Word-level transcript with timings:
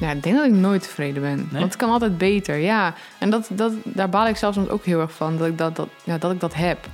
Ja, 0.00 0.10
ik 0.10 0.22
denk 0.22 0.36
dat 0.36 0.46
ik 0.46 0.52
nooit 0.52 0.82
tevreden 0.82 1.22
ben. 1.22 1.48
Want 1.50 1.64
het 1.64 1.76
kan 1.76 1.90
altijd 1.90 2.18
beter, 2.18 2.56
ja. 2.56 2.94
En 3.18 3.30
dat, 3.30 3.50
dat, 3.52 3.72
daar 3.84 4.08
baal 4.08 4.26
ik 4.26 4.36
zelfs 4.36 4.56
soms 4.56 4.68
ook 4.68 4.84
heel 4.84 5.00
erg 5.00 5.12
van, 5.12 5.36
dat 5.36 5.46
ik 5.46 5.58
dat, 5.58 5.76
dat, 5.76 5.88
ja, 6.04 6.18
dat, 6.18 6.32
ik 6.32 6.40
dat 6.40 6.54
heb. 6.54 6.88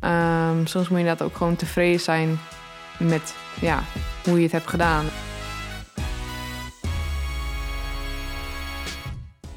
Ehm, 0.00 0.56
soms 0.64 0.88
moet 0.88 0.98
je 0.98 1.04
inderdaad 1.04 1.22
ook 1.22 1.36
gewoon 1.36 1.56
tevreden 1.56 2.00
zijn 2.00 2.38
met 2.98 3.34
ja, 3.60 3.82
hoe 4.24 4.36
je 4.36 4.42
het 4.42 4.52
hebt 4.52 4.66
gedaan. 4.66 5.04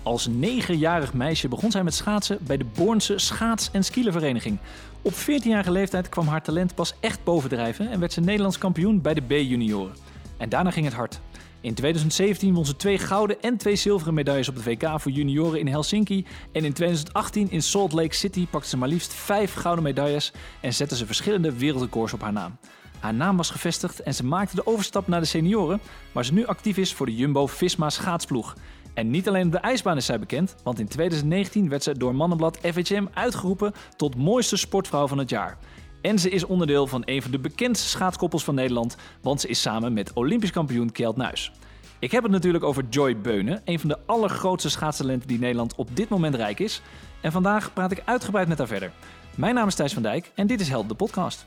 Als 0.04 0.28
negenjarig 0.28 1.14
meisje 1.14 1.48
begon 1.48 1.72
zij 1.72 1.84
met 1.84 1.94
schaatsen 1.94 2.38
bij 2.42 2.58
de 2.58 2.66
Bornse 2.76 3.18
Schaats- 3.18 3.70
en 3.72 3.84
Skielervereniging. 3.84 4.58
Op 5.02 5.14
14-jarige 5.14 5.72
leeftijd 5.72 6.10
kwam 6.10 6.28
haar 6.28 6.42
talent 6.42 6.76
pas 6.76 6.94
echt 7.00 7.24
bovendrijven 7.24 7.92
en 7.92 8.00
werd 8.00 8.14
ze 8.14 8.22
Nederlands 8.22 8.58
kampioen 8.58 9.02
bij 9.02 9.14
de 9.14 9.22
B-junioren. 9.22 9.96
En 10.38 10.50
daarna 10.50 10.72
ging 10.72 10.86
het 10.86 10.96
hard. 10.96 11.20
In 11.62 11.74
2017 11.74 12.54
won 12.54 12.66
ze 12.66 12.76
twee 12.76 12.98
gouden 12.98 13.42
en 13.42 13.58
twee 13.58 13.76
zilveren 13.76 14.14
medailles 14.14 14.50
op 14.50 14.56
de 14.56 14.64
WK 14.64 15.00
voor 15.00 15.12
junioren 15.12 15.60
in 15.60 15.68
Helsinki. 15.68 16.26
En 16.52 16.66
in 16.66 16.74
2018 16.74 17.52
in 17.52 17.62
Salt 17.62 17.94
Lake 17.94 18.16
City 18.16 18.48
pakte 18.48 18.70
ze 18.70 18.78
maar 18.78 18.88
liefst 18.88 19.14
vijf 19.14 19.54
gouden 19.54 19.84
medailles 19.84 20.32
en 20.62 20.74
zette 20.74 20.96
ze 20.96 21.06
verschillende 21.06 21.58
wereldrecords 21.58 22.14
op 22.14 22.22
haar 22.22 22.34
naam. 22.34 22.58
Haar 23.00 23.14
naam 23.14 23.38
was 23.38 23.50
gevestigd 23.50 24.02
en 24.02 24.14
ze 24.14 24.26
maakte 24.26 24.56
de 24.56 24.68
overstap 24.68 25.08
naar 25.08 25.20
de 25.20 25.26
senioren, 25.26 25.80
waar 26.12 26.26
ze 26.26 26.34
nu 26.34 26.46
actief 26.46 26.78
is 26.78 26.94
voor 26.94 27.06
de 27.06 27.16
Jumbo-Visma 27.16 27.90
schaatsploeg. 27.90 28.56
En 28.94 29.10
niet 29.10 29.28
alleen 29.28 29.46
op 29.46 29.52
de 29.52 29.58
ijsbaan 29.58 29.98
is 29.98 30.06
zij 30.06 30.20
bekend, 30.20 30.56
want 30.64 30.80
in 30.80 30.88
2019 30.88 31.70
werd 31.70 31.84
ze 31.84 31.98
door 31.98 32.16
Mannenblad 32.16 32.58
FHM 32.58 33.06
uitgeroepen 33.14 33.74
tot 33.96 34.16
mooiste 34.16 34.58
sportvrouw 34.58 35.08
van 35.08 35.18
het 35.18 35.30
jaar. 35.30 35.58
En 36.02 36.20
ze 36.20 36.30
is 36.30 36.46
onderdeel 36.46 36.88
van 36.88 37.02
een 37.06 37.22
van 37.22 37.32
de 37.32 37.40
bekendste 37.40 37.88
schaatskoppels 37.88 38.44
van 38.44 38.56
Nederland, 38.56 38.96
want 39.22 39.42
ze 39.42 39.48
is 39.48 39.62
samen 39.62 39.94
met 39.94 40.14
Olympisch 40.14 40.52
kampioen 40.52 40.92
Kjeld 40.92 41.18
Nuis. 41.18 41.52
Ik 42.00 42.12
heb 42.12 42.24
het 42.24 42.32
natuurlijk 42.32 42.64
over 42.64 42.86
Joy 42.90 43.18
Beunen, 43.18 43.62
een 43.66 43.80
van 43.80 43.90
de 43.90 43.98
allergrootste 44.06 44.70
schaatstalenten 44.70 45.28
die 45.28 45.40
Nederland 45.40 45.76
op 45.76 45.96
dit 45.96 46.10
moment 46.10 46.36
rijk 46.36 46.60
is. 46.60 46.82
En 47.22 47.32
vandaag 47.32 47.74
praat 47.74 47.92
ik 47.92 48.02
uitgebreid 48.06 48.48
met 48.48 48.58
haar 48.58 48.68
verder. 48.68 48.92
Mijn 49.36 49.56
naam 49.56 49.68
is 49.68 49.76
Thijs 49.76 49.94
van 49.94 50.02
Dijk 50.02 50.32
en 50.36 50.48
dit 50.48 50.62
is 50.62 50.70
Held 50.70 50.90
de 50.90 50.96
podcast. 50.96 51.46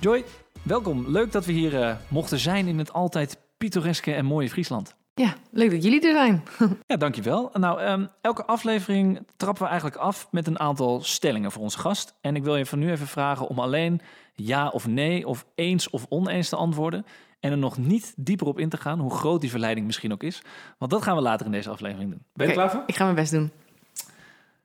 Joy, 0.00 0.24
welkom. 0.62 1.04
Leuk 1.08 1.32
dat 1.32 1.44
we 1.44 1.52
hier 1.52 1.72
uh, 1.74 1.96
mochten 2.08 2.38
zijn 2.38 2.66
in 2.66 2.78
het 2.78 2.92
altijd 2.92 3.38
pittoreske 3.56 4.14
en 4.14 4.24
mooie 4.24 4.50
Friesland. 4.50 4.95
Ja, 5.20 5.34
leuk 5.50 5.70
dat 5.70 5.82
jullie 5.82 6.06
er 6.06 6.12
zijn. 6.12 6.42
ja, 6.86 6.96
dankjewel. 6.96 7.50
Nou, 7.52 7.82
um, 7.82 8.08
elke 8.20 8.44
aflevering 8.44 9.26
trappen 9.36 9.62
we 9.62 9.68
eigenlijk 9.68 10.00
af 10.00 10.28
met 10.30 10.46
een 10.46 10.58
aantal 10.58 11.02
stellingen 11.02 11.52
voor 11.52 11.62
onze 11.62 11.78
gast. 11.78 12.14
En 12.20 12.36
ik 12.36 12.44
wil 12.44 12.56
je 12.56 12.66
van 12.66 12.78
nu 12.78 12.90
even 12.90 13.06
vragen 13.06 13.46
om 13.46 13.58
alleen 13.58 14.00
ja 14.34 14.68
of 14.68 14.86
nee 14.86 15.26
of 15.26 15.46
eens 15.54 15.90
of 15.90 16.06
oneens 16.08 16.48
te 16.48 16.56
antwoorden. 16.56 17.06
En 17.40 17.50
er 17.50 17.58
nog 17.58 17.78
niet 17.78 18.14
dieper 18.16 18.46
op 18.46 18.58
in 18.58 18.68
te 18.68 18.76
gaan, 18.76 18.98
hoe 18.98 19.14
groot 19.14 19.40
die 19.40 19.50
verleiding 19.50 19.86
misschien 19.86 20.12
ook 20.12 20.22
is. 20.22 20.42
Want 20.78 20.90
dat 20.90 21.02
gaan 21.02 21.16
we 21.16 21.22
later 21.22 21.46
in 21.46 21.52
deze 21.52 21.70
aflevering 21.70 22.10
doen. 22.10 22.22
Ben 22.32 22.46
je 22.46 22.52
okay, 22.52 22.64
klaar 22.64 22.70
voor? 22.70 22.82
Ik 22.86 22.96
ga 22.96 23.04
mijn 23.04 23.16
best 23.16 23.32
doen. 23.32 23.50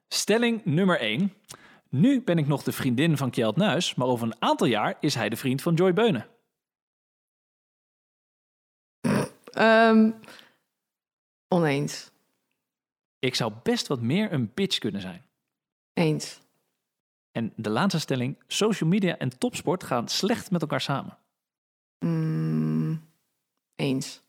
Stelling 0.08 0.66
nummer 0.66 1.00
1. 1.00 1.34
Nu 1.90 2.22
ben 2.22 2.38
ik 2.38 2.48
nog 2.48 2.64
de 2.64 2.72
vriendin 2.72 3.18
van 3.18 3.30
Kjeld 3.30 3.56
Nuis, 3.56 3.96
maar 3.96 4.08
over 4.08 4.28
een 4.28 4.36
aantal 4.40 4.68
jaar 4.68 4.96
is 5.00 5.16
hij 5.16 5.30
de 5.30 5.36
vriend 5.36 5.62
van 5.62 5.74
Joy 5.74 5.94
Beunen. 5.94 6.26
Um, 9.58 10.16
oneens. 11.54 12.12
Ik 13.20 13.36
zou 13.36 13.54
best 13.64 13.88
wat 13.88 14.02
meer 14.02 14.32
een 14.32 14.52
bitch 14.54 14.78
kunnen 14.78 15.02
zijn. 15.02 15.26
Eens. 15.94 16.40
En 17.32 17.54
de 17.56 17.70
laatste 17.70 18.00
stelling: 18.00 18.38
social 18.48 18.90
media 18.90 19.18
en 19.18 19.38
topsport 19.38 19.84
gaan 19.84 20.08
slecht 20.08 20.52
met 20.52 20.62
elkaar 20.62 20.82
samen. 20.82 21.18
Mm, 22.00 23.08
eens. 23.76 24.22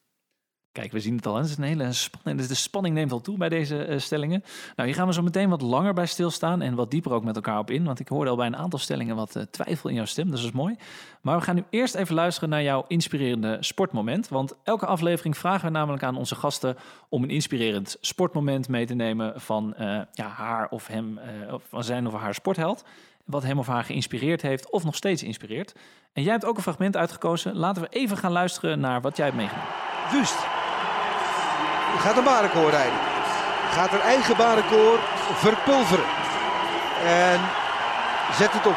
Kijk, 0.73 0.93
we 0.93 1.01
zien 1.01 1.17
het 1.17 1.27
al. 1.27 1.37
Het 1.37 1.47
is 1.47 1.57
een 1.57 1.63
hele 1.63 1.93
spanning. 1.93 2.47
De 2.47 2.55
spanning 2.55 2.95
neemt 2.95 3.13
al 3.13 3.21
toe 3.21 3.39
bij 3.39 3.49
deze 3.49 3.89
uh, 3.89 3.99
stellingen. 3.99 4.45
Nou, 4.77 4.89
hier 4.89 4.99
gaan 4.99 5.07
we 5.07 5.13
zo 5.13 5.23
meteen 5.23 5.49
wat 5.49 5.63
langer 5.63 5.95
bij 5.95 6.07
stilstaan 6.07 6.63
en 6.63 6.75
wat 6.75 6.91
dieper 6.91 7.13
ook 7.13 7.25
met 7.25 7.37
elkaar 7.37 7.59
op 7.59 7.71
in. 7.71 7.85
Want 7.85 8.01
ik 8.01 8.09
hoorde 8.09 8.31
al 8.31 8.37
bij 8.37 8.47
een 8.47 8.57
aantal 8.57 8.79
stellingen 8.79 9.17
wat 9.17 9.37
uh, 9.37 9.43
twijfel 9.43 9.89
in 9.89 9.95
jouw 9.95 10.05
stem. 10.05 10.31
Dus 10.31 10.41
dat 10.41 10.49
is 10.49 10.57
mooi. 10.57 10.77
Maar 11.21 11.37
we 11.37 11.43
gaan 11.43 11.55
nu 11.55 11.65
eerst 11.71 11.95
even 11.95 12.15
luisteren 12.15 12.49
naar 12.49 12.63
jouw 12.63 12.85
inspirerende 12.89 13.57
sportmoment. 13.61 14.29
Want 14.29 14.55
elke 14.63 14.87
aflevering 14.87 15.37
vragen 15.37 15.65
we 15.65 15.71
namelijk 15.71 16.03
aan 16.03 16.17
onze 16.17 16.35
gasten 16.35 16.77
om 17.09 17.23
een 17.23 17.31
inspirerend 17.31 17.97
sportmoment 18.01 18.69
mee 18.69 18.87
te 18.87 18.95
nemen 18.95 19.41
van 19.41 19.75
uh, 19.79 20.01
ja, 20.13 20.27
haar 20.27 20.69
of 20.69 20.87
hem, 20.87 21.19
van 21.69 21.85
zijn 21.85 22.07
of 22.07 22.15
haar 22.15 22.35
sportheld. 22.35 22.85
Wat 23.25 23.43
hem 23.43 23.59
of 23.59 23.67
haar 23.67 23.85
geïnspireerd 23.85 24.43
heeft 24.43 24.71
of 24.71 24.85
nog 24.85 24.95
steeds 24.95 25.23
inspireert. 25.23 25.75
En 26.13 26.23
jij 26.23 26.33
hebt 26.33 26.45
ook 26.45 26.57
een 26.57 26.63
fragment 26.63 26.97
uitgekozen. 26.97 27.57
Laten 27.57 27.83
we 27.83 27.89
even 27.89 28.17
gaan 28.17 28.33
luisteren 28.33 28.81
naar 28.81 29.01
wat 29.01 29.17
jij 29.17 29.27
hebt 29.27 29.39
meegenomen. 29.39 29.71
Wust 30.13 30.62
gaat 31.99 32.17
een 32.17 32.25
barenkoor 32.25 32.71
rijden. 32.71 32.99
Gaat 33.71 33.91
haar 33.91 34.01
eigen 34.01 34.37
barenkoor 34.37 34.99
verpulveren. 35.35 36.05
En 37.05 37.41
zet 38.39 38.53
het 38.53 38.67
op 38.67 38.77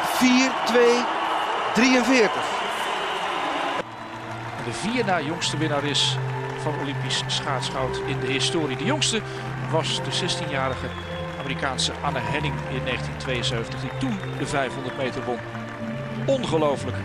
De 4.64 4.72
vier 4.72 5.04
na 5.04 5.20
jongste 5.20 5.56
winnaar 5.56 5.84
is 5.84 6.16
van 6.62 6.74
Olympisch 6.80 7.22
schaatsgoud 7.26 8.00
in 8.06 8.20
de 8.20 8.26
historie. 8.26 8.76
De 8.76 8.84
jongste 8.84 9.20
was 9.70 10.00
de 10.02 10.10
16-jarige 10.10 10.86
Amerikaanse 11.38 11.92
Anne 12.02 12.18
Henning 12.18 12.54
in 12.54 12.84
1972, 12.84 13.80
die 13.80 13.90
toen 13.98 14.18
de 14.38 14.46
500 14.46 14.96
meter 14.96 15.24
won. 15.24 15.38
Ongelooflijk 16.26 16.96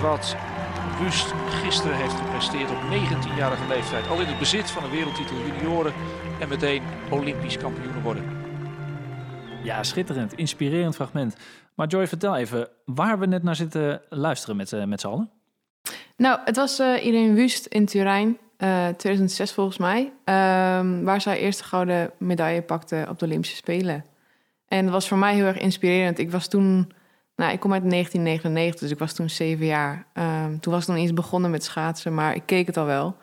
wat 0.00 0.36
Wust 1.02 1.32
gisteren 1.48 1.96
heeft 1.96 2.14
gepresteerd 2.14 2.70
op 2.70 2.76
19-jarige 2.76 3.68
leeftijd. 3.68 4.08
Al 4.08 4.20
in 4.20 4.26
het 4.26 4.38
bezit 4.38 4.70
van 4.70 4.84
een 4.84 4.90
wereldtitel 4.90 5.36
junioren 5.36 5.92
en 6.40 6.48
meteen 6.48 6.82
Olympisch 7.10 7.58
kampioen 7.58 8.02
worden. 8.02 8.24
Ja, 9.62 9.82
schitterend. 9.82 10.34
Inspirerend 10.34 10.94
fragment. 10.94 11.36
Maar 11.74 11.86
Joy, 11.86 12.06
vertel 12.06 12.36
even 12.36 12.68
waar 12.84 13.18
we 13.18 13.26
net 13.26 13.42
naar 13.42 13.56
zitten 13.56 14.00
luisteren 14.08 14.56
met, 14.56 14.72
uh, 14.72 14.84
met 14.84 15.00
z'n 15.00 15.06
allen. 15.06 15.30
Nou, 16.16 16.40
het 16.44 16.56
was 16.56 16.80
uh, 16.80 17.04
Irene 17.04 17.34
Wust 17.34 17.66
in 17.66 17.86
Turijn, 17.86 18.38
uh, 18.58 18.88
2006 18.88 19.52
volgens 19.52 19.78
mij. 19.78 20.00
Um, 20.00 21.04
waar 21.04 21.20
zij 21.20 21.38
eerst 21.38 21.58
de 21.58 21.64
gouden 21.64 22.10
medaille 22.18 22.62
pakte 22.62 23.06
op 23.08 23.18
de 23.18 23.26
Olympische 23.26 23.56
Spelen. 23.56 24.04
En 24.68 24.84
dat 24.84 24.94
was 24.94 25.08
voor 25.08 25.18
mij 25.18 25.34
heel 25.34 25.46
erg 25.46 25.58
inspirerend. 25.58 26.18
Ik 26.18 26.30
was 26.30 26.48
toen 26.48 26.92
nou, 27.42 27.54
ik 27.54 27.60
kom 27.60 27.72
uit 27.72 27.90
1999, 27.90 28.80
dus 28.80 28.90
ik 28.90 28.98
was 28.98 29.12
toen 29.12 29.30
zeven 29.30 29.66
jaar. 29.66 30.06
Um, 30.14 30.60
toen 30.60 30.72
was 30.72 30.82
ik 30.82 30.88
nog 30.88 30.96
eens 30.96 31.12
begonnen 31.12 31.50
met 31.50 31.64
schaatsen, 31.64 32.14
maar 32.14 32.34
ik 32.34 32.42
keek 32.46 32.66
het 32.66 32.76
al 32.76 32.84
wel. 32.84 33.16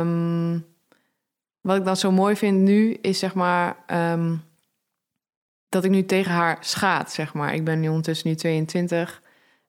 Um, 0.00 0.66
wat 1.60 1.76
ik 1.76 1.84
dan 1.84 1.96
zo 1.96 2.10
mooi 2.10 2.36
vind 2.36 2.58
nu, 2.58 2.92
is 2.92 3.18
zeg 3.18 3.34
maar... 3.34 3.76
Um, 3.86 4.44
dat 5.68 5.84
ik 5.84 5.90
nu 5.90 6.04
tegen 6.04 6.32
haar 6.32 6.56
schaats, 6.60 7.14
zeg 7.14 7.34
maar. 7.34 7.54
Ik 7.54 7.64
ben 7.64 7.80
nu 7.80 7.88
ondertussen 7.88 8.28
nu 8.28 8.34
22. 8.34 9.22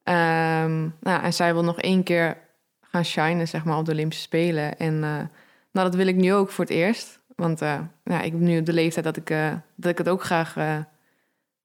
nou, 0.03 0.91
en 1.01 1.33
zij 1.33 1.53
wil 1.53 1.63
nog 1.63 1.79
één 1.79 2.03
keer 2.03 2.37
gaan 2.81 3.05
shinen, 3.05 3.47
zeg 3.47 3.63
maar, 3.63 3.77
op 3.77 3.85
de 3.85 3.91
Olympische 3.91 4.23
Spelen. 4.23 4.77
En 4.77 4.93
uh, 4.93 5.01
nou, 5.01 5.29
dat 5.71 5.95
wil 5.95 6.07
ik 6.07 6.15
nu 6.15 6.33
ook 6.33 6.49
voor 6.49 6.63
het 6.63 6.73
eerst. 6.73 7.19
Want 7.35 7.61
uh, 7.61 7.79
ja, 8.03 8.21
ik 8.21 8.31
ben 8.31 8.43
nu 8.43 8.59
op 8.59 8.65
de 8.65 8.73
leeftijd 8.73 9.05
dat 9.05 9.17
ik, 9.17 9.29
uh, 9.29 9.53
dat 9.75 9.91
ik 9.91 9.97
het 9.97 10.09
ook 10.09 10.23
graag 10.23 10.55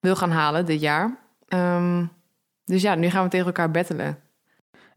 wil 0.01 0.17
gaan 0.17 0.31
halen 0.31 0.67
dit 0.67 0.81
jaar. 0.81 1.21
Um, 1.55 2.11
dus 2.65 2.83
ja, 2.83 2.95
nu 2.95 3.11
gaan 3.11 3.25
we 3.25 3.31
tegen 3.31 3.47
elkaar 3.47 3.71
battelen. 3.71 4.19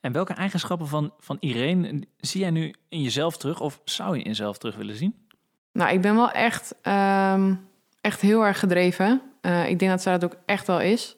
En 0.01 0.11
welke 0.11 0.33
eigenschappen 0.33 0.87
van, 0.87 1.13
van 1.19 1.37
Irene 1.39 2.07
zie 2.17 2.41
jij 2.41 2.49
nu 2.49 2.73
in 2.89 3.01
jezelf 3.01 3.37
terug 3.37 3.59
of 3.59 3.81
zou 3.83 4.15
je 4.15 4.23
in 4.23 4.29
jezelf 4.29 4.57
terug 4.57 4.75
willen 4.75 4.95
zien? 4.95 5.27
Nou, 5.71 5.93
ik 5.93 6.01
ben 6.01 6.15
wel 6.15 6.31
echt, 6.31 6.75
um, 6.83 7.67
echt 8.01 8.21
heel 8.21 8.45
erg 8.45 8.59
gedreven. 8.59 9.21
Uh, 9.41 9.69
ik 9.69 9.79
denk 9.79 9.91
dat 9.91 10.01
zij 10.01 10.17
dat 10.17 10.23
ook 10.33 10.39
echt 10.45 10.67
wel 10.67 10.81
is. 10.81 11.15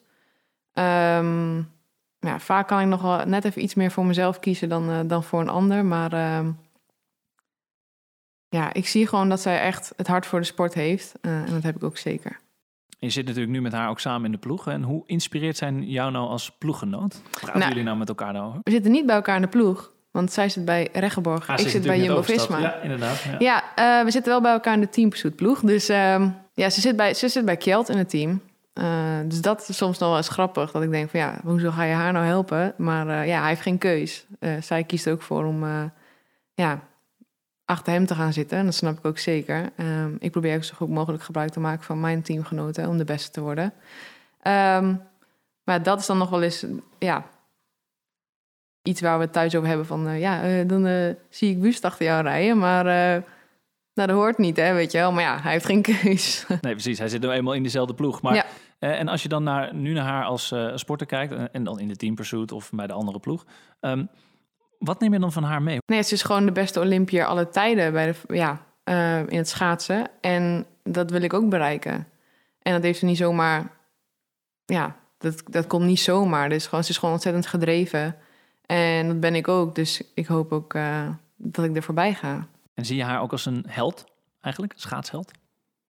Um, 0.72 1.70
ja, 2.20 2.38
vaak 2.38 2.68
kan 2.68 2.80
ik 2.80 2.86
nog 2.86 3.02
wel 3.02 3.26
net 3.26 3.44
even 3.44 3.62
iets 3.62 3.74
meer 3.74 3.90
voor 3.90 4.06
mezelf 4.06 4.38
kiezen 4.38 4.68
dan, 4.68 4.90
uh, 4.90 5.00
dan 5.06 5.24
voor 5.24 5.40
een 5.40 5.48
ander. 5.48 5.84
Maar 5.84 6.44
ja, 8.48 8.72
ik 8.72 8.86
zie 8.86 9.06
gewoon 9.06 9.28
dat 9.28 9.40
zij 9.40 9.60
echt 9.60 9.92
het 9.96 10.06
hart 10.06 10.26
voor 10.26 10.38
de 10.38 10.46
sport 10.46 10.74
heeft. 10.74 11.14
Uh, 11.22 11.32
en 11.32 11.52
dat 11.52 11.62
heb 11.62 11.76
ik 11.76 11.82
ook 11.84 11.96
zeker. 11.96 12.40
Je 12.98 13.10
zit 13.10 13.26
natuurlijk 13.26 13.52
nu 13.52 13.60
met 13.60 13.72
haar 13.72 13.88
ook 13.88 14.00
samen 14.00 14.24
in 14.24 14.32
de 14.32 14.38
ploeg. 14.38 14.68
En 14.68 14.82
hoe 14.82 15.02
inspireert 15.06 15.56
zijn 15.56 15.90
jou 15.90 16.10
nou 16.10 16.28
als 16.28 16.50
ploeggenoot? 16.50 17.22
Praten 17.30 17.58
nou, 17.58 17.68
jullie 17.68 17.84
nou 17.84 17.96
met 17.96 18.08
elkaar 18.08 18.46
over? 18.46 18.60
We 18.62 18.70
zitten 18.70 18.90
niet 18.90 19.06
bij 19.06 19.14
elkaar 19.14 19.36
in 19.36 19.42
de 19.42 19.48
ploeg. 19.48 19.92
Want 20.10 20.32
zij 20.32 20.48
zit 20.48 20.64
bij 20.64 20.88
Reggeborg, 20.92 21.48
ah, 21.48 21.58
ik 21.58 21.68
zit 21.68 21.82
bij 21.82 22.00
Jumbo-Visma. 22.00 22.58
Ja, 22.58 22.74
inderdaad. 22.74 23.22
Ja, 23.38 23.62
ja 23.74 23.98
uh, 23.98 24.04
we 24.04 24.10
zitten 24.10 24.32
wel 24.32 24.40
bij 24.40 24.52
elkaar 24.52 24.74
in 24.74 24.80
de 24.80 24.88
teampursuit 24.88 25.38
Dus 25.62 25.90
uh, 25.90 26.26
ja, 26.54 26.70
ze 26.70 26.80
zit 26.80 26.96
bij, 26.96 27.14
ze 27.14 27.28
zit 27.28 27.44
bij 27.44 27.56
Kjeld 27.56 27.88
in 27.88 27.98
het 27.98 28.10
team. 28.10 28.40
Uh, 28.74 28.84
dus 29.24 29.40
dat 29.40 29.68
is 29.68 29.76
soms 29.76 29.98
nog 29.98 30.08
wel 30.08 30.16
eens 30.16 30.28
grappig. 30.28 30.70
Dat 30.70 30.82
ik 30.82 30.90
denk 30.90 31.10
van 31.10 31.20
ja, 31.20 31.40
hoezo 31.44 31.70
ga 31.70 31.84
je 31.84 31.94
haar 31.94 32.12
nou 32.12 32.24
helpen? 32.24 32.74
Maar 32.76 33.08
eh, 33.08 33.26
ja, 33.26 33.38
hij 33.38 33.48
heeft 33.48 33.60
geen 33.60 33.78
keus. 33.78 34.26
zij 34.60 34.84
kiest 34.84 35.08
ook 35.08 35.22
voor 35.22 35.44
om 35.44 35.64
ja, 36.54 36.82
achter 37.68 37.92
hem 37.92 38.06
te 38.06 38.14
gaan 38.14 38.32
zitten. 38.32 38.58
En 38.58 38.64
dat 38.64 38.74
snap 38.74 38.98
ik 38.98 39.04
ook 39.06 39.18
zeker. 39.18 39.70
Um, 39.76 40.16
ik 40.20 40.30
probeer 40.30 40.56
ook 40.56 40.64
zo 40.64 40.74
goed 40.76 40.88
mogelijk 40.88 41.22
gebruik 41.22 41.50
te 41.50 41.60
maken 41.60 41.84
van 41.84 42.00
mijn 42.00 42.22
teamgenoten 42.22 42.88
om 42.88 42.98
de 42.98 43.04
beste 43.04 43.30
te 43.30 43.40
worden. 43.40 43.64
Um, 44.42 45.00
maar 45.64 45.82
dat 45.82 46.00
is 46.00 46.06
dan 46.06 46.18
nog 46.18 46.30
wel 46.30 46.42
eens, 46.42 46.64
ja, 46.98 47.24
iets 48.82 49.00
waar 49.00 49.18
we 49.18 49.24
het 49.24 49.32
thuis 49.32 49.54
over 49.54 49.68
hebben 49.68 49.86
van, 49.86 50.08
uh, 50.08 50.20
ja, 50.20 50.48
uh, 50.60 50.68
dan 50.68 50.86
uh, 50.86 51.14
zie 51.28 51.50
ik 51.50 51.62
Wust 51.62 51.84
achter 51.84 52.06
jou 52.06 52.22
rijden. 52.22 52.58
Maar 52.58 52.84
Nou, 53.94 54.10
dat 54.10 54.18
hoort 54.18 54.38
niet, 54.38 54.56
hè, 54.56 54.74
weet 54.74 54.92
je 54.92 54.98
wel. 54.98 55.12
Maar 55.12 55.22
ja, 55.22 55.40
hij 55.40 55.52
heeft 55.52 55.66
geen 55.66 55.82
keus. 55.82 56.44
Nee, 56.60 56.72
precies. 56.72 56.98
Hij 56.98 57.08
zit 57.08 57.22
nu 57.22 57.30
eenmaal 57.30 57.54
in 57.54 57.62
dezelfde 57.62 57.94
ploeg. 57.94 58.22
Maar, 58.22 58.34
Ja. 58.34 58.44
eh, 58.78 58.98
en 58.98 59.08
als 59.08 59.22
je 59.22 59.28
dan 59.28 59.42
naar, 59.42 59.74
nu 59.74 59.92
naar 59.92 60.04
haar 60.04 60.24
als 60.24 60.52
eh, 60.52 60.72
sporter 60.74 61.06
kijkt... 61.06 61.32
eh, 61.32 61.42
en 61.52 61.64
dan 61.64 61.80
in 61.80 61.88
de 61.88 61.96
team 61.96 62.14
pursuit 62.14 62.52
of 62.52 62.70
bij 62.72 62.86
de 62.86 62.92
andere 62.92 63.18
ploeg... 63.18 63.44
ehm, 63.80 64.04
wat 64.78 65.00
neem 65.00 65.12
je 65.12 65.18
dan 65.18 65.32
van 65.32 65.42
haar 65.42 65.62
mee? 65.62 65.78
Nee, 65.86 66.02
ze 66.02 66.14
is 66.14 66.22
gewoon 66.22 66.46
de 66.46 66.52
beste 66.52 66.80
Olympiër 66.80 67.24
aller 67.24 67.50
tijden 67.50 67.92
bij 67.92 68.06
de, 68.06 68.34
ja, 68.34 68.66
eh, 68.84 69.18
in 69.18 69.36
het 69.36 69.48
schaatsen. 69.48 70.10
En 70.20 70.66
dat 70.82 71.10
wil 71.10 71.22
ik 71.22 71.32
ook 71.32 71.48
bereiken. 71.48 72.06
En 72.62 72.72
dat 72.72 72.82
heeft 72.82 72.98
ze 72.98 73.04
niet 73.04 73.16
zomaar... 73.16 73.70
Ja, 74.64 74.96
dat, 75.18 75.42
dat 75.50 75.66
komt 75.66 75.84
niet 75.84 76.00
zomaar. 76.00 76.48
Dus 76.48 76.66
gewoon, 76.66 76.84
ze 76.84 76.90
is 76.90 76.98
gewoon 76.98 77.14
ontzettend 77.14 77.46
gedreven. 77.46 78.16
En 78.66 79.06
dat 79.06 79.20
ben 79.20 79.34
ik 79.34 79.48
ook. 79.48 79.74
Dus 79.74 80.02
ik 80.14 80.26
hoop 80.26 80.52
ook 80.52 80.74
eh, 80.74 81.08
dat 81.36 81.64
ik 81.64 81.76
er 81.76 81.82
voorbij 81.82 82.14
ga. 82.14 82.46
En 82.74 82.84
zie 82.84 82.96
je 82.96 83.04
haar 83.04 83.20
ook 83.20 83.32
als 83.32 83.46
een 83.46 83.64
held, 83.68 84.04
eigenlijk? 84.40 84.72
Een 84.72 84.80
schaatsheld? 84.80 85.30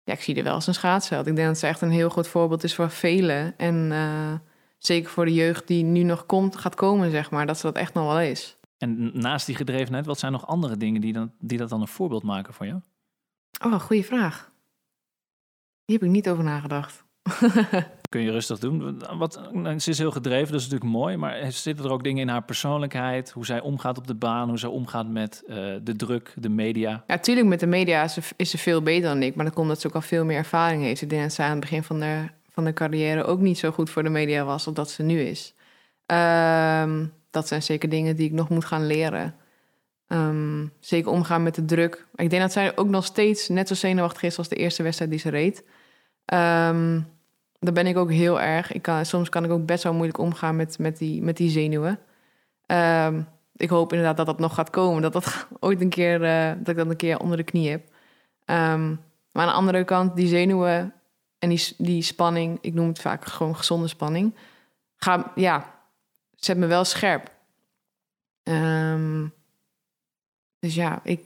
Ja, 0.05 0.13
ik 0.13 0.23
zie 0.23 0.35
er 0.35 0.45
wel 0.45 0.55
als 0.55 0.67
een 0.67 0.75
schaatsheld. 0.75 1.27
Ik 1.27 1.37
denk 1.37 1.49
dat 1.49 1.59
ze 1.59 1.67
echt 1.67 1.81
een 1.81 1.91
heel 1.91 2.11
goed 2.11 2.29
voorbeeld 2.29 2.65
is 2.65 2.75
voor 2.75 2.91
velen. 2.91 3.55
En 3.57 3.93
eh, 3.93 4.33
zeker 4.79 5.11
voor 5.11 5.25
de 5.25 5.35
jeugd 5.35 5.67
die 5.67 5.85
nu 5.85 6.03
nog 6.03 6.27
komt, 6.27 6.57
gaat 6.57 6.75
komen, 6.75 7.11
zeg 7.11 7.31
maar. 7.31 7.47
Dat 7.47 7.59
ze 7.59 7.67
dat 7.67 7.77
echt 7.77 7.95
nog 7.95 8.07
wel 8.07 8.21
is. 8.21 8.58
En 8.79 9.19
naast 9.19 9.47
die 9.47 9.55
gedrevenheid, 9.55 10.07
wat 10.07 10.19
zijn 10.19 10.33
nog 10.33 10.47
andere 10.47 10.77
dingen 10.77 11.01
die, 11.01 11.13
dan, 11.13 11.33
die 11.39 11.59
dat 11.59 11.69
dan 11.69 11.81
een 11.81 11.89
voorbeeld 11.89 12.23
maken 12.23 12.55
voor 12.55 12.67
jou? 12.67 12.81
Oh, 13.65 13.81
goede 13.81 14.05
vraag. 14.05 14.51
Die 15.85 15.97
heb 15.97 16.07
ik 16.07 16.13
niet 16.13 16.29
over 16.29 16.45
nagedacht. 16.45 17.05
Kun 18.09 18.21
je 18.21 18.31
rustig 18.31 18.59
doen. 18.59 19.03
Wat, 19.19 19.53
nou, 19.53 19.79
ze 19.79 19.91
is 19.91 19.99
heel 19.99 20.11
gedreven, 20.11 20.53
dat 20.53 20.61
is 20.61 20.69
natuurlijk 20.69 20.99
mooi. 20.99 21.17
Maar 21.17 21.53
zitten 21.53 21.85
er 21.85 21.91
ook 21.91 22.05
dingen 22.05 22.23
in 22.23 22.29
haar 22.29 22.45
persoonlijkheid? 22.45 23.31
Hoe 23.31 23.47
zij 23.47 23.61
omgaat 23.61 23.99
op 23.99 24.07
de 24.07 24.15
baan, 24.15 24.49
hoe 24.49 24.59
zij 24.59 24.69
omgaat 24.69 25.09
met 25.09 25.43
eh, 25.47 25.57
de 25.83 25.97
druk, 25.97 26.35
de 26.37 26.49
media? 26.49 27.05
Ja, 27.07 27.19
tuurlijk, 27.19 27.47
met 27.47 27.61
de 27.61 27.67
media 27.67 28.03
is 28.03 28.13
ze, 28.13 28.21
is 28.37 28.51
ze 28.51 28.59
veel 28.59 28.83
beter 28.83 29.09
dan 29.09 29.23
ik. 29.23 29.35
Maar 29.35 29.45
dat 29.45 29.55
komt 29.55 29.67
omdat 29.67 29.81
ze 29.81 29.87
ook 29.87 29.95
al 29.95 30.01
veel 30.01 30.25
meer 30.25 30.37
ervaring 30.37 30.83
heeft. 30.83 31.03
Ik 31.03 31.11
denk 31.11 31.23
dat 31.23 31.33
zij 31.33 31.45
aan 31.45 31.51
het 31.51 31.61
begin 31.61 31.83
van 31.83 32.01
de, 32.01 32.29
van 32.49 32.65
de 32.65 32.73
carrière 32.73 33.25
ook 33.25 33.41
niet 33.41 33.59
zo 33.59 33.71
goed 33.71 33.91
voor 33.91 34.03
de 34.03 34.09
media 34.09 34.45
was 34.45 34.67
als 34.67 34.75
dat 34.75 34.91
ze 34.91 35.03
nu 35.03 35.21
is. 35.21 35.55
Ehm, 36.07 37.05
dat 37.31 37.49
zijn 37.49 37.63
zeker 37.63 37.89
dingen 37.89 38.17
die 38.17 38.27
ik 38.27 38.33
nog 38.33 38.49
moet 38.49 38.65
gaan 38.65 38.87
leren. 38.87 39.35
Ehm, 40.07 40.67
zeker 40.81 41.11
omgaan 41.11 41.43
met 41.43 41.55
de 41.55 41.65
druk. 41.65 42.07
Ik 42.15 42.31
denk 42.31 42.43
dat 42.43 42.53
zij 42.53 42.77
ook 42.77 42.89
nog 42.89 43.05
steeds 43.05 43.49
net 43.49 43.69
zo 43.69 43.75
zenuwachtig 43.75 44.23
is 44.23 44.39
als 44.39 44.49
de 44.49 44.57
eerste 44.57 44.83
wedstrijd 44.83 45.11
die 45.11 45.21
ze 45.21 45.29
reed. 45.29 45.65
Ehm 46.25 47.01
daar 47.61 47.73
ben 47.73 47.87
ik 47.87 47.97
ook 47.97 48.11
heel 48.11 48.41
erg. 48.41 48.73
Ik 48.73 48.83
kan, 48.83 49.07
soms 49.07 49.29
kan 49.29 49.45
ik 49.45 49.51
ook 49.51 49.67
best 49.67 49.83
wel 49.83 49.93
moeilijk 49.93 50.19
omgaan 50.19 50.57
met, 50.57 50.79
met, 50.79 50.99
die, 50.99 51.23
met 51.23 51.37
die 51.37 51.51
zenuwen. 51.51 51.99
Ehm, 52.67 53.23
ik 53.57 53.71
hoop 53.71 53.93
inderdaad 53.93 54.17
dat 54.17 54.27
dat 54.27 54.39
nog 54.39 54.55
gaat 54.55 54.71
komen. 54.71 55.03
Dat 55.03 55.13
dat 55.13 55.47
ooit 55.61 55.81
een 55.81 55.89
keer, 55.89 56.25
eh, 56.25 56.53
dat 56.59 56.69
ik 56.69 56.77
dat 56.77 56.91
een 56.91 56.97
keer 56.97 57.19
onder 57.19 57.37
de 57.37 57.43
knie 57.43 57.71
heb. 57.71 57.89
Maar 59.33 59.47
aan 59.47 59.53
de 59.53 59.53
andere 59.53 59.85
kant, 59.85 60.17
die 60.17 60.27
zenuwen 60.29 60.93
en 61.39 61.49
die, 61.49 61.75
die 61.79 62.03
spanning, 62.03 62.59
ik 62.61 62.75
noem 62.75 62.89
het 62.89 63.01
vaak 63.01 63.25
gewoon 63.25 63.57
gezonde 63.57 63.89
spanning, 63.89 64.35
ga, 64.97 65.33
ja, 65.35 65.78
zet 66.44 66.56
me 66.56 66.67
wel 66.67 66.85
scherp. 66.85 67.31
Ehm, 68.43 69.26
dus 70.58 70.75
ja, 70.75 71.00
ik, 71.02 71.25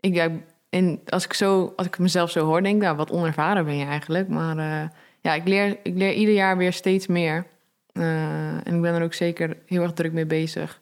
ik 0.00 0.14
ja, 0.14 0.30
en 0.68 1.00
als 1.08 1.24
ik 1.24 1.32
zo, 1.32 1.72
als 1.76 1.86
ik 1.86 1.98
mezelf 1.98 2.30
zo 2.30 2.44
hoor, 2.44 2.62
denk 2.62 2.76
ik, 2.76 2.82
nou, 2.82 2.96
wat 2.96 3.10
onervaren 3.10 3.64
ben 3.64 3.76
je 3.76 3.84
eigenlijk. 3.84 4.28
Maar 4.28 4.56
uh, 4.56 4.88
ja, 5.20 5.34
ik 5.34 5.46
leer, 5.46 5.78
ik 5.82 5.94
leer 5.94 6.12
ieder 6.12 6.34
jaar 6.34 6.56
weer 6.56 6.72
steeds 6.72 7.06
meer. 7.06 7.46
Uh, 7.92 8.66
en 8.66 8.74
ik 8.74 8.80
ben 8.80 8.94
er 8.94 9.02
ook 9.02 9.14
zeker 9.14 9.56
heel 9.66 9.82
erg 9.82 9.92
druk 9.92 10.12
mee 10.12 10.26
bezig. 10.26 10.80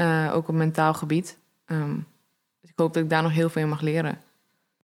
Uh, 0.00 0.30
ook 0.34 0.48
op 0.48 0.54
mentaal 0.54 0.94
gebied. 0.94 1.38
Um, 1.66 2.06
dus 2.60 2.70
ik 2.70 2.78
hoop 2.78 2.94
dat 2.94 3.02
ik 3.02 3.10
daar 3.10 3.22
nog 3.22 3.32
heel 3.32 3.48
veel 3.48 3.62
in 3.62 3.68
mag 3.68 3.80
leren. 3.80 4.18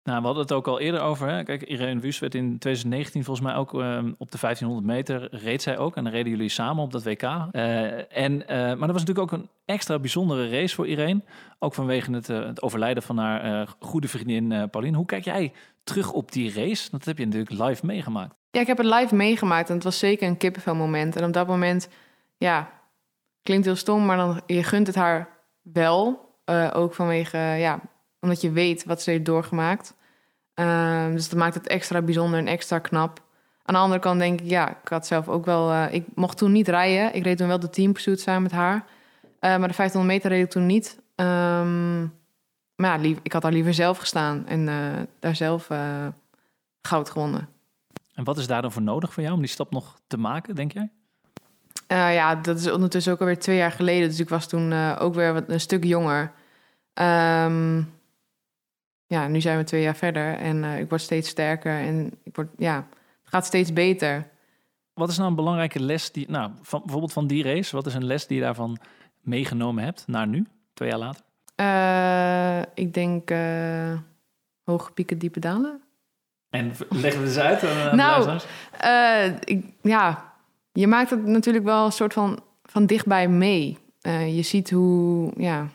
Nou, 0.02 0.18
we 0.18 0.24
hadden 0.24 0.42
het 0.42 0.52
ook 0.52 0.66
al 0.66 0.80
eerder 0.80 1.00
over. 1.00 1.28
Hè? 1.28 1.42
Kijk, 1.42 1.62
Irene 1.62 2.00
Wüst 2.00 2.20
werd 2.20 2.34
in 2.34 2.58
2019 2.58 3.24
volgens 3.24 3.46
mij 3.46 3.56
ook 3.56 3.72
um, 3.72 4.14
op 4.18 4.30
de 4.30 4.38
1500 4.40 4.86
meter 4.86 5.28
reed 5.30 5.62
zij 5.62 5.78
ook. 5.78 5.96
En 5.96 6.04
dan 6.04 6.12
reden 6.12 6.30
jullie 6.30 6.48
samen 6.48 6.82
op 6.82 6.92
dat 6.92 7.02
WK. 7.02 7.22
Uh, 7.22 8.16
en, 8.16 8.32
uh, 8.32 8.48
maar 8.48 8.78
dat 8.78 8.90
was 8.90 9.04
natuurlijk 9.04 9.32
ook 9.32 9.32
een 9.32 9.48
extra 9.64 9.98
bijzondere 9.98 10.48
race 10.48 10.74
voor 10.74 10.86
Irene. 10.86 11.20
Ook 11.58 11.74
vanwege 11.74 12.12
het, 12.12 12.28
uh, 12.28 12.46
het 12.46 12.62
overlijden 12.62 13.02
van 13.02 13.18
haar 13.18 13.68
goede 13.80 14.08
vriendin 14.08 14.70
Pauline. 14.70 14.96
Hoe 14.96 15.06
kijk 15.06 15.24
jij 15.24 15.52
terug 15.84 16.12
op 16.12 16.32
die 16.32 16.52
race? 16.52 16.90
Dat 16.90 17.04
heb 17.04 17.18
je 17.18 17.24
natuurlijk 17.24 17.68
live 17.68 17.86
meegemaakt. 17.86 18.34
Ja, 18.50 18.60
ik 18.60 18.66
heb 18.66 18.78
het 18.78 18.86
live 18.86 19.14
meegemaakt 19.14 19.68
en 19.68 19.74
het 19.74 19.84
was 19.84 19.98
zeker 19.98 20.28
een 20.28 20.36
kippenvel 20.36 20.74
moment. 20.74 21.16
En 21.16 21.24
op 21.24 21.32
dat 21.32 21.46
moment, 21.46 21.88
ja, 22.36 22.70
klinkt 23.42 23.64
heel 23.64 23.76
stom, 23.76 24.06
maar 24.06 24.16
dan 24.16 24.40
je 24.46 24.62
gunt 24.62 24.86
het 24.86 24.96
haar 24.96 25.28
wel. 25.62 26.28
ook 26.72 26.94
vanwege, 26.94 27.38
ja, 27.38 27.80
omdat 28.20 28.40
je 28.40 28.50
weet 28.50 28.84
wat 28.84 29.02
ze 29.02 29.10
heeft 29.10 29.24
doorgemaakt. 29.24 29.94
Uh, 30.54 31.06
dus 31.12 31.28
dat 31.28 31.38
maakt 31.38 31.54
het 31.54 31.66
extra 31.66 32.02
bijzonder 32.02 32.38
en 32.38 32.46
extra 32.46 32.78
knap. 32.78 33.22
Aan 33.62 33.74
de 33.74 33.80
andere 33.80 34.00
kant 34.00 34.18
denk 34.18 34.40
ik, 34.40 34.48
ja, 34.48 34.70
ik 34.70 34.88
had 34.88 35.06
zelf 35.06 35.28
ook 35.28 35.44
wel... 35.44 35.70
Uh, 35.70 35.92
ik 35.92 36.04
mocht 36.14 36.36
toen 36.36 36.52
niet 36.52 36.68
rijden. 36.68 37.14
Ik 37.14 37.24
reed 37.24 37.36
toen 37.36 37.48
wel 37.48 37.60
de 37.60 37.70
teampursuit 37.70 38.20
samen 38.20 38.42
met 38.42 38.52
haar. 38.52 38.84
Uh, 39.40 39.56
maar 39.56 39.68
de 39.68 39.74
500 39.74 40.12
meter 40.12 40.30
reed 40.30 40.44
ik 40.44 40.50
toen 40.50 40.66
niet. 40.66 40.98
Um, 41.16 42.12
maar 42.76 42.90
ja, 42.90 42.96
lief, 42.96 43.18
ik 43.22 43.32
had 43.32 43.42
daar 43.42 43.52
liever 43.52 43.74
zelf 43.74 43.98
gestaan. 43.98 44.46
En 44.46 44.66
uh, 44.66 44.92
daar 45.18 45.36
zelf 45.36 45.68
goud 46.82 47.10
gewonnen. 47.10 47.48
En 48.14 48.24
wat 48.24 48.38
is 48.38 48.46
daar 48.46 48.62
dan 48.62 48.72
voor 48.72 48.82
nodig 48.82 49.12
voor 49.12 49.22
jou 49.22 49.34
om 49.34 49.40
die 49.40 49.50
stap 49.50 49.70
nog 49.70 50.00
te 50.06 50.16
maken, 50.16 50.54
denk 50.54 50.72
jij? 50.72 50.90
Uh, 51.88 52.14
ja, 52.14 52.34
dat 52.34 52.58
is 52.58 52.70
ondertussen 52.70 53.12
ook 53.12 53.20
alweer 53.20 53.38
twee 53.38 53.56
jaar 53.56 53.72
geleden. 53.72 54.08
Dus 54.08 54.20
ik 54.20 54.28
was 54.28 54.48
toen 54.48 54.70
uh, 54.70 54.96
ook 54.98 55.14
weer 55.14 55.32
wat, 55.32 55.44
een 55.46 55.60
stuk 55.60 55.84
jonger. 55.84 56.32
Um, 56.94 57.92
ja, 59.10 59.28
nu 59.28 59.40
zijn 59.40 59.58
we 59.58 59.64
twee 59.64 59.82
jaar 59.82 59.96
verder 59.96 60.34
en 60.34 60.56
uh, 60.56 60.78
ik 60.78 60.88
word 60.88 61.00
steeds 61.00 61.28
sterker 61.28 61.72
en 61.72 62.12
ik 62.22 62.36
word, 62.36 62.48
ja, 62.56 62.86
het 63.20 63.28
gaat 63.28 63.46
steeds 63.46 63.72
beter. 63.72 64.28
Wat 64.94 65.08
is 65.08 65.16
nou 65.16 65.28
een 65.28 65.36
belangrijke 65.36 65.80
les 65.80 66.12
die, 66.12 66.30
nou, 66.30 66.50
van, 66.62 66.80
bijvoorbeeld 66.80 67.12
van 67.12 67.26
die 67.26 67.42
race, 67.42 67.76
wat 67.76 67.86
is 67.86 67.94
een 67.94 68.04
les 68.04 68.26
die 68.26 68.36
je 68.36 68.42
daarvan 68.42 68.78
meegenomen 69.20 69.84
hebt 69.84 70.04
naar 70.06 70.26
nu, 70.26 70.46
twee 70.74 70.88
jaar 70.88 70.98
later? 70.98 71.22
Uh, 71.56 72.62
ik 72.74 72.94
denk 72.94 73.30
uh, 73.30 73.98
hoge 74.64 74.92
pieken, 74.92 75.18
diepe 75.18 75.40
dalen. 75.40 75.82
En 76.50 76.72
leggen 76.90 77.20
we 77.20 77.26
eens 77.26 77.38
uit. 77.38 77.62
Nou, 77.92 78.40
ik, 79.44 79.64
ja, 79.82 80.32
je 80.72 80.86
maakt 80.86 81.10
het 81.10 81.26
natuurlijk 81.26 81.64
wel 81.64 81.84
een 81.84 81.92
soort 81.92 82.12
van, 82.12 82.42
van 82.62 82.86
dichtbij 82.86 83.28
mee. 83.28 83.78
je 84.34 84.42
ziet 84.42 84.70
hoe, 84.70 85.32
ja, 85.36 85.68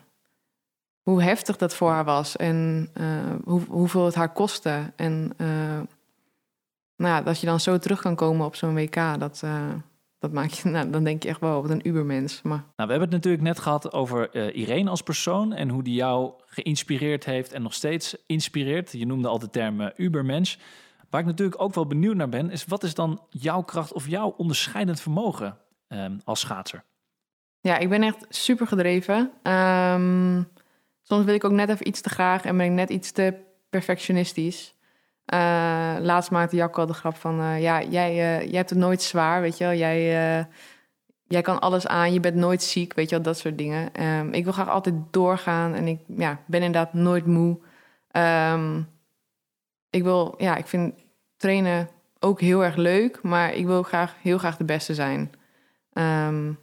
hoe 1.05 1.23
heftig 1.23 1.57
dat 1.57 1.75
voor 1.75 1.89
haar 1.89 2.05
was 2.05 2.35
en 2.35 2.89
uh, 2.97 3.07
hoe, 3.43 3.61
hoeveel 3.67 4.05
het 4.05 4.15
haar 4.15 4.33
kostte. 4.33 4.93
En 4.95 5.33
uh, 5.37 5.47
nou 6.95 7.15
ja, 7.15 7.21
dat 7.21 7.39
je 7.39 7.45
dan 7.45 7.59
zo 7.59 7.77
terug 7.77 8.01
kan 8.01 8.15
komen 8.15 8.45
op 8.45 8.55
zo'n 8.55 8.73
WK, 8.73 9.19
dat, 9.19 9.41
uh, 9.45 9.73
dat 10.19 10.31
maakt 10.31 10.57
je, 10.57 10.69
nou, 10.69 10.89
dan 10.89 11.03
denk 11.03 11.23
je 11.23 11.29
echt 11.29 11.39
wel 11.39 11.61
wat 11.61 11.71
een 11.71 11.87
ubermens. 11.87 12.41
Maar... 12.41 12.57
Nou, 12.57 12.65
we 12.75 12.81
hebben 12.81 13.01
het 13.01 13.11
natuurlijk 13.11 13.43
net 13.43 13.59
gehad 13.59 13.93
over 13.93 14.53
Irene 14.53 14.89
als 14.89 15.01
persoon 15.01 15.53
en 15.53 15.69
hoe 15.69 15.83
die 15.83 15.93
jou 15.93 16.33
geïnspireerd 16.45 17.25
heeft 17.25 17.53
en 17.53 17.61
nog 17.61 17.73
steeds 17.73 18.17
inspireert. 18.25 18.91
Je 18.91 19.05
noemde 19.05 19.27
al 19.27 19.39
de 19.39 19.49
term 19.49 19.91
ubermens. 19.95 20.59
Waar 21.09 21.21
ik 21.21 21.27
natuurlijk 21.27 21.61
ook 21.61 21.73
wel 21.73 21.87
benieuwd 21.87 22.15
naar 22.15 22.29
ben, 22.29 22.49
is 22.49 22.65
wat 22.65 22.83
is 22.83 22.93
dan 22.93 23.21
jouw 23.29 23.61
kracht 23.61 23.93
of 23.93 24.07
jouw 24.07 24.33
onderscheidend 24.37 25.01
vermogen 25.01 25.57
als 26.23 26.39
schaatser? 26.39 26.83
Ja, 27.59 27.77
ik 27.77 27.89
ben 27.89 28.03
echt 28.03 28.25
super 28.29 28.67
gedreven. 28.67 29.31
Um, 29.43 30.47
Soms 31.07 31.25
wil 31.25 31.33
ik 31.33 31.43
ook 31.43 31.51
net 31.51 31.69
even 31.69 31.87
iets 31.87 32.01
te 32.01 32.09
graag 32.09 32.43
en 32.45 32.57
ben 32.57 32.65
ik 32.65 32.71
net 32.71 32.89
iets 32.89 33.11
te 33.11 33.33
perfectionistisch. 33.69 34.73
Uh, 35.33 35.95
laatst 35.99 36.31
maakte 36.31 36.55
Jacco 36.55 36.79
al 36.79 36.87
de 36.87 36.93
grap 36.93 37.15
van... 37.15 37.39
Uh, 37.39 37.61
ja, 37.61 37.83
jij, 37.83 38.11
uh, 38.11 38.41
jij 38.41 38.57
hebt 38.57 38.69
het 38.69 38.79
nooit 38.79 39.01
zwaar, 39.01 39.41
weet 39.41 39.57
je 39.57 39.63
wel. 39.63 39.73
Jij, 39.73 40.03
jij 41.27 41.41
kan 41.41 41.59
alles 41.59 41.87
aan, 41.87 42.13
je 42.13 42.19
bent 42.19 42.35
nooit 42.35 42.63
ziek, 42.63 42.93
weet 42.93 43.09
je 43.09 43.15
wel, 43.15 43.23
dat 43.23 43.37
soort 43.37 43.57
dingen. 43.57 44.03
Um, 44.03 44.33
ik 44.33 44.43
wil 44.43 44.53
graag 44.53 44.69
altijd 44.69 44.95
doorgaan 45.11 45.73
en 45.73 45.87
ik 45.87 45.99
ja, 46.07 46.39
ben 46.47 46.63
inderdaad 46.63 46.93
nooit 46.93 47.25
moe. 47.25 47.59
Um, 48.11 48.87
ik 49.89 50.03
wil, 50.03 50.35
ja, 50.37 50.55
ik 50.55 50.67
vind 50.67 50.93
trainen 51.37 51.89
ook 52.19 52.41
heel 52.41 52.63
erg 52.63 52.75
leuk... 52.75 53.21
maar 53.21 53.53
ik 53.53 53.65
wil 53.65 53.83
graag, 53.83 54.15
heel 54.21 54.37
graag 54.37 54.57
de 54.57 54.63
beste 54.63 54.93
zijn. 54.93 55.31
Um, 55.93 56.59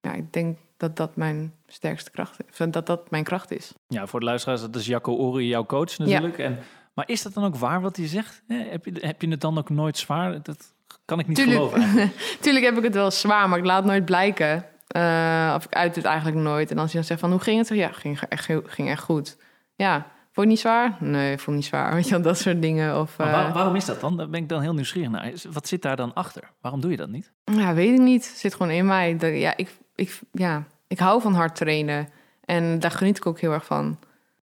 ja, 0.00 0.12
ik 0.12 0.32
denk 0.32 0.58
dat 0.76 0.96
dat 0.96 1.16
mijn 1.16 1.54
sterkste 1.74 2.10
kracht 2.10 2.38
is. 2.48 2.66
Dat 2.70 2.86
dat 2.86 3.10
mijn 3.10 3.24
kracht 3.24 3.50
is. 3.50 3.72
Ja, 3.88 4.06
voor 4.06 4.20
de 4.20 4.26
luisteraars, 4.26 4.60
dat 4.60 4.76
is 4.76 4.86
Jacco 4.86 5.14
Ori, 5.16 5.48
jouw 5.48 5.66
coach 5.66 5.98
natuurlijk. 5.98 6.36
Ja. 6.36 6.44
En, 6.44 6.58
maar 6.94 7.08
is 7.08 7.22
dat 7.22 7.34
dan 7.34 7.44
ook 7.44 7.56
waar 7.56 7.80
wat 7.80 7.96
hij 7.96 8.06
zegt? 8.06 8.42
Heb 8.46 8.84
je, 8.84 8.92
heb 9.00 9.22
je 9.22 9.28
het 9.28 9.40
dan 9.40 9.58
ook 9.58 9.70
nooit 9.70 9.98
zwaar? 9.98 10.42
Dat 10.42 10.74
kan 11.04 11.18
ik 11.18 11.26
niet 11.26 11.36
Tuurlijk, 11.36 11.58
geloven. 11.58 12.12
Tuurlijk 12.40 12.64
heb 12.64 12.76
ik 12.76 12.82
het 12.82 12.94
wel 12.94 13.10
zwaar, 13.10 13.48
maar 13.48 13.58
ik 13.58 13.64
laat 13.64 13.82
het 13.82 13.86
nooit 13.86 14.04
blijken. 14.04 14.66
Uh, 14.96 15.52
of 15.56 15.64
ik 15.64 15.74
uit 15.74 15.96
het 15.96 16.04
eigenlijk 16.04 16.36
nooit. 16.36 16.70
En 16.70 16.78
als 16.78 16.90
je 16.90 16.96
dan 16.96 17.06
zegt 17.06 17.20
van, 17.20 17.30
hoe 17.30 17.40
ging 17.40 17.58
het? 17.58 17.68
Ja, 17.68 17.92
ging 17.92 18.20
echt, 18.20 18.50
ging 18.66 18.88
echt 18.88 19.02
goed. 19.02 19.36
Ja, 19.74 20.06
vond 20.32 20.46
je 20.46 20.52
niet 20.52 20.60
zwaar? 20.60 20.96
Nee, 21.00 21.38
vond 21.38 21.56
niet 21.56 21.64
zwaar. 21.64 21.94
Weet 21.94 22.04
je 22.04 22.10
wel, 22.10 22.22
dat 22.22 22.38
soort 22.38 22.62
dingen. 22.62 23.00
Of, 23.00 23.18
uh... 23.18 23.32
waar, 23.32 23.52
waarom 23.52 23.76
is 23.76 23.84
dat 23.84 24.00
dan? 24.00 24.16
Daar 24.16 24.28
ben 24.28 24.42
ik 24.42 24.48
dan 24.48 24.60
heel 24.60 24.74
nieuwsgierig 24.74 25.10
naar. 25.10 25.32
Wat 25.52 25.68
zit 25.68 25.82
daar 25.82 25.96
dan 25.96 26.14
achter? 26.14 26.50
Waarom 26.60 26.80
doe 26.80 26.90
je 26.90 26.96
dat 26.96 27.08
niet? 27.08 27.32
Ja, 27.44 27.74
weet 27.74 27.92
ik 27.92 28.00
niet. 28.00 28.28
Het 28.28 28.38
zit 28.38 28.54
gewoon 28.54 28.72
in 28.72 28.86
mij. 28.86 29.16
Dat, 29.16 29.34
ja, 29.34 29.56
ik, 29.56 29.76
ik, 29.94 30.20
ja, 30.32 30.64
ik 30.86 30.98
hou 30.98 31.20
van 31.20 31.34
hard 31.34 31.56
trainen. 31.56 32.08
En 32.44 32.78
daar 32.78 32.90
geniet 32.90 33.16
ik 33.16 33.26
ook 33.26 33.40
heel 33.40 33.52
erg 33.52 33.64
van. 33.64 33.98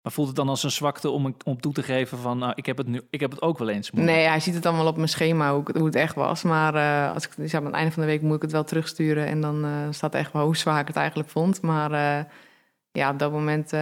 Maar 0.03 0.13
voelt 0.13 0.27
het 0.27 0.37
dan 0.37 0.49
als 0.49 0.63
een 0.63 0.71
zwakte 0.71 1.11
om, 1.11 1.35
om 1.45 1.61
toe 1.61 1.73
te 1.73 1.83
geven 1.83 2.19
van... 2.19 2.39
nou, 2.39 2.53
ik 2.55 2.67
heb 2.67 2.77
het, 2.77 2.87
nu, 2.87 3.01
ik 3.11 3.21
heb 3.21 3.31
het 3.31 3.43
ook 3.43 3.59
wel 3.59 3.69
eens 3.69 3.91
moeilijk? 3.91 4.17
Nee, 4.17 4.27
hij 4.27 4.41
ziet 4.41 4.55
het 4.55 4.67
allemaal 4.67 4.87
op 4.87 4.97
mijn 4.97 5.09
schema 5.09 5.55
hoe, 5.55 5.65
hoe 5.75 5.87
het 5.87 5.95
echt 5.95 6.15
was. 6.15 6.43
Maar 6.43 6.75
eh, 6.75 7.15
als 7.15 7.25
ik, 7.27 7.37
dus 7.37 7.55
aan 7.55 7.65
het 7.65 7.75
einde 7.75 7.93
van 7.93 8.03
de 8.03 8.09
week 8.09 8.23
moet 8.23 8.37
ik 8.37 8.43
het 8.43 8.53
wel 8.53 8.65
terugsturen. 8.65 9.27
En 9.27 9.41
dan 9.41 9.65
eh, 9.65 9.71
staat 9.91 10.15
echt 10.15 10.33
wel 10.33 10.45
hoe 10.45 10.57
zwaar 10.57 10.81
ik 10.81 10.87
het 10.87 10.97
eigenlijk 10.97 11.29
vond. 11.29 11.63
Maar 11.63 11.93
eh, 11.93 12.25
ja, 12.93 13.11
op 13.11 13.19
dat 13.19 13.33
moment 13.33 13.73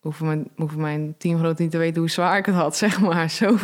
hoeven, 0.00 0.26
mijn, 0.26 0.48
hoeven 0.56 0.80
mijn 0.80 1.14
teamgenoten 1.18 1.62
niet 1.62 1.72
te 1.72 1.78
weten 1.78 2.00
hoe 2.00 2.10
zwaar 2.10 2.38
ik 2.38 2.46
het 2.46 2.54
had, 2.54 2.76
zeg 2.86 3.00
maar. 3.00 3.30
Zo. 3.30 3.56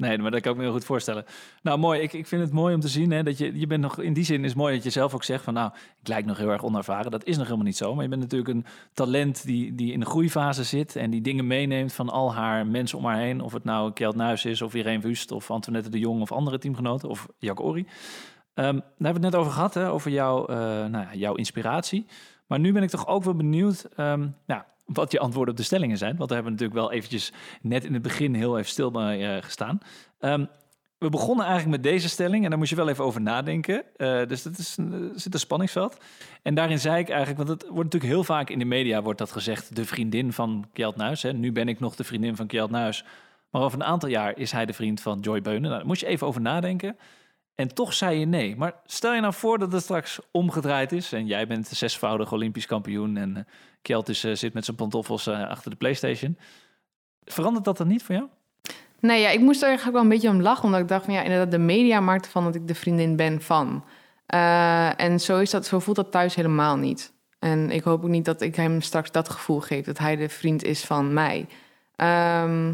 Nee, 0.00 0.18
maar 0.18 0.30
dat 0.30 0.40
kan 0.40 0.52
ik 0.52 0.56
me 0.56 0.64
heel 0.64 0.72
goed 0.72 0.84
voorstellen. 0.84 1.24
Nou, 1.62 1.78
mooi. 1.78 2.00
Ik, 2.00 2.12
ik 2.12 2.26
vind 2.26 2.42
het 2.42 2.52
mooi 2.52 2.74
om 2.74 2.80
te 2.80 2.88
zien 2.88 3.10
hè, 3.10 3.22
dat 3.22 3.38
je, 3.38 3.58
je 3.58 3.66
bent 3.66 3.80
nog... 3.80 4.00
In 4.00 4.12
die 4.12 4.24
zin 4.24 4.44
is 4.44 4.54
mooi 4.54 4.74
dat 4.74 4.84
je 4.84 4.90
zelf 4.90 5.14
ook 5.14 5.24
zegt 5.24 5.44
van... 5.44 5.54
nou, 5.54 5.72
ik 6.00 6.08
lijk 6.08 6.24
nog 6.26 6.38
heel 6.38 6.48
erg 6.48 6.64
onervaren. 6.64 7.10
Dat 7.10 7.24
is 7.24 7.36
nog 7.36 7.44
helemaal 7.44 7.66
niet 7.66 7.76
zo. 7.76 7.94
Maar 7.94 8.02
je 8.02 8.08
bent 8.08 8.20
natuurlijk 8.20 8.50
een 8.50 8.64
talent 8.92 9.44
die, 9.44 9.74
die 9.74 9.92
in 9.92 10.00
de 10.00 10.06
groeifase 10.06 10.64
zit... 10.64 10.96
en 10.96 11.10
die 11.10 11.20
dingen 11.20 11.46
meeneemt 11.46 11.92
van 11.92 12.08
al 12.08 12.34
haar 12.34 12.66
mensen 12.66 12.98
om 12.98 13.04
haar 13.04 13.18
heen. 13.18 13.40
Of 13.40 13.52
het 13.52 13.64
nou 13.64 13.92
Kjeld 13.92 14.16
Nuis 14.16 14.44
is, 14.44 14.62
of 14.62 14.74
Irene 14.74 15.02
Wust... 15.02 15.32
of 15.32 15.50
Antoinette 15.50 15.90
de 15.90 15.98
Jong 15.98 16.20
of 16.20 16.32
andere 16.32 16.58
teamgenoten. 16.58 17.08
Of 17.08 17.28
Jack 17.38 17.60
Ori. 17.60 17.86
Ehm, 18.54 18.74
daar 18.74 18.82
hebben 18.98 19.20
we 19.20 19.26
het 19.26 19.32
net 19.32 19.34
over 19.34 19.52
gehad, 19.52 19.74
hè, 19.74 19.90
over 19.90 20.10
jouw, 20.10 20.46
eh, 20.46 20.56
nou, 20.86 21.06
jouw 21.12 21.34
inspiratie. 21.34 22.06
Maar 22.46 22.58
nu 22.58 22.72
ben 22.72 22.82
ik 22.82 22.90
toch 22.90 23.06
ook 23.06 23.24
wel 23.24 23.34
benieuwd... 23.34 23.88
nou, 23.96 24.62
wat 24.92 25.12
je 25.12 25.18
antwoorden 25.18 25.54
op 25.54 25.60
de 25.60 25.66
stellingen 25.66 25.98
zijn. 25.98 26.16
Want 26.16 26.28
daar 26.28 26.38
hebben 26.42 26.56
we 26.56 26.62
natuurlijk 26.62 26.88
wel 26.88 26.98
eventjes 26.98 27.32
net 27.62 27.84
in 27.84 27.92
het 27.92 28.02
begin 28.02 28.34
heel 28.34 28.58
even 28.58 28.70
stil 28.70 28.90
bij 28.90 29.36
eh, 29.36 29.42
gestaan. 29.42 29.78
Ehm, 30.18 30.44
we 30.98 31.08
begonnen 31.08 31.46
eigenlijk 31.46 31.82
met 31.82 31.92
deze 31.92 32.08
stelling 32.08 32.44
en 32.44 32.50
daar 32.50 32.58
moest 32.58 32.70
je 32.70 32.76
wel 32.76 32.88
even 32.88 33.04
over 33.04 33.20
nadenken. 33.20 33.82
Eh, 33.96 34.26
dus 34.26 34.42
dat 34.42 34.58
is, 34.58 34.76
er 34.76 35.10
zit 35.14 35.34
een 35.34 35.40
spanningsveld. 35.40 35.96
En 36.42 36.54
daarin 36.54 36.78
zei 36.78 37.00
ik 37.00 37.08
eigenlijk, 37.08 37.38
want 37.38 37.48
het 37.48 37.62
wordt 37.62 37.84
natuurlijk 37.84 38.12
heel 38.12 38.24
vaak 38.24 38.50
in 38.50 38.58
de 38.58 38.64
media 38.64 39.02
wordt 39.02 39.18
dat 39.18 39.32
gezegd, 39.32 39.76
de 39.76 39.84
vriendin 39.84 40.32
van 40.32 40.66
Kjeld 40.72 40.96
Nuis. 40.96 41.22
Hè. 41.22 41.32
Nu 41.32 41.52
ben 41.52 41.68
ik 41.68 41.80
nog 41.80 41.96
de 41.96 42.04
vriendin 42.04 42.36
van 42.36 42.46
Kjeld 42.46 42.70
Nuis. 42.70 43.04
Maar 43.50 43.62
over 43.62 43.80
een 43.80 43.86
aantal 43.86 44.08
jaar 44.08 44.38
is 44.38 44.52
hij 44.52 44.66
de 44.66 44.72
vriend 44.72 45.00
van 45.00 45.20
Joy 45.20 45.40
Beunen. 45.40 45.62
Nou, 45.62 45.74
daar 45.74 45.86
moest 45.86 46.00
je 46.00 46.06
even 46.06 46.26
over 46.26 46.40
nadenken. 46.40 46.96
En 47.60 47.74
toch 47.74 47.94
zei 47.94 48.18
je 48.18 48.26
nee. 48.26 48.56
Maar 48.56 48.74
stel 48.84 49.14
je 49.14 49.20
nou 49.20 49.34
voor 49.34 49.58
dat 49.58 49.72
het 49.72 49.82
straks 49.82 50.18
omgedraaid 50.30 50.92
is. 50.92 51.12
En 51.12 51.26
jij 51.26 51.46
bent 51.46 51.66
zesvoudig 51.66 52.32
Olympisch 52.32 52.66
kampioen. 52.66 53.16
En 53.16 53.36
eh, 53.36 53.42
Kjeld 53.82 54.08
is, 54.08 54.24
eh, 54.24 54.34
zit 54.34 54.54
met 54.54 54.64
zijn 54.64 54.76
pantoffels 54.76 55.26
eh, 55.26 55.48
achter 55.48 55.70
de 55.70 55.76
Playstation. 55.76 56.38
Verandert 57.24 57.64
dat 57.64 57.76
dan 57.76 57.88
niet 57.88 58.02
voor 58.02 58.14
jou? 58.14 58.28
Nee, 59.00 59.20
ja, 59.20 59.28
ik 59.28 59.40
moest 59.40 59.62
er 59.62 59.68
eigenlijk 59.68 59.96
wel 59.96 60.06
een 60.06 60.12
beetje 60.12 60.28
om 60.28 60.42
lachen. 60.42 60.64
Omdat 60.64 60.80
ik 60.80 60.88
dacht 60.88 61.04
van 61.04 61.14
ja, 61.14 61.22
inderdaad, 61.22 61.50
de 61.50 61.58
media 61.58 62.00
maakt 62.00 62.24
ervan 62.24 62.44
dat 62.44 62.54
ik 62.54 62.68
de 62.68 62.74
vriendin 62.74 63.16
ben 63.16 63.42
van. 63.42 63.84
En 64.96 65.20
zo, 65.20 65.38
is 65.38 65.50
dat, 65.50 65.66
zo 65.66 65.78
voelt 65.78 65.96
dat 65.96 66.10
thuis 66.10 66.34
helemaal 66.34 66.76
niet. 66.76 67.12
En 67.38 67.70
ik 67.70 67.82
hoop 67.82 68.04
ook 68.04 68.10
niet 68.10 68.24
dat 68.24 68.40
ik 68.40 68.56
hem 68.56 68.80
straks 68.80 69.10
dat 69.10 69.28
gevoel 69.28 69.60
geef. 69.60 69.84
Dat 69.84 69.98
hij 69.98 70.16
de 70.16 70.28
vriend 70.28 70.64
is 70.64 70.84
van 70.84 71.12
mij. 71.12 71.46
Ehm, 71.96 72.72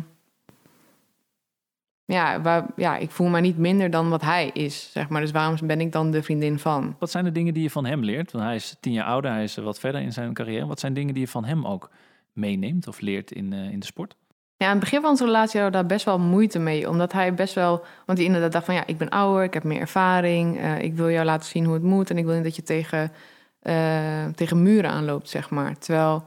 ja, 2.07 2.41
waar, 2.41 2.67
ja, 2.77 2.97
ik 2.97 3.11
voel 3.11 3.29
me 3.29 3.41
niet 3.41 3.59
minder 3.59 3.91
dan 3.91 4.09
wat 4.09 4.23
hij 4.23 4.51
is, 4.53 4.89
zeg 4.93 5.09
maar. 5.09 5.21
Dus 5.21 5.31
waarom 5.31 5.57
ben 5.63 5.81
ik 5.81 5.93
dan 5.93 6.11
de 6.11 6.23
vriendin 6.23 6.59
van? 6.59 6.97
Wat 6.99 7.11
zijn 7.11 7.25
de 7.25 7.33
dingen 7.33 7.55
die 7.55 7.63
je 7.63 7.71
van 7.71 7.87
hem 7.87 8.05
leert? 8.05 8.33
Want 8.33 8.45
hij 8.45 8.55
is 8.55 8.77
tien 8.81 8.93
jaar 8.93 9.05
ouder, 9.07 9.31
hij 9.31 9.43
is 9.43 9.57
wat 9.57 9.79
verder 9.79 10.01
in 10.01 10.13
zijn 10.13 10.35
carrière. 10.35 10.67
Wat 10.67 10.81
zijn 10.81 10.95
dingen 10.95 11.15
die 11.15 11.23
je 11.23 11.29
van 11.29 11.45
hem 11.45 11.67
ook 11.67 11.91
meeneemt 12.33 12.89
of 12.89 13.01
leert 13.01 13.31
in, 13.33 13.53
eh, 13.53 13.71
in 13.71 13.79
de 13.79 13.87
sport? 13.87 14.17
Ja, 14.57 14.67
aan 14.67 14.71
het 14.71 14.81
begin 14.81 15.01
van 15.01 15.11
onze 15.11 15.25
relatie 15.25 15.61
hadden 15.61 15.81
we 15.81 15.87
daar 15.87 15.97
best 15.97 16.05
wel 16.07 16.19
moeite 16.19 16.59
mee. 16.59 16.89
Omdat 16.89 17.13
hij 17.13 17.35
best 17.35 17.55
wel... 17.55 17.85
Want 18.07 18.19
hij 18.19 18.27
inderdaad 18.27 18.53
dacht 18.53 18.65
van... 18.65 18.75
Ja, 18.75 18.87
ik 18.87 18.99
ben 18.99 19.09
ouder, 19.09 19.45
ik 19.45 19.55
heb 19.55 19.65
meer 19.65 19.81
ervaring. 19.81 20.59
eh, 20.59 20.83
ik 20.83 20.95
wil 20.95 21.11
jou 21.11 21.25
laten 21.25 21.49
zien 21.49 21.65
hoe 21.65 21.75
het 21.75 21.83
moet. 21.83 22.11
En 22.11 22.19
ik 22.19 22.25
wil 22.25 22.35
niet 22.35 22.45
dat 22.45 22.57
je 22.57 22.63
tegen, 22.63 23.13
eh, 23.61 24.27
tegen 24.35 24.63
muren 24.63 24.91
aanloopt, 24.91 25.29
zeg 25.29 25.51
maar. 25.51 25.79
Terwijl, 25.79 26.25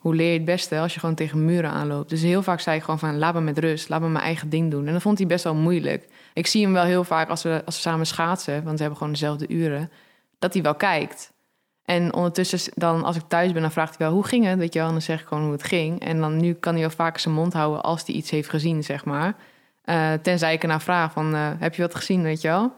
hoe 0.00 0.14
leer 0.14 0.32
je 0.32 0.36
het 0.36 0.44
beste 0.44 0.78
als 0.78 0.94
je 0.94 1.00
gewoon 1.00 1.14
tegen 1.14 1.44
muren 1.44 1.70
aanloopt? 1.70 2.10
Dus 2.10 2.22
heel 2.22 2.42
vaak 2.42 2.60
zei 2.60 2.76
ik 2.76 2.82
gewoon 2.82 2.98
van... 2.98 3.18
Laat 3.18 3.34
me 3.34 3.40
met 3.40 3.58
rust, 3.58 3.88
laat 3.88 4.00
me 4.00 4.08
mijn 4.08 4.24
eigen 4.24 4.48
ding 4.48 4.70
doen. 4.70 4.86
En 4.86 4.92
dat 4.92 5.02
vond 5.02 5.18
hij 5.18 5.26
best 5.26 5.44
wel 5.44 5.54
moeilijk. 5.54 6.08
Ik 6.34 6.46
zie 6.46 6.62
hem 6.62 6.72
wel 6.72 6.84
heel 6.84 7.04
vaak 7.04 7.28
als 7.28 7.42
we, 7.42 7.62
als 7.64 7.74
we 7.74 7.80
samen 7.80 8.06
schaatsen... 8.06 8.54
Want 8.54 8.74
we 8.74 8.80
hebben 8.80 8.96
gewoon 8.96 9.12
dezelfde 9.12 9.48
uren. 9.48 9.90
Dat 10.38 10.52
hij 10.52 10.62
wel 10.62 10.74
kijkt. 10.74 11.32
En 11.84 12.14
ondertussen, 12.14 12.72
dan, 12.74 13.04
als 13.04 13.16
ik 13.16 13.22
thuis 13.28 13.52
ben, 13.52 13.62
dan 13.62 13.72
vraagt 13.72 13.98
hij 13.98 14.06
wel 14.06 14.16
hoe 14.16 14.26
ging 14.26 14.44
het? 14.44 14.58
Weet 14.58 14.72
je 14.72 14.78
wel, 14.78 14.88
en 14.88 14.94
dan 14.94 15.02
zeg 15.02 15.20
ik 15.20 15.26
gewoon 15.26 15.42
hoe 15.42 15.52
het 15.52 15.62
ging. 15.62 16.00
En 16.00 16.20
dan 16.20 16.36
nu 16.36 16.52
kan 16.52 16.72
hij 16.72 16.80
wel 16.80 16.90
vaker 16.90 17.20
zijn 17.20 17.34
mond 17.34 17.52
houden 17.52 17.82
als 17.82 18.02
hij 18.06 18.14
iets 18.14 18.30
heeft 18.30 18.48
gezien, 18.48 18.84
zeg 18.84 19.04
maar. 19.04 19.34
Eh, 19.84 20.12
tenzij 20.12 20.52
ik 20.52 20.62
ernaar 20.62 20.80
vraag 20.80 21.12
van, 21.12 21.34
eh, 21.34 21.48
heb 21.58 21.74
je 21.74 21.82
wat 21.82 21.94
gezien, 21.94 22.22
weet 22.22 22.40
je 22.40 22.48
wel? 22.48 22.72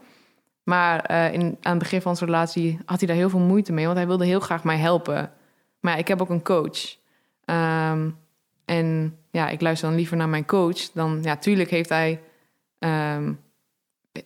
Maar 0.63 0.99
eh, 0.99 1.33
in, 1.33 1.57
aan 1.61 1.71
het 1.71 1.79
begin 1.79 2.01
van 2.01 2.11
onze 2.11 2.25
relatie 2.25 2.79
had 2.85 2.99
hij 2.99 3.07
daar 3.07 3.17
heel 3.17 3.29
veel 3.29 3.39
moeite 3.39 3.71
mee, 3.71 3.85
want 3.85 3.97
hij 3.97 4.07
wilde 4.07 4.25
heel 4.25 4.39
graag 4.39 4.63
mij 4.63 4.77
helpen. 4.77 5.31
Maar 5.79 5.97
ik 5.97 6.07
heb 6.07 6.21
ook 6.21 6.29
een 6.29 6.43
coach. 6.43 7.01
Ehm, 7.45 8.09
en 8.65 9.17
ja, 9.31 9.49
ik 9.49 9.61
luister 9.61 9.87
dan 9.87 9.97
liever 9.97 10.17
naar 10.17 10.29
mijn 10.29 10.45
coach. 10.45 10.91
Dan, 10.93 11.19
ja, 11.23 11.35
tuurlijk 11.37 11.69
heeft 11.69 11.89
hij 11.89 12.21
ehm, 12.79 13.33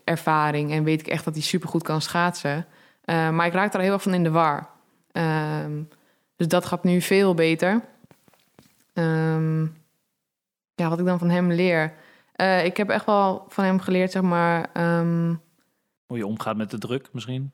ervaring 0.03 0.71
en 0.71 0.83
weet 0.83 0.99
ik 0.99 1.07
echt 1.07 1.25
dat 1.25 1.33
hij 1.33 1.43
supergoed 1.43 1.83
kan 1.83 2.01
schaatsen. 2.01 2.65
Eh, 3.01 3.29
maar 3.29 3.45
ik 3.45 3.53
raak 3.53 3.71
daar 3.71 3.81
heel 3.81 3.93
erg 3.93 4.01
van 4.01 4.13
in 4.13 4.23
de 4.23 4.31
war. 4.31 4.67
Ehm, 5.11 5.81
dus 6.35 6.47
dat 6.47 6.65
gaat 6.65 6.83
nu 6.83 7.01
veel 7.01 7.33
beter. 7.33 7.81
Ehm, 8.93 9.61
ja, 10.75 10.89
wat 10.89 10.99
ik 10.99 11.05
dan 11.05 11.19
van 11.19 11.29
hem 11.29 11.51
leer. 11.51 11.93
Eh, 12.33 12.65
ik 12.65 12.77
heb 12.77 12.89
echt 12.89 13.05
wel 13.05 13.45
van 13.49 13.63
hem 13.63 13.79
geleerd, 13.79 14.11
zeg 14.11 14.21
maar. 14.21 14.69
ehm, 14.73 15.33
Hoe 16.07 16.17
je 16.17 16.25
omgaat 16.25 16.57
met 16.57 16.71
de 16.71 16.77
druk 16.77 17.09
misschien? 17.11 17.51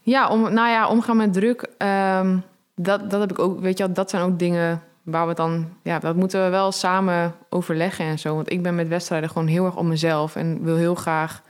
ja, 0.00 0.28
om, 0.28 0.40
nou 0.52 0.68
ja, 0.68 0.88
omgaan 0.88 1.16
met 1.16 1.32
druk. 1.32 1.62
ehm, 1.78 2.38
dat, 2.74 3.10
dat 3.10 3.20
heb 3.20 3.30
ik 3.30 3.38
ook. 3.38 3.60
Weet 3.60 3.78
je, 3.78 3.84
wel, 3.84 3.94
dat 3.94 4.10
zijn 4.10 4.22
ook 4.22 4.38
dingen 4.38 4.82
waar 5.02 5.26
we 5.28 5.34
dan. 5.34 5.76
Ja, 5.82 5.98
dat 5.98 6.16
moeten 6.16 6.44
we 6.44 6.50
wel 6.50 6.72
samen 6.72 7.34
overleggen 7.48 8.04
en 8.04 8.18
zo. 8.18 8.34
Want 8.34 8.52
ik 8.52 8.62
ben 8.62 8.74
met 8.74 8.88
wedstrijden 8.88 9.28
gewoon 9.28 9.46
heel 9.46 9.64
erg 9.64 9.76
om 9.76 9.88
mezelf 9.88 10.36
en 10.36 10.62
wil 10.64 10.76
heel 10.76 10.94
graag. 10.94 11.42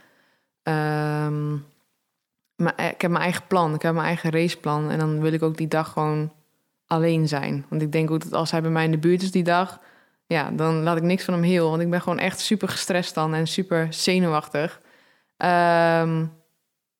ehm, 0.63 1.51
maar 2.55 2.73
ik 2.91 3.01
heb 3.01 3.11
mijn 3.11 3.23
eigen 3.23 3.47
plan. 3.47 3.73
Ik 3.73 3.81
heb 3.81 3.93
mijn 3.93 4.05
eigen 4.05 4.31
raceplan. 4.31 4.89
En 4.89 4.99
dan 4.99 5.21
wil 5.21 5.33
ik 5.33 5.43
ook 5.43 5.57
die 5.57 5.67
dag 5.67 5.91
gewoon 5.91 6.31
alleen 6.87 7.27
zijn. 7.27 7.65
Want 7.69 7.81
ik 7.81 7.91
denk 7.91 8.11
ook 8.11 8.23
dat 8.23 8.33
als 8.33 8.51
hij 8.51 8.61
bij 8.61 8.71
mij 8.71 8.85
in 8.85 8.91
de 8.91 8.97
buurt 8.97 9.21
is 9.21 9.31
die 9.31 9.43
dag... 9.43 9.79
ja, 10.27 10.51
dan 10.51 10.83
laat 10.83 10.97
ik 10.97 11.03
niks 11.03 11.23
van 11.23 11.33
hem 11.33 11.43
heel. 11.43 11.69
Want 11.69 11.81
ik 11.81 11.89
ben 11.89 12.01
gewoon 12.01 12.19
echt 12.19 12.39
super 12.39 12.67
gestrest 12.69 13.13
dan 13.13 13.33
en 13.33 13.47
super 13.47 13.87
zenuwachtig. 13.93 14.81
Ehm, 15.37 16.25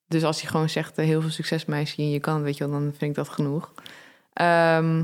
dus 0.08 0.24
als 0.24 0.42
hij 0.42 0.50
gewoon 0.50 0.70
zegt, 0.70 0.98
eh, 0.98 1.06
heel 1.06 1.22
veel 1.22 1.30
succes 1.30 1.66
meisje 1.66 1.98
en 1.98 2.10
je 2.10 2.20
kan, 2.20 2.42
weet 2.42 2.58
je 2.58 2.68
wel, 2.68 2.74
dan 2.80 2.94
vind 2.98 3.02
ik 3.02 3.16
dat 3.16 3.30
genoeg. 3.30 3.74
Ehm, 4.36 5.04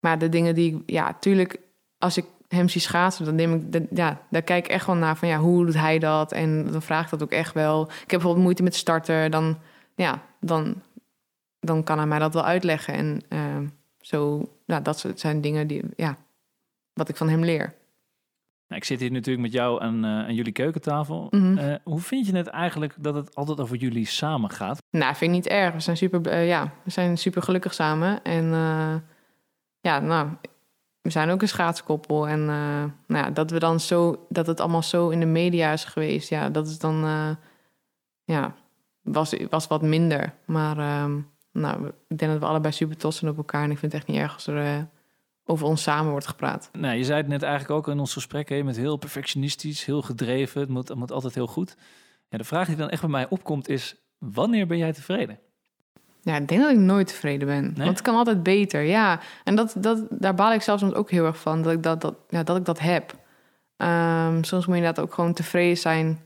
maar 0.00 0.18
de 0.18 0.28
dingen 0.28 0.54
die 0.54 0.74
ik, 0.76 0.82
ja, 0.86 1.14
tuurlijk, 1.14 1.58
als 1.98 2.16
ik 2.16 2.24
hem 2.48 2.68
zie 2.68 2.80
schaatsen, 2.80 3.24
dan 3.24 3.34
neem 3.34 3.54
ik, 3.54 3.72
de- 3.72 3.86
ja, 3.90 4.20
daar 4.30 4.42
kijk 4.42 4.64
ik 4.64 4.70
echt 4.70 4.86
wel 4.86 4.94
naar 4.96 5.16
van, 5.16 5.28
ja, 5.28 5.38
hoe 5.38 5.64
doet 5.64 5.74
hij 5.74 5.98
dat? 5.98 6.32
En 6.32 6.70
dan 6.72 6.82
vraag 6.82 7.04
ik 7.04 7.10
dat 7.10 7.22
ook 7.22 7.30
echt 7.30 7.54
wel. 7.54 7.82
Ik 7.82 7.96
heb 7.98 8.08
bijvoorbeeld 8.08 8.42
moeite 8.44 8.62
met 8.62 8.74
starter, 8.74 9.30
dan, 9.30 9.58
ja, 9.94 10.22
dan, 10.40 10.82
dan 11.60 11.84
kan 11.84 11.98
hij 11.98 12.06
mij 12.06 12.18
dat 12.18 12.34
wel 12.34 12.44
uitleggen. 12.44 12.94
En 12.94 13.20
ehm, 13.28 13.66
zo, 14.00 14.48
dat 14.66 15.04
zijn 15.14 15.40
dingen 15.40 15.66
die, 15.66 15.82
ja, 15.96 16.16
wat 16.92 17.08
ik 17.08 17.16
van 17.16 17.28
hem 17.28 17.44
leer. 17.44 17.74
Nou, 18.68 18.80
ik 18.80 18.86
zit 18.86 19.00
hier 19.00 19.10
natuurlijk 19.10 19.42
met 19.42 19.52
jou 19.52 19.82
aan, 19.82 20.04
eh, 20.04 20.10
aan 20.10 20.34
jullie 20.34 20.52
keukentafel. 20.52 21.26
Mhm. 21.30 21.58
Eh, 21.58 21.74
hoe 21.84 22.00
vind 22.00 22.26
je 22.26 22.36
het 22.36 22.46
eigenlijk 22.46 22.94
dat 22.98 23.14
het 23.14 23.34
altijd 23.34 23.60
over 23.60 23.76
jullie 23.76 24.06
samen 24.06 24.50
gaat? 24.50 24.82
Nou, 24.90 25.14
vind 25.14 25.30
ik 25.30 25.36
niet 25.36 25.46
erg. 25.46 25.74
We 25.74 25.80
zijn 25.80 25.96
super, 25.96 26.26
eh, 26.26 26.46
ja, 26.46 26.72
we 26.84 26.90
zijn 26.90 27.18
super 27.18 27.42
gelukkig 27.42 27.74
samen. 27.74 28.22
En 28.22 28.44
ja, 29.80 29.98
nou, 29.98 30.28
we 31.00 31.10
zijn 31.10 31.30
ook 31.30 31.42
een 31.42 31.48
schaatskoppel. 31.48 32.28
En 32.28 32.44
nou 33.06 33.24
ja, 33.24 33.30
dat 33.30 33.50
we 33.50 33.58
dan 33.58 33.80
zo, 33.80 34.26
dat 34.28 34.46
het 34.46 34.60
allemaal 34.60 34.82
zo 34.82 35.08
in 35.08 35.20
de 35.20 35.26
media 35.26 35.72
is 35.72 35.84
geweest, 35.84 36.28
ja, 36.28 36.50
dat 36.50 36.66
is 36.66 36.78
dan, 36.78 36.96
ja, 38.24 38.54
was, 39.02 39.34
was 39.50 39.66
wat 39.66 39.82
minder. 39.82 40.34
Maar 40.44 40.78
ehm, 40.78 41.20
nou, 41.52 41.86
ik 42.08 42.18
denk 42.18 42.32
dat 42.32 42.40
we 42.40 42.46
allebei 42.46 42.72
super 42.72 42.96
trots 42.96 43.18
zijn 43.18 43.30
op 43.30 43.36
elkaar. 43.36 43.62
En 43.62 43.70
ik 43.70 43.78
vind 43.78 43.92
het 43.92 44.00
echt 44.00 44.10
niet 44.10 44.20
erg 44.22 44.34
als 44.34 44.46
er 44.46 44.88
over 45.50 45.66
ons 45.66 45.82
samen 45.82 46.10
wordt 46.10 46.26
gepraat. 46.26 46.70
Nou, 46.72 46.96
je 46.96 47.04
zei 47.04 47.18
het 47.18 47.28
net 47.28 47.42
eigenlijk 47.42 47.72
ook 47.72 47.88
in 47.88 47.98
ons 47.98 48.12
gesprek, 48.12 48.48
hè, 48.48 48.64
bent 48.64 48.76
heel 48.76 48.96
perfectionistisch, 48.96 49.84
heel 49.84 50.02
gedreven, 50.02 50.60
het 50.60 50.70
moet, 50.70 50.88
het 50.88 50.98
moet 50.98 51.12
altijd 51.12 51.34
heel 51.34 51.46
goed. 51.46 51.76
Ja, 52.28 52.38
de 52.38 52.44
vraag 52.44 52.66
die 52.66 52.76
dan 52.76 52.88
echt 52.88 53.00
bij 53.00 53.10
mij 53.10 53.28
opkomt 53.28 53.68
is, 53.68 53.96
wanneer 54.18 54.66
ben 54.66 54.78
jij 54.78 54.92
tevreden? 54.92 55.38
Ja, 56.22 56.36
ik 56.36 56.48
denk 56.48 56.60
dat 56.60 56.70
ik 56.70 56.76
nooit 56.76 57.06
tevreden 57.06 57.48
ben. 57.48 57.62
Nee? 57.62 57.74
Want 57.74 57.88
het 57.88 58.02
kan 58.02 58.14
altijd 58.14 58.42
beter, 58.42 58.82
ja. 58.82 59.20
En 59.44 59.54
dat, 59.54 59.74
dat, 59.78 60.06
daar 60.10 60.34
baal 60.34 60.52
ik 60.52 60.62
zelfs 60.62 60.82
soms 60.82 60.94
ook 60.94 61.10
heel 61.10 61.24
erg 61.24 61.40
van, 61.40 61.62
dat 61.62 61.72
ik 61.72 61.82
dat, 61.82 62.00
dat, 62.00 62.14
ja, 62.28 62.42
dat, 62.42 62.56
ik 62.56 62.64
dat 62.64 62.78
heb. 62.78 63.14
Ehm, 63.76 64.42
soms 64.42 64.66
moet 64.66 64.76
je 64.76 64.80
inderdaad 64.80 65.04
ook 65.04 65.14
gewoon 65.14 65.32
tevreden 65.32 65.76
zijn 65.76 66.20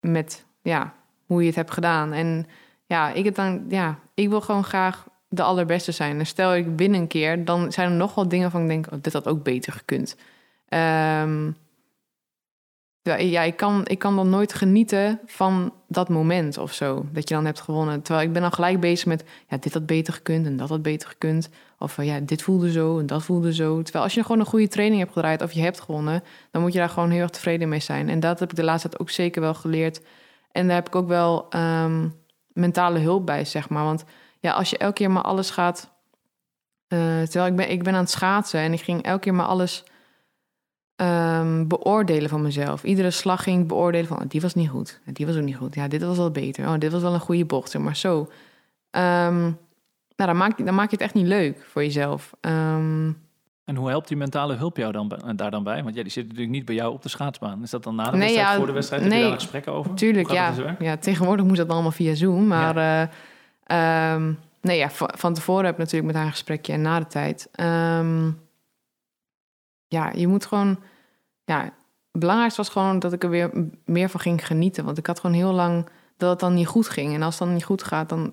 met 0.00 0.46
ja, 0.62 0.94
hoe 1.26 1.40
je 1.40 1.46
het 1.46 1.56
hebt 1.56 1.70
gedaan. 1.70 2.12
En 2.12 2.46
ja, 2.86 3.10
ik, 3.10 3.24
het 3.24 3.34
dan, 3.34 3.64
ja, 3.68 3.98
ik 4.14 4.28
wil 4.28 4.40
gewoon 4.40 4.64
graag 4.64 5.06
de 5.32 5.42
allerbeste 5.42 5.92
zijn. 5.92 6.18
En 6.18 6.26
stel 6.26 6.54
ik 6.54 6.66
win 6.76 6.94
een 6.94 7.06
keer, 7.06 7.44
dan 7.44 7.72
zijn 7.72 7.90
er 7.90 7.96
nog 7.96 8.14
wel 8.14 8.28
dingen 8.28 8.50
van 8.50 8.62
ik 8.62 8.68
denk, 8.68 8.86
oh, 8.92 8.98
dit 9.02 9.12
had 9.12 9.28
ook 9.28 9.42
beter 9.42 9.72
gekund. 9.72 10.16
Ehm, 10.68 11.50
Ja, 13.02 13.42
ik, 13.42 13.56
kan, 13.56 13.86
ik 13.86 13.98
kan 13.98 14.16
dan 14.16 14.28
nooit 14.28 14.52
genieten 14.54 15.20
van 15.26 15.72
dat 15.88 16.08
moment 16.08 16.58
of 16.58 16.72
zo. 16.72 17.06
Dat 17.12 17.28
je 17.28 17.34
dan 17.34 17.44
hebt 17.44 17.60
gewonnen. 17.60 18.02
Terwijl 18.02 18.26
ik 18.26 18.32
ben 18.32 18.42
dan 18.42 18.52
gelijk 18.52 18.80
bezig 18.80 19.06
met... 19.06 19.24
Ja, 19.48 19.56
dit 19.56 19.72
had 19.72 19.86
beter 19.86 20.12
gekund 20.12 20.46
en 20.46 20.56
dat 20.56 20.68
had 20.68 20.82
beter 20.82 21.08
gekund. 21.08 21.48
Of 21.78 22.02
ja, 22.02 22.20
dit 22.20 22.42
voelde 22.42 22.72
zo 22.72 22.98
en 22.98 23.06
dat 23.06 23.22
voelde 23.22 23.54
zo. 23.54 23.82
Terwijl 23.82 24.04
als 24.04 24.14
je 24.14 24.22
gewoon 24.22 24.40
een 24.40 24.46
goede 24.46 24.68
training 24.68 25.00
hebt 25.00 25.12
gedraaid... 25.12 25.42
of 25.42 25.52
je 25.52 25.60
hebt 25.60 25.80
gewonnen... 25.80 26.22
dan 26.50 26.62
moet 26.62 26.72
je 26.72 26.78
daar 26.78 26.88
gewoon 26.88 27.10
heel 27.10 27.22
erg 27.22 27.30
tevreden 27.30 27.68
mee 27.68 27.80
zijn. 27.80 28.08
En 28.08 28.20
dat 28.20 28.40
heb 28.40 28.50
ik 28.50 28.56
de 28.56 28.64
laatste 28.64 28.88
tijd 28.88 29.00
ook 29.00 29.10
zeker 29.10 29.40
wel 29.40 29.54
geleerd. 29.54 30.00
En 30.52 30.66
daar 30.66 30.76
heb 30.76 30.86
ik 30.86 30.94
ook 30.94 31.08
wel 31.08 31.48
um, 31.56 32.14
mentale 32.52 32.98
hulp 32.98 33.26
bij, 33.26 33.44
zeg 33.44 33.68
maar. 33.68 33.84
Want 33.84 34.04
ja, 34.40 34.52
als 34.52 34.70
je 34.70 34.78
elke 34.78 34.94
keer 34.94 35.10
maar 35.10 35.22
alles 35.22 35.50
gaat... 35.50 35.90
Uh, 36.88 37.22
terwijl 37.22 37.46
ik 37.46 37.56
ben, 37.56 37.70
ik 37.70 37.82
ben 37.82 37.94
aan 37.94 38.00
het 38.00 38.10
schaatsen... 38.10 38.60
en 38.60 38.72
ik 38.72 38.80
ging 38.80 39.02
elke 39.02 39.20
keer 39.20 39.34
maar 39.34 39.46
alles 39.46 39.84
um, 40.96 41.68
beoordelen 41.68 42.28
van 42.28 42.42
mezelf. 42.42 42.84
Iedere 42.84 43.10
slag 43.10 43.42
ging 43.42 43.66
beoordelen 43.66 44.06
van, 44.06 44.18
oh, 44.18 44.24
die 44.28 44.40
was 44.40 44.54
niet 44.54 44.68
goed. 44.68 45.00
Die 45.04 45.26
was 45.26 45.36
ook 45.36 45.42
niet 45.42 45.56
goed. 45.56 45.74
Ja, 45.74 45.88
dit 45.88 46.02
was 46.02 46.16
wel 46.16 46.30
beter. 46.30 46.68
Oh, 46.68 46.78
dit 46.78 46.92
was 46.92 47.02
wel 47.02 47.14
een 47.14 47.20
goede 47.20 47.44
bocht, 47.44 47.70
zeg 47.70 47.82
maar 47.82 47.96
zo. 47.96 48.18
Um, 48.90 49.58
nou, 50.16 50.30
dan 50.30 50.36
maak, 50.36 50.64
dan 50.64 50.74
maak 50.74 50.90
je 50.90 50.96
het 50.96 51.04
echt 51.04 51.14
niet 51.14 51.26
leuk 51.26 51.64
voor 51.68 51.82
jezelf. 51.82 52.32
Um, 52.40 53.18
en 53.64 53.76
hoe 53.76 53.88
helpt 53.88 54.08
die 54.08 54.16
mentale 54.16 54.54
hulp 54.54 54.76
jou 54.76 54.92
dan, 54.92 55.12
daar 55.36 55.50
dan 55.50 55.62
bij? 55.62 55.82
Want 55.82 55.94
ja, 55.94 56.02
die 56.02 56.12
zit 56.12 56.24
natuurlijk 56.24 56.52
niet 56.52 56.64
bij 56.64 56.74
jou 56.74 56.92
op 56.92 57.02
de 57.02 57.08
schaatsbaan. 57.08 57.62
Is 57.62 57.70
dat 57.70 57.82
dan 57.82 57.94
na 57.94 58.04
de 58.04 58.18
wedstrijd, 58.18 58.48
ja, 58.48 58.56
voor 58.56 58.66
de 58.66 58.72
wedstrijd? 58.72 59.02
Nee, 59.02 59.12
Heb 59.12 59.20
je 59.20 59.28
daar 59.28 59.38
gesprekken 59.38 59.72
over? 59.72 59.94
Tuurlijk, 59.94 60.30
ja. 60.30 60.54
ja. 60.78 60.96
Tegenwoordig 60.96 61.46
moet 61.46 61.56
dat 61.56 61.68
allemaal 61.68 61.90
via 61.90 62.14
Zoom. 62.14 62.46
Maar 62.46 62.76
ja. 62.76 63.02
Uh, 63.02 63.08
nee, 64.60 64.78
ja, 64.78 64.90
van 64.90 65.34
tevoren 65.34 65.64
heb 65.64 65.74
ik 65.74 65.80
natuurlijk 65.80 66.06
met 66.06 66.16
haar 66.16 66.24
een 66.24 66.30
gesprekje 66.30 66.72
en 66.72 66.82
na 66.82 66.98
de 66.98 67.06
tijd. 67.06 67.48
Um, 67.60 68.40
ja, 69.88 70.12
je 70.14 70.26
moet 70.26 70.46
gewoon 70.46 70.78
ja, 71.44 71.64
het 72.10 72.20
belangrijkste 72.20 72.60
was 72.60 72.70
gewoon 72.70 72.98
dat 72.98 73.12
ik 73.12 73.22
er 73.22 73.30
weer 73.30 73.50
meer 73.84 74.08
van 74.08 74.20
ging 74.20 74.46
genieten. 74.46 74.84
Want 74.84 74.98
ik 74.98 75.06
had 75.06 75.20
gewoon 75.20 75.36
heel 75.36 75.52
lang 75.52 75.88
dat 76.16 76.30
het 76.30 76.40
dan 76.40 76.54
niet 76.54 76.66
goed 76.66 76.88
ging. 76.88 77.14
En 77.14 77.22
als 77.22 77.38
het 77.38 77.44
dan 77.44 77.54
niet 77.54 77.64
goed 77.64 77.82
gaat, 77.82 78.08
dan 78.08 78.32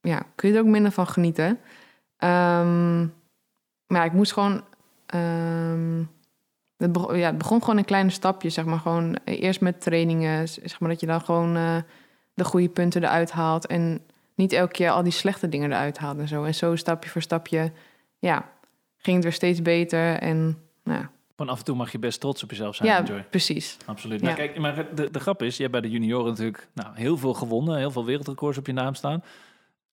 ja, 0.00 0.22
kun 0.34 0.48
je 0.48 0.54
er 0.54 0.60
ook 0.60 0.66
minder 0.66 0.92
van 0.92 1.06
genieten. 1.06 1.46
Um, 2.18 3.14
maar 3.86 4.04
ik 4.04 4.12
moest 4.12 4.32
gewoon. 4.32 4.64
Um, 5.14 6.10
het, 6.76 6.92
begon, 6.92 7.18
ja, 7.18 7.26
het 7.26 7.38
begon 7.38 7.60
gewoon 7.60 7.78
in 7.78 7.84
kleine 7.84 8.10
stapjes, 8.10 8.54
zeg 8.54 8.64
maar. 8.64 8.78
Gewoon 8.78 9.16
eerst 9.24 9.60
met 9.60 9.80
trainingen, 9.80 10.48
zeg 10.48 10.80
maar 10.80 10.90
dat 10.90 11.00
je 11.00 11.06
dan 11.06 11.20
gewoon 11.20 11.56
uh, 11.56 11.76
de 12.34 12.44
goede 12.44 12.68
punten 12.68 13.02
eruit 13.02 13.30
haalt. 13.30 13.66
En 13.66 14.00
niet 14.36 14.52
elke 14.52 14.72
keer 14.72 14.90
al 14.90 15.02
die 15.02 15.12
slechte 15.12 15.48
dingen 15.48 15.72
eruit 15.72 15.98
haalt 15.98 16.18
en 16.18 16.28
zo. 16.28 16.44
En 16.44 16.54
zo 16.54 16.76
stapje 16.76 17.10
voor 17.10 17.22
stapje, 17.22 17.72
ja, 18.18 18.50
ging 18.96 19.16
het 19.16 19.24
weer 19.24 19.32
steeds 19.32 19.62
beter. 19.62 20.18
En 20.18 20.58
nou 20.82 20.98
ja, 20.98 21.10
van 21.36 21.48
af 21.48 21.58
en 21.58 21.64
toe 21.64 21.76
mag 21.76 21.92
je 21.92 21.98
best 21.98 22.20
trots 22.20 22.42
op 22.42 22.50
jezelf 22.50 22.74
zijn. 22.74 22.88
Ja, 22.88 23.02
Joy. 23.02 23.24
precies. 23.30 23.76
Absoluut. 23.86 24.22
Nou, 24.22 24.36
kijk, 24.36 24.58
maar 24.58 24.86
de, 24.94 25.10
de 25.10 25.20
grap 25.20 25.42
is, 25.42 25.56
je 25.56 25.60
hebt 25.60 25.72
bij 25.72 25.80
de 25.80 25.90
junioren 25.90 26.30
natuurlijk 26.30 26.68
nou, 26.74 26.88
heel 26.94 27.16
veel 27.16 27.34
gewonnen, 27.34 27.78
heel 27.78 27.90
veel 27.90 28.04
wereldrecords 28.04 28.58
op 28.58 28.66
je 28.66 28.72
naam 28.72 28.94
staan. 28.94 29.22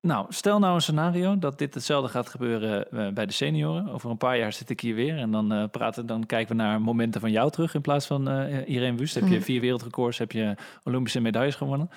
Nou, 0.02 0.26
stel 0.30 0.60
nou 0.60 0.76
een 0.76 0.82
scenario 0.82 1.40
dat 1.40 1.58
dit 1.58 1.74
hetzelfde 1.74 2.10
gaat 2.10 2.30
gebeuren 2.30 2.88
uh, 2.92 3.08
bij 3.10 3.26
de 3.26 3.32
senioren. 3.32 3.90
Over 3.90 4.10
een 4.10 4.18
paar 4.18 4.38
jaar 4.38 4.54
zit 4.54 4.70
ik 4.70 4.80
hier 4.80 4.96
weer 4.96 5.18
en 5.18 5.32
dan 5.32 5.54
uh, 5.54 5.64
praten, 5.72 6.06
dan 6.06 6.26
kijken 6.26 6.56
we 6.56 6.62
naar 6.62 6.82
momenten 6.82 7.22
van 7.22 7.32
jou 7.32 7.52
terug 7.52 7.74
in 7.74 7.82
plaats 7.82 8.06
van 8.06 8.30
uh, 8.30 8.68
Irene 8.68 8.98
Wust. 8.98 9.16
Heb 9.16 9.28
je 9.28 9.36
mhm. 9.36 9.44
vier 9.44 9.62
wereldrecords, 9.62 10.18
heb 10.18 10.32
je 10.32 10.56
Olympische 10.84 11.20
medailles 11.20 11.56
gewonnen. 11.56 11.90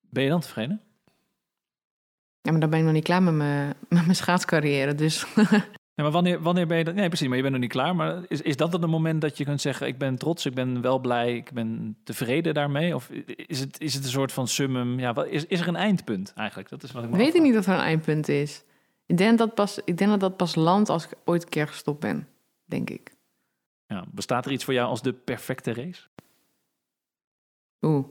Ben 0.00 0.22
je 0.22 0.28
dan 0.28 0.40
tevreden? 0.40 0.80
Ja, 2.42 2.50
maar 2.50 2.60
dan 2.60 2.70
ben 2.70 2.78
ik 2.78 2.84
nog 2.84 2.94
niet 2.94 3.04
klaar 3.04 3.22
met 3.22 3.34
mijn, 3.34 3.68
met 3.88 4.02
mijn 4.02 4.16
schaatscarrière. 4.16 4.94
Dus 4.94 5.26
maar 5.94 6.10
wanneer, 6.10 6.42
wanneer 6.42 6.66
ben 6.66 6.78
je 6.78 6.84
dat? 6.84 6.94
Nee, 6.94 7.08
precies, 7.08 7.26
maar 7.26 7.36
je 7.36 7.42
bent 7.42 7.54
nog 7.54 7.62
niet 7.62 7.72
klaar. 7.72 7.96
Maar 7.96 8.24
is, 8.28 8.42
is 8.42 8.56
dat 8.56 8.72
het 8.72 8.86
moment 8.86 9.20
dat 9.20 9.38
je 9.38 9.44
kunt 9.44 9.60
zeggen: 9.60 9.86
Ik 9.86 9.98
ben 9.98 10.16
trots, 10.16 10.46
ik 10.46 10.54
ben 10.54 10.80
wel 10.80 10.98
blij, 10.98 11.36
ik 11.36 11.52
ben 11.52 11.96
tevreden 12.04 12.54
daarmee? 12.54 12.94
Of 12.94 13.10
is 13.46 13.60
het, 13.60 13.80
is 13.80 13.94
het 13.94 14.04
een 14.04 14.10
soort 14.10 14.32
van 14.32 14.48
summum? 14.48 14.98
Ja, 14.98 15.12
wat, 15.12 15.26
is, 15.26 15.46
is 15.46 15.60
er 15.60 15.68
een 15.68 15.76
eindpunt 15.76 16.32
eigenlijk? 16.36 16.68
Dat 16.68 16.82
is 16.82 16.92
wat 16.92 17.04
ik 17.04 17.10
Weet 17.10 17.34
ik 17.34 17.42
niet 17.42 17.56
of 17.56 17.66
er 17.66 17.72
een 17.72 17.78
eindpunt 17.78 18.28
is. 18.28 18.64
Ik 19.06 19.16
denk, 19.16 19.38
dat 19.38 19.54
pas, 19.54 19.80
ik 19.84 19.98
denk 19.98 20.10
dat 20.10 20.20
dat 20.20 20.36
pas 20.36 20.54
landt 20.54 20.88
als 20.88 21.04
ik 21.04 21.12
ooit 21.24 21.42
een 21.42 21.48
keer 21.48 21.68
gestopt 21.68 22.00
ben, 22.00 22.28
denk 22.64 22.90
ik. 22.90 23.14
Ja, 23.86 24.04
bestaat 24.10 24.46
er 24.46 24.52
iets 24.52 24.64
voor 24.64 24.74
jou 24.74 24.88
als 24.88 25.02
de 25.02 25.12
perfecte 25.12 25.72
race? 25.72 26.02
Oeh. 27.80 28.04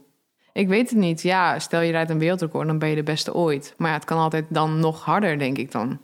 Ik 0.54 0.68
weet 0.68 0.90
het 0.90 1.00
niet. 1.00 1.22
Ja, 1.22 1.60
stel 1.60 1.82
je 1.82 1.92
rijdt 1.92 2.10
een 2.10 2.20
wereldrecord, 2.20 2.68
dan 2.68 2.80
ben 2.80 2.90
je 2.90 2.96
de 2.96 3.04
beste 3.04 3.34
ooit. 3.34 3.74
Maar 3.78 3.90
ja, 3.90 3.96
het 3.96 4.06
kan 4.06 4.18
altijd 4.18 4.46
dan 4.50 4.80
nog 4.80 5.06
harder, 5.06 5.40
denk 5.40 5.58
ik 5.58 5.72
dan. 5.72 6.00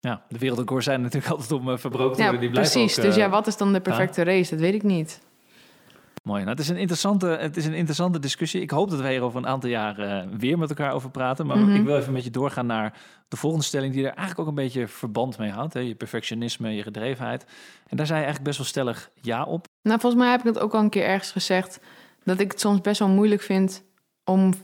Ja, 0.00 0.22
de 0.28 0.38
wereldrecords 0.38 0.84
zijn 0.84 1.02
natuurlijk 1.02 1.32
altijd 1.34 1.52
om 1.52 1.68
uh, 1.68 1.76
verbroken 1.76 2.16
te 2.16 2.22
worden. 2.22 2.40
Die 2.40 2.50
precies. 2.50 2.94
dus 2.94 3.14
ja, 3.14 3.24
eh, 3.24 3.30
wat 3.30 3.46
is 3.46 3.56
dan 3.56 3.72
de 3.72 3.80
perfecte 3.80 4.22
race? 4.22 4.50
Dat 4.50 4.60
weet 4.60 4.74
ik 4.74 4.82
niet. 4.82 5.20
Mooi. 6.22 6.38
Nou, 6.38 6.50
het, 6.50 6.60
is 6.60 6.68
een 6.68 6.76
interessante, 6.76 7.26
het 7.26 7.56
is 7.56 7.66
een 7.66 7.74
interessante 7.74 8.18
discussie. 8.18 8.60
Ik 8.60 8.70
hoop 8.70 8.90
dat 8.90 9.00
wij 9.00 9.12
hier 9.12 9.22
over 9.22 9.38
een 9.38 9.46
aantal 9.46 9.70
jaar 9.70 9.98
uh, 9.98 10.22
weer 10.38 10.58
met 10.58 10.68
elkaar 10.68 10.92
over 10.92 11.10
praten. 11.10 11.46
Maar 11.46 11.58
mhm. 11.58 11.74
ik 11.74 11.84
wil 11.84 11.96
even 11.96 12.12
met 12.12 12.24
je 12.24 12.30
doorgaan 12.30 12.66
naar 12.66 12.98
de 13.28 13.36
volgende 13.36 13.64
stelling... 13.64 13.92
die 13.92 14.02
er 14.02 14.14
eigenlijk 14.14 14.40
ook 14.40 14.46
een 14.46 14.62
beetje 14.62 14.88
verband 14.88 15.38
mee 15.38 15.50
houdt. 15.50 15.72
Hè? 15.72 15.80
Je 15.80 15.94
perfectionisme, 15.94 16.74
je 16.74 16.82
gedrevenheid. 16.82 17.44
En 17.88 17.96
daar 17.96 18.06
zei 18.06 18.18
je 18.18 18.24
eigenlijk 18.24 18.44
best 18.44 18.58
wel 18.58 18.66
stellig 18.66 19.10
ja 19.20 19.44
op. 19.44 19.66
Nou, 19.82 20.00
volgens 20.00 20.22
mij 20.22 20.30
heb 20.30 20.40
ik 20.40 20.46
het 20.46 20.58
ook 20.58 20.74
al 20.74 20.80
een 20.80 20.90
keer 20.90 21.04
ergens 21.04 21.30
gezegd... 21.30 21.80
dat 22.24 22.40
ik 22.40 22.50
het 22.50 22.60
soms 22.60 22.80
best 22.80 22.98
wel 22.98 23.08
moeilijk 23.08 23.42
vind 23.42 23.82
om 24.24 24.54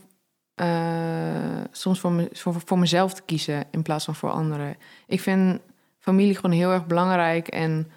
uh, 0.55 1.63
soms 1.71 1.99
voor, 1.99 2.11
me, 2.11 2.29
voor, 2.31 2.61
voor, 2.65 2.79
mezelf 2.79 3.13
te 3.13 3.21
kiezen 3.21 3.65
in 3.71 3.81
plaats 3.81 4.05
van 4.05 4.15
voor 4.15 4.29
anderen. 4.29 4.77
Ik 5.07 5.21
vind 5.21 5.61
familie 5.99 6.35
gewoon 6.35 6.55
heel 6.55 6.71
erg 6.71 6.85
belangrijk. 6.85 7.47
En 7.47 7.91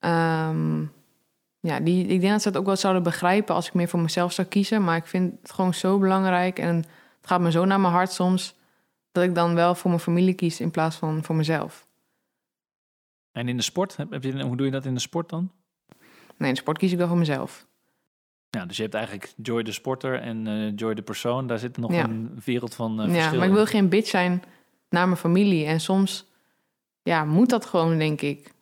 um, 0.00 0.92
ja, 1.60 1.80
die, 1.80 2.06
ik 2.06 2.20
denk 2.20 2.32
dat 2.32 2.42
ze 2.42 2.48
het 2.48 2.56
ook 2.56 2.66
wel 2.66 2.76
zouden 2.76 3.02
begrijpen 3.02 3.54
als 3.54 3.66
ik 3.66 3.74
meer 3.74 3.88
voor 3.88 4.00
mezelf 4.00 4.32
zou 4.32 4.48
kiezen. 4.48 4.84
Maar 4.84 4.96
ik 4.96 5.06
vind 5.06 5.34
het 5.42 5.52
gewoon 5.52 5.74
zo 5.74 5.98
belangrijk 5.98 6.58
en 6.58 6.76
het 6.76 7.26
gaat 7.26 7.40
me 7.40 7.50
zo 7.50 7.64
naar 7.64 7.80
mijn 7.80 7.92
hart 7.92 8.12
soms 8.12 8.54
dat 9.12 9.24
ik 9.24 9.34
dan 9.34 9.54
wel 9.54 9.74
voor 9.74 9.90
mijn 9.90 10.02
familie 10.02 10.34
kies 10.34 10.60
in 10.60 10.70
plaats 10.70 10.96
van 10.96 11.24
voor 11.24 11.34
mezelf. 11.34 11.86
En 13.32 13.48
in 13.48 13.56
de 13.56 13.62
sport, 13.62 13.96
heb 13.96 14.22
je, 14.22 14.42
hoe 14.42 14.56
doe 14.56 14.66
je 14.66 14.72
dat 14.72 14.84
in 14.84 14.94
de 14.94 15.00
sport 15.00 15.28
dan? 15.28 15.50
Nee, 16.36 16.48
in 16.48 16.54
de 16.54 16.60
sport 16.60 16.78
kies 16.78 16.92
ik 16.92 16.98
wel 16.98 17.08
voor 17.08 17.16
mezelf. 17.16 17.66
Ja, 18.50 18.66
dus 18.66 18.76
je 18.76 18.82
hebt 18.82 18.94
eigenlijk 18.94 19.32
Joy 19.36 19.62
de 19.62 19.72
sporter 19.72 20.20
en 20.20 20.46
uh, 20.46 20.72
Joy 20.76 20.94
de 20.94 21.02
persoon. 21.02 21.46
Daar 21.46 21.58
zit 21.58 21.76
nog 21.76 21.92
een 21.92 22.40
wereld 22.44 22.74
van 22.74 23.08
uh, 23.08 23.16
Ja, 23.16 23.32
maar 23.32 23.46
ik 23.46 23.52
wil 23.52 23.66
geen 23.66 23.88
bitch 23.88 24.08
zijn 24.08 24.42
naar 24.88 25.06
mijn 25.06 25.18
familie. 25.18 25.66
En 25.66 25.80
soms 25.80 26.26
ja, 27.02 27.24
moet 27.24 27.48
dat 27.50 27.64
gewoon, 27.64 27.98
denk 27.98 28.20
ik. 28.20 28.52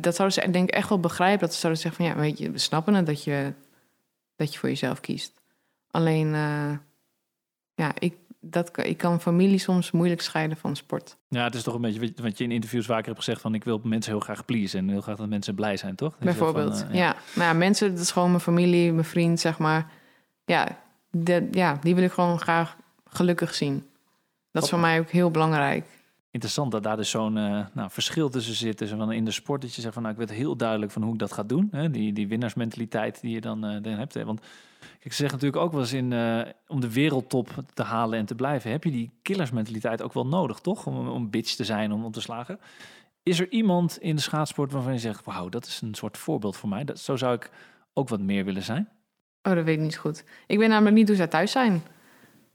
Dat 0.00 0.14
zouden 0.14 0.42
ze 0.42 0.50
denk 0.50 0.68
ik 0.68 0.74
echt 0.74 0.88
wel 0.88 1.00
begrijpen. 1.00 1.40
Dat 1.40 1.54
ze 1.54 1.60
zouden 1.60 1.82
zeggen 1.82 2.04
van 2.04 2.14
ja, 2.14 2.20
weet 2.20 2.38
je, 2.38 2.50
we 2.50 2.58
snappen 2.58 2.94
het 2.94 3.06
dat 3.06 3.24
je, 3.24 3.52
dat 4.36 4.52
je 4.52 4.58
voor 4.58 4.68
jezelf 4.68 5.00
kiest. 5.00 5.40
Alleen, 5.90 6.26
uh, 6.26 6.72
ja, 7.74 7.92
ik, 7.98 8.14
dat, 8.50 8.86
ik 8.86 8.96
kan 8.96 9.20
familie 9.20 9.58
soms 9.58 9.90
moeilijk 9.90 10.20
scheiden 10.20 10.56
van 10.56 10.76
sport. 10.76 11.16
Ja, 11.28 11.44
het 11.44 11.54
is 11.54 11.62
toch 11.62 11.74
een 11.74 11.80
beetje 11.80 12.12
wat 12.22 12.38
je 12.38 12.44
in 12.44 12.52
interviews 12.52 12.86
vaker 12.86 13.04
hebt 13.04 13.18
gezegd 13.18 13.40
van 13.40 13.54
ik 13.54 13.64
wil 13.64 13.80
mensen 13.82 14.12
heel 14.12 14.20
graag 14.20 14.44
pleasen 14.44 14.78
en 14.78 14.88
heel 14.88 15.00
graag 15.00 15.16
dat 15.16 15.28
mensen 15.28 15.54
blij 15.54 15.76
zijn, 15.76 15.94
toch? 15.94 16.18
Bijvoorbeeld, 16.18 16.78
van, 16.78 16.88
uh, 16.88 16.94
ja. 16.94 17.00
ja. 17.00 17.16
Nou 17.34 17.48
ja, 17.48 17.54
mensen, 17.58 17.90
dat 17.90 18.00
is 18.00 18.10
gewoon 18.10 18.28
mijn 18.28 18.40
familie, 18.40 18.92
mijn 18.92 19.04
vriend, 19.04 19.40
zeg 19.40 19.58
maar. 19.58 19.90
Ja, 20.44 20.78
de, 21.10 21.48
ja, 21.50 21.78
die 21.82 21.94
wil 21.94 22.04
ik 22.04 22.12
gewoon 22.12 22.40
graag 22.40 22.76
gelukkig 23.04 23.54
zien. 23.54 23.86
Dat 24.50 24.62
is 24.62 24.68
voor 24.68 24.78
mij 24.78 24.98
ook 25.00 25.10
heel 25.10 25.30
belangrijk. 25.30 25.86
Interessant 26.34 26.72
dat 26.72 26.82
daar 26.82 26.96
dus 26.96 27.10
zo'n 27.10 27.36
uh, 27.36 27.66
nou, 27.72 27.90
verschil 27.90 28.28
tussen 28.28 28.54
zit. 28.54 28.76
Tussen 28.76 28.98
van 28.98 29.12
in 29.12 29.24
de 29.24 29.30
sport 29.30 29.62
dat 29.62 29.74
je 29.74 29.80
zegt 29.80 29.94
van 29.94 30.02
nou, 30.02 30.14
ik 30.14 30.20
weet 30.20 30.36
heel 30.36 30.56
duidelijk 30.56 30.92
van 30.92 31.02
hoe 31.02 31.12
ik 31.12 31.18
dat 31.18 31.32
ga 31.32 31.42
doen. 31.42 31.68
Hè? 31.70 31.90
Die, 31.90 32.12
die 32.12 32.28
winnaarsmentaliteit 32.28 33.20
die 33.20 33.30
je 33.30 33.40
dan, 33.40 33.60
dan 33.60 33.84
hebt. 33.84 34.14
Hè? 34.14 34.24
Want 34.24 34.40
ik 35.00 35.12
zeg 35.12 35.30
natuurlijk 35.30 35.62
ook 35.62 35.72
wel 35.72 35.80
eens 35.80 35.92
in, 35.92 36.10
uh, 36.10 36.40
om 36.66 36.80
de 36.80 36.92
wereldtop 36.92 37.48
te 37.74 37.82
halen 37.82 38.18
en 38.18 38.26
te 38.26 38.34
blijven, 38.34 38.70
heb 38.70 38.84
je 38.84 38.90
die 38.90 39.10
killersmentaliteit 39.22 40.02
ook 40.02 40.12
wel 40.12 40.26
nodig, 40.26 40.58
toch? 40.58 40.86
Om, 40.86 41.08
om 41.08 41.30
bitch 41.30 41.54
te 41.54 41.64
zijn, 41.64 41.92
om, 41.92 42.04
om 42.04 42.12
te 42.12 42.20
slagen. 42.20 42.60
Is 43.22 43.40
er 43.40 43.48
iemand 43.50 43.98
in 43.98 44.16
de 44.16 44.22
schaatsport 44.22 44.72
waarvan 44.72 44.92
je 44.92 44.98
zegt, 44.98 45.24
wauw, 45.24 45.48
dat 45.48 45.66
is 45.66 45.80
een 45.80 45.94
soort 45.94 46.18
voorbeeld 46.18 46.56
voor 46.56 46.68
mij. 46.68 46.84
Dat, 46.84 46.98
zo 46.98 47.16
zou 47.16 47.34
ik 47.34 47.50
ook 47.92 48.08
wat 48.08 48.20
meer 48.20 48.44
willen 48.44 48.62
zijn. 48.62 48.88
Oh, 49.42 49.54
dat 49.54 49.64
weet 49.64 49.76
ik 49.76 49.82
niet 49.82 49.96
goed. 49.96 50.24
Ik 50.46 50.58
weet 50.58 50.68
namelijk 50.68 50.96
niet 50.96 51.08
hoe 51.08 51.16
zij 51.16 51.26
thuis 51.26 51.50
zijn. 51.50 51.82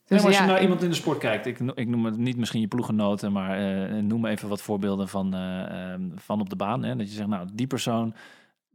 Dus 0.10 0.26
als 0.26 0.38
je 0.38 0.44
naar 0.44 0.62
iemand 0.62 0.84
in 0.84 0.90
de 0.90 0.96
sport 0.96 1.18
kijkt, 1.18 1.46
ik, 1.46 1.60
ik 1.60 1.88
noem 1.88 2.06
het 2.06 2.18
niet 2.18 2.38
misschien 2.38 2.62
je 2.62 2.68
ploegenoten, 2.68 3.32
maar 3.32 3.62
uh, 3.92 4.02
noem 4.02 4.26
even 4.26 4.50
wat 4.50 4.62
voorbeelden 4.62 5.08
van, 5.08 5.36
uh, 5.36 5.94
van 6.16 6.40
op 6.40 6.50
de 6.50 6.56
baan. 6.56 6.84
Hè? 6.84 6.96
Dat 6.96 7.10
je 7.10 7.16
zegt, 7.16 7.28
nou, 7.28 7.48
die 7.54 7.68
persoon 7.68 8.14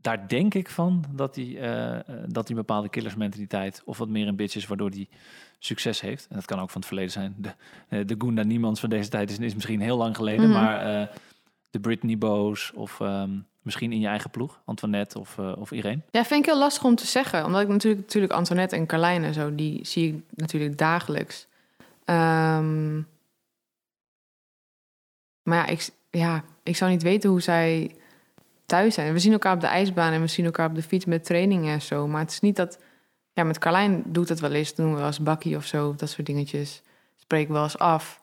daar 0.01 0.29
denk 0.29 0.55
ik 0.55 0.71
van 0.71 1.05
dat 1.13 1.37
hij 1.37 1.45
uh, 1.45 2.01
dat 2.27 2.47
die 2.47 2.57
bepaalde 2.57 2.89
killersmentaliteit 2.89 3.83
of 3.85 3.99
wat 3.99 4.09
meer 4.09 4.29
een 4.29 4.37
bitch 4.37 4.57
is, 4.57 4.67
waardoor 4.67 4.91
hij 4.91 5.09
succes 5.59 6.01
heeft. 6.01 6.27
En 6.29 6.35
dat 6.37 6.45
kan 6.45 6.61
ook 6.61 6.71
van 6.71 6.81
het 6.81 6.87
verleden 6.87 7.13
zijn. 7.13 7.35
De, 7.37 8.05
de 8.05 8.15
Gunda 8.19 8.43
Niemands 8.43 8.81
van 8.81 8.91
deze 8.91 9.09
tijd 9.09 9.31
is, 9.31 9.39
is 9.39 9.55
misschien 9.55 9.81
heel 9.81 9.97
lang 9.97 10.17
geleden, 10.17 10.51
mhm. 10.51 10.61
maar 10.61 11.11
de 11.75 11.81
Britney 11.81 12.19
Boos 12.19 12.73
of 12.75 13.01
um, 13.01 13.47
misschien 13.63 13.93
in 13.93 14.01
je 14.01 14.07
eigen 14.07 14.31
ploeg, 14.31 14.61
Antoinette 14.65 15.19
of, 15.19 15.39
of 15.39 15.71
Irene. 15.71 16.01
Ja, 16.11 16.25
vind 16.25 16.41
ik 16.41 16.51
heel 16.51 16.59
lastig 16.59 16.85
om 16.85 16.95
te 16.95 17.07
zeggen, 17.07 17.45
omdat 17.45 17.61
ik 17.61 17.69
natuurlijk, 17.69 18.03
natuurlijk 18.03 18.33
Antoinette 18.33 18.77
en 18.77 18.87
Carlijn 18.87 19.25
en 19.25 19.35
zo, 19.35 19.55
die 19.55 19.87
zie 19.87 20.15
ik 20.15 20.23
natuurlijk 20.35 20.79
dagelijks. 20.79 21.47
Um, 22.05 23.07
maar 25.43 25.59
ja 25.59 25.67
ik, 25.67 25.89
ja, 26.11 26.45
ik 26.63 26.77
zou 26.77 26.91
niet 26.91 27.03
weten 27.03 27.31
hoe 27.31 27.41
zij 27.41 27.95
thuis 28.67 28.95
zijn. 28.95 29.13
We 29.13 29.19
zien 29.19 29.33
elkaar 29.33 29.55
op 29.55 29.61
de 29.61 29.67
ijsbaan 29.67 30.13
en 30.13 30.21
we 30.21 30.27
zien 30.27 30.45
elkaar 30.45 30.69
op 30.69 30.75
de 30.75 30.83
fiets 30.83 31.05
met 31.05 31.25
trainingen 31.25 31.73
en 31.73 31.83
zo. 31.83 32.07
Maar 32.07 32.21
het 32.21 32.31
is 32.31 32.41
niet 32.41 32.57
dat... 32.57 32.79
Ja, 33.33 33.45
met 33.45 33.59
Carlijn 33.59 34.03
doet 34.07 34.29
het 34.29 34.41
wel 34.41 34.53
eens. 34.53 34.75
Doen 34.75 34.91
we 34.91 34.97
wel 34.97 35.07
eens 35.07 35.21
bakkie 35.21 35.57
of 35.57 35.65
zo, 35.65 35.95
dat 35.97 36.09
soort 36.09 36.27
dingetjes. 36.27 36.83
Spreken 37.17 37.49
we 37.49 37.55
wel 37.55 37.63
eens 37.63 37.79
af. 37.79 38.23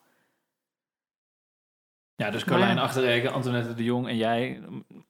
Ja, 2.22 2.32
dus 2.32 2.44
Carlijn 2.44 2.76
Maar- 2.76 2.84
Achterreken, 2.84 3.34
Antoinette 3.34 3.74
de 3.74 3.84
Jong 3.84 4.08
en 4.08 4.18
jij. 4.18 4.60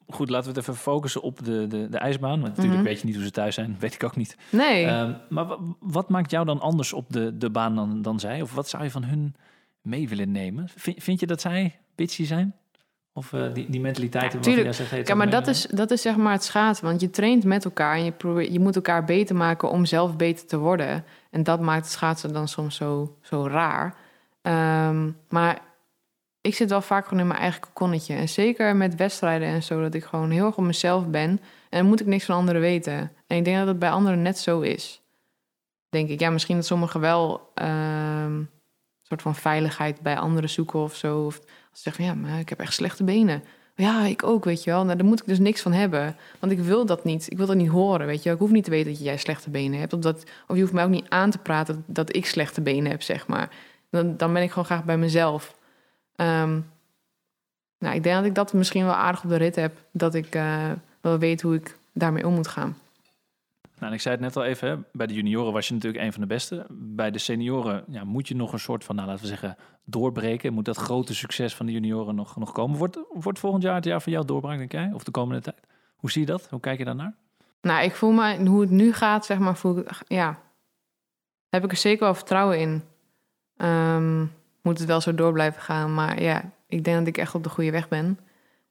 Goed, 0.07 0.29
laten 0.29 0.51
we 0.53 0.59
het 0.59 0.67
even 0.67 0.81
focussen 0.81 1.21
op 1.21 1.45
de, 1.45 1.67
de, 1.67 1.89
de 1.89 1.97
ijsbaan. 1.97 2.41
Want 2.41 2.47
natuurlijk 2.55 2.75
Mhm. 2.75 2.83
weet 2.83 2.99
je 2.99 3.05
niet 3.05 3.15
hoe 3.15 3.23
ze 3.23 3.31
thuis 3.31 3.55
zijn, 3.55 3.75
weet 3.79 3.93
ik 3.93 4.03
ook 4.03 4.15
niet. 4.15 4.37
Nee. 4.49 4.85
Ehm, 4.85 5.13
maar 5.29 5.45
wa- 5.45 5.57
wat 5.79 6.09
maakt 6.09 6.31
jou 6.31 6.45
dan 6.45 6.59
anders 6.59 6.93
op 6.93 7.05
de, 7.09 7.37
de 7.37 7.49
baan 7.49 7.75
dan, 7.75 8.01
dan 8.01 8.19
zij? 8.19 8.41
Of 8.41 8.53
wat 8.53 8.69
zou 8.69 8.83
je 8.83 8.91
van 8.91 9.03
hun 9.03 9.35
mee 9.81 10.09
willen 10.09 10.31
nemen? 10.31 10.69
Vind, 10.75 11.03
vind 11.03 11.19
je 11.19 11.27
dat 11.27 11.41
zij 11.41 11.79
bitchy 11.95 12.25
zijn? 12.25 12.55
Of 13.13 13.33
eh, 13.33 13.53
die, 13.53 13.69
die 13.69 13.81
mentaliteit 13.81 14.33
Ja, 14.33 14.39
tuurlijk. 14.39 14.73
zegt, 14.73 14.89
hey, 14.91 15.01
Ja, 15.05 15.15
maar 15.15 15.29
dat 15.29 15.47
is, 15.47 15.61
dat 15.65 15.91
is 15.91 16.01
zeg 16.01 16.15
maar 16.15 16.31
het 16.33 16.43
schaatsen. 16.43 16.85
Want 16.85 17.01
je 17.01 17.09
traint 17.09 17.43
met 17.43 17.65
elkaar 17.65 17.95
en 17.95 18.03
je, 18.03 18.11
probeert, 18.11 18.53
je 18.53 18.59
moet 18.59 18.75
elkaar 18.75 19.03
beter 19.03 19.35
maken 19.35 19.69
om 19.71 19.85
zelf 19.85 20.15
beter 20.15 20.47
te 20.47 20.57
worden. 20.57 21.03
En 21.29 21.43
dat 21.43 21.59
maakt 21.59 21.83
het 21.83 21.91
schaatsen 21.93 22.33
dan 22.33 22.47
soms 22.47 22.75
zo, 22.75 23.17
zo 23.21 23.47
raar. 23.47 23.95
Ehm, 24.41 25.09
maar 25.29 25.59
ik 26.41 26.55
zit 26.55 26.69
wel 26.69 26.81
vaak 26.81 27.03
gewoon 27.03 27.19
in 27.19 27.27
mijn 27.27 27.39
eigen 27.39 27.61
kokonnetje. 27.61 28.13
En 28.13 28.29
zeker 28.29 28.75
met 28.75 28.95
wedstrijden 28.95 29.47
en 29.47 29.63
zo, 29.63 29.81
dat 29.81 29.93
ik 29.93 30.03
gewoon 30.03 30.29
heel 30.29 30.45
erg 30.45 30.57
op 30.57 30.63
mezelf 30.63 31.07
ben. 31.07 31.29
En 31.69 31.79
dan 31.79 31.85
moet 31.85 31.99
ik 31.99 32.05
niks 32.05 32.25
van 32.25 32.35
anderen 32.35 32.61
weten. 32.61 33.11
En 33.27 33.37
ik 33.37 33.45
denk 33.45 33.57
dat 33.57 33.67
het 33.67 33.79
bij 33.79 33.91
anderen 33.91 34.21
net 34.21 34.37
zo 34.37 34.59
is. 34.59 35.01
Denk 35.89 36.09
ik. 36.09 36.19
Ja, 36.19 36.29
misschien 36.29 36.55
dat 36.55 36.65
sommigen 36.65 36.99
wel 36.99 37.51
ehm, 37.55 38.41
soort 39.01 39.21
van 39.21 39.35
veiligheid 39.35 40.01
bij 40.01 40.17
anderen 40.17 40.49
zoeken 40.49 40.79
of 40.79 40.95
zo. 40.95 41.25
Of 41.25 41.33
ze 41.71 41.81
zeggen 41.81 42.05
van 42.05 42.15
ja, 42.15 42.21
maar 42.21 42.39
ik 42.39 42.49
heb 42.49 42.59
echt 42.59 42.73
slechte 42.73 43.03
benen. 43.03 43.43
Ja, 43.75 44.05
ik 44.05 44.23
ook, 44.23 44.45
weet 44.45 44.63
je 44.63 44.71
wel. 44.71 44.83
Nou, 44.83 44.97
daar 44.97 45.05
moet 45.05 45.19
ik 45.19 45.27
dus 45.27 45.39
niks 45.39 45.61
van 45.61 45.73
hebben. 45.73 46.15
Want 46.39 46.51
ik 46.51 46.59
wil 46.59 46.85
dat 46.85 47.03
niet. 47.03 47.31
Ik 47.31 47.37
wil 47.37 47.45
dat 47.45 47.55
niet 47.55 47.69
horen, 47.69 48.07
weet 48.07 48.17
je 48.17 48.23
wel. 48.23 48.33
Ik 48.33 48.39
hoef 48.39 48.51
niet 48.51 48.63
te 48.63 48.69
weten 48.69 48.91
dat 48.91 49.03
jij 49.03 49.17
slechte 49.17 49.49
benen 49.49 49.79
hebt. 49.79 49.93
Of, 49.93 49.99
dat, 49.99 50.23
of 50.47 50.55
je 50.55 50.61
hoeft 50.61 50.73
mij 50.73 50.83
ook 50.83 50.89
niet 50.89 51.09
aan 51.09 51.31
te 51.31 51.37
praten 51.37 51.75
dat, 51.75 51.95
dat 51.95 52.15
ik 52.15 52.25
slechte 52.25 52.61
benen 52.61 52.91
heb, 52.91 53.01
zeg 53.01 53.27
maar. 53.27 53.49
Dan, 53.89 54.17
dan 54.17 54.33
ben 54.33 54.41
ik 54.41 54.49
gewoon 54.49 54.65
graag 54.65 54.83
bij 54.83 54.97
mezelf. 54.97 55.55
Ehm, 56.21 56.59
nou, 57.77 57.95
ik 57.95 58.03
denk 58.03 58.15
dat 58.15 58.25
ik 58.25 58.35
dat 58.35 58.53
misschien 58.53 58.85
wel 58.85 58.93
aardig 58.93 59.23
op 59.23 59.29
de 59.29 59.35
rit 59.35 59.55
heb. 59.55 59.77
Dat 59.91 60.13
ik 60.15 60.35
eh, 60.35 60.71
wel 61.01 61.17
weet 61.17 61.41
hoe 61.41 61.55
ik 61.55 61.77
daarmee 61.93 62.27
om 62.27 62.33
moet 62.33 62.47
gaan. 62.47 62.77
Nou, 63.61 63.91
en 63.91 63.93
ik 63.93 64.01
zei 64.01 64.15
het 64.15 64.23
net 64.23 64.35
al 64.35 64.43
even, 64.43 64.69
hè, 64.69 64.77
bij 64.91 65.07
de 65.07 65.13
junioren 65.13 65.53
was 65.53 65.67
je 65.67 65.73
natuurlijk 65.73 66.03
een 66.03 66.11
van 66.11 66.21
de 66.21 66.27
beste. 66.27 66.65
Bij 66.69 67.11
de 67.11 67.17
senioren 67.17 67.83
ja, 67.87 68.03
moet 68.03 68.27
je 68.27 68.35
nog 68.35 68.53
een 68.53 68.59
soort 68.59 68.83
van, 68.83 68.95
nou, 68.95 69.07
laten 69.07 69.23
we 69.23 69.29
zeggen, 69.29 69.57
doorbreken. 69.83 70.53
Moet 70.53 70.65
dat 70.65 70.77
grote 70.77 71.15
succes 71.15 71.55
van 71.55 71.65
de 71.65 71.71
junioren 71.71 72.15
nog, 72.15 72.37
nog 72.37 72.51
komen? 72.51 72.77
Wordt, 72.77 72.99
wordt 73.09 73.39
volgend 73.39 73.63
jaar 73.63 73.75
het 73.75 73.85
jaar 73.85 74.01
van 74.01 74.11
jou 74.11 74.25
doorbraak, 74.25 74.57
denk 74.57 74.71
jij? 74.71 74.91
Of 74.93 75.03
de 75.03 75.11
komende 75.11 75.41
tijd? 75.41 75.59
Hoe 75.95 76.11
zie 76.11 76.21
je 76.21 76.27
dat? 76.27 76.47
Hoe 76.49 76.59
kijk 76.59 76.77
je 76.77 76.85
daarnaar? 76.85 77.15
Nou, 77.61 77.83
ik 77.83 77.95
voel 77.95 78.11
me, 78.11 78.47
hoe 78.47 78.61
het 78.61 78.69
nu 78.69 78.93
gaat, 78.93 79.25
zeg 79.25 79.39
maar, 79.39 79.55
voel 79.55 79.83
ja, 80.07 80.39
heb 81.49 81.63
ik 81.63 81.71
er 81.71 81.77
zeker 81.77 82.03
wel 82.03 82.15
vertrouwen 82.15 82.59
in. 82.59 82.83
Ehm, 83.57 84.25
moet 84.61 84.77
het 84.77 84.87
wel 84.87 85.01
zo 85.01 85.15
door 85.15 85.33
blijven 85.33 85.61
gaan, 85.61 85.93
maar 85.93 86.21
ja, 86.21 86.51
ik 86.67 86.83
denk 86.83 86.97
dat 86.97 87.07
ik 87.07 87.17
echt 87.17 87.35
op 87.35 87.43
de 87.43 87.49
goede 87.49 87.71
weg 87.71 87.87
ben. 87.87 88.19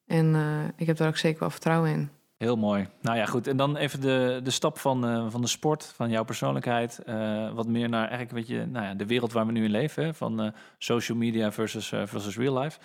En 0.07 0.35
eh, 0.35 0.64
ik 0.76 0.87
heb 0.87 0.96
daar 0.96 1.09
ook 1.09 1.16
zeker 1.16 1.40
wel 1.40 1.50
vertrouwen 1.50 1.90
in. 1.90 2.11
Heel 2.37 2.57
mooi. 2.57 2.88
Nou 3.00 3.16
ja, 3.16 3.26
goed. 3.26 3.46
En 3.46 3.57
dan 3.57 3.76
even 3.76 4.00
de, 4.00 4.40
de 4.42 4.50
stap 4.50 4.79
van, 4.79 5.07
eh, 5.07 5.26
van 5.29 5.40
de 5.40 5.46
sport, 5.46 5.92
van 5.96 6.11
jouw 6.11 6.24
persoonlijkheid. 6.24 6.98
eh, 6.98 7.53
wat 7.53 7.66
meer 7.66 7.88
naar 7.88 8.09
eigenlijk, 8.09 8.31
weet 8.31 8.46
je, 8.46 8.66
nou 8.66 8.87
ja, 8.87 8.94
de 8.94 9.07
wereld 9.07 9.33
waar 9.33 9.46
we 9.46 9.53
nu 9.53 9.64
in 9.64 9.70
leven. 9.70 10.05
Hè, 10.05 10.14
van 10.14 10.53
social 10.79 11.18
media 11.18 11.53
versus, 11.53 11.88
versus 11.88 12.37
real 12.37 12.59
life. 12.59 12.79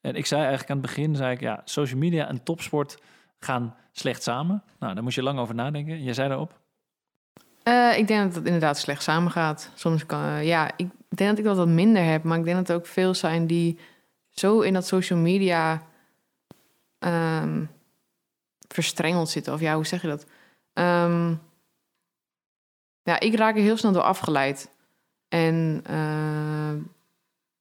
En 0.00 0.14
ik 0.14 0.26
zei 0.26 0.40
eigenlijk 0.40 0.70
aan 0.70 0.76
het 0.76 0.86
begin, 0.86 1.16
zei 1.16 1.32
ik, 1.32 1.40
ja, 1.40 1.60
social 1.64 1.98
media 1.98 2.28
en 2.28 2.42
topsport 2.42 2.98
gaan 3.38 3.74
slecht 3.92 4.22
samen. 4.22 4.62
Nou, 4.78 4.94
daar 4.94 5.02
moest 5.02 5.16
je 5.16 5.22
lang 5.22 5.38
over 5.38 5.54
nadenken. 5.54 6.02
Jij 6.02 6.14
zei 6.14 6.28
daarop. 6.28 6.58
Ik 7.96 8.06
denk 8.08 8.24
dat 8.24 8.34
het 8.34 8.44
inderdaad 8.44 8.78
slecht 8.78 9.02
samengaat. 9.02 9.70
Soms 9.74 10.06
kan, 10.06 10.44
ja, 10.44 10.70
ik 10.76 10.88
denk 11.16 11.30
dat 11.30 11.38
ik 11.38 11.44
dat 11.44 11.56
wat 11.56 11.68
minder 11.68 12.04
heb, 12.04 12.22
maar 12.22 12.38
ik 12.38 12.44
denk 12.44 12.56
dat 12.56 12.68
er 12.68 12.76
ook 12.76 12.86
veel 12.86 13.14
zijn 13.14 13.46
die 13.46 13.78
zo 14.28 14.60
in 14.60 14.72
dat 14.72 14.86
social 14.86 15.18
media 15.18 15.86
ehm, 16.98 17.64
verstrengeld 18.68 19.28
zitten. 19.28 19.52
Of 19.52 19.60
ja, 19.60 19.74
hoe 19.74 19.86
zeg 19.86 20.02
je 20.02 20.08
dat? 20.08 20.26
Ehm, 20.72 21.34
ja, 23.02 23.20
ik 23.20 23.34
raak 23.34 23.56
er 23.56 23.62
heel 23.62 23.76
snel 23.76 23.92
door 23.92 24.02
afgeleid. 24.02 24.70
En 25.28 25.80
eh, 25.86 26.72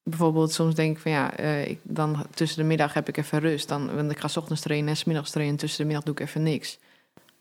bijvoorbeeld 0.03 0.51
soms 0.51 0.75
denk 0.75 0.95
ik 0.95 1.01
van 1.01 1.11
ja, 1.11 1.35
eh, 1.35 1.67
ik, 1.67 1.79
dan 1.83 2.25
tussen 2.33 2.59
de 2.61 2.67
middag 2.67 2.93
heb 2.93 3.07
ik 3.07 3.17
even 3.17 3.39
rust. 3.39 3.67
Dan, 3.67 3.95
want 3.95 4.11
ik 4.11 4.19
ga 4.19 4.29
ochtends 4.35 4.61
trainen 4.61 4.89
en 4.89 4.97
's 4.97 5.03
middags 5.03 5.31
trainen. 5.31 5.53
En 5.55 5.59
tussen 5.59 5.79
de 5.79 5.85
middag 5.85 6.03
doe 6.03 6.13
ik 6.13 6.19
even 6.19 6.43
niks 6.43 6.79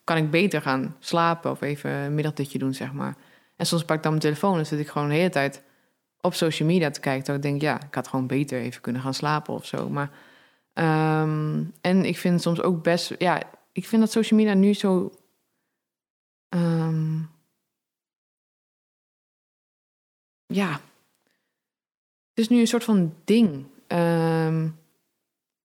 kan 0.08 0.16
ik 0.16 0.30
beter 0.30 0.62
gaan 0.62 0.96
slapen 0.98 1.50
of 1.50 1.60
even 1.60 1.90
een 1.90 2.14
middagdutje 2.14 2.58
doen, 2.58 2.74
zeg 2.74 2.92
maar. 2.92 3.14
En 3.56 3.66
soms 3.66 3.84
pak 3.84 3.96
ik 3.96 4.02
dan 4.02 4.10
mijn 4.10 4.24
telefoon 4.24 4.58
en 4.58 4.66
zit 4.66 4.78
ik 4.78 4.88
gewoon 4.88 5.08
de 5.08 5.14
hele 5.14 5.30
tijd 5.30 5.62
op 6.20 6.34
social 6.34 6.68
media 6.68 6.90
te 6.90 7.00
kijken. 7.00 7.24
Terwijl 7.24 7.44
ik 7.44 7.50
denk, 7.50 7.62
ja, 7.62 7.86
ik 7.86 7.94
had 7.94 8.08
gewoon 8.08 8.26
beter 8.26 8.60
even 8.60 8.80
kunnen 8.80 9.02
gaan 9.02 9.14
slapen 9.14 9.54
of 9.54 9.66
zo. 9.66 9.88
Maar, 9.88 10.10
ehm, 10.72 11.64
en 11.80 12.04
ik 12.04 12.18
vind 12.18 12.42
soms 12.42 12.60
ook 12.62 12.82
best, 12.82 13.14
ja, 13.18 13.42
ik 13.72 13.86
vind 13.86 14.02
dat 14.02 14.10
social 14.10 14.40
media 14.40 14.54
nu 14.54 14.74
zo... 14.74 15.12
ehm, 16.48 17.18
ja, 20.46 20.72
het 20.72 22.46
is 22.46 22.48
nu 22.48 22.60
een 22.60 22.66
soort 22.66 22.84
van 22.84 23.14
ding. 23.24 23.66
Ehm, 23.86 24.68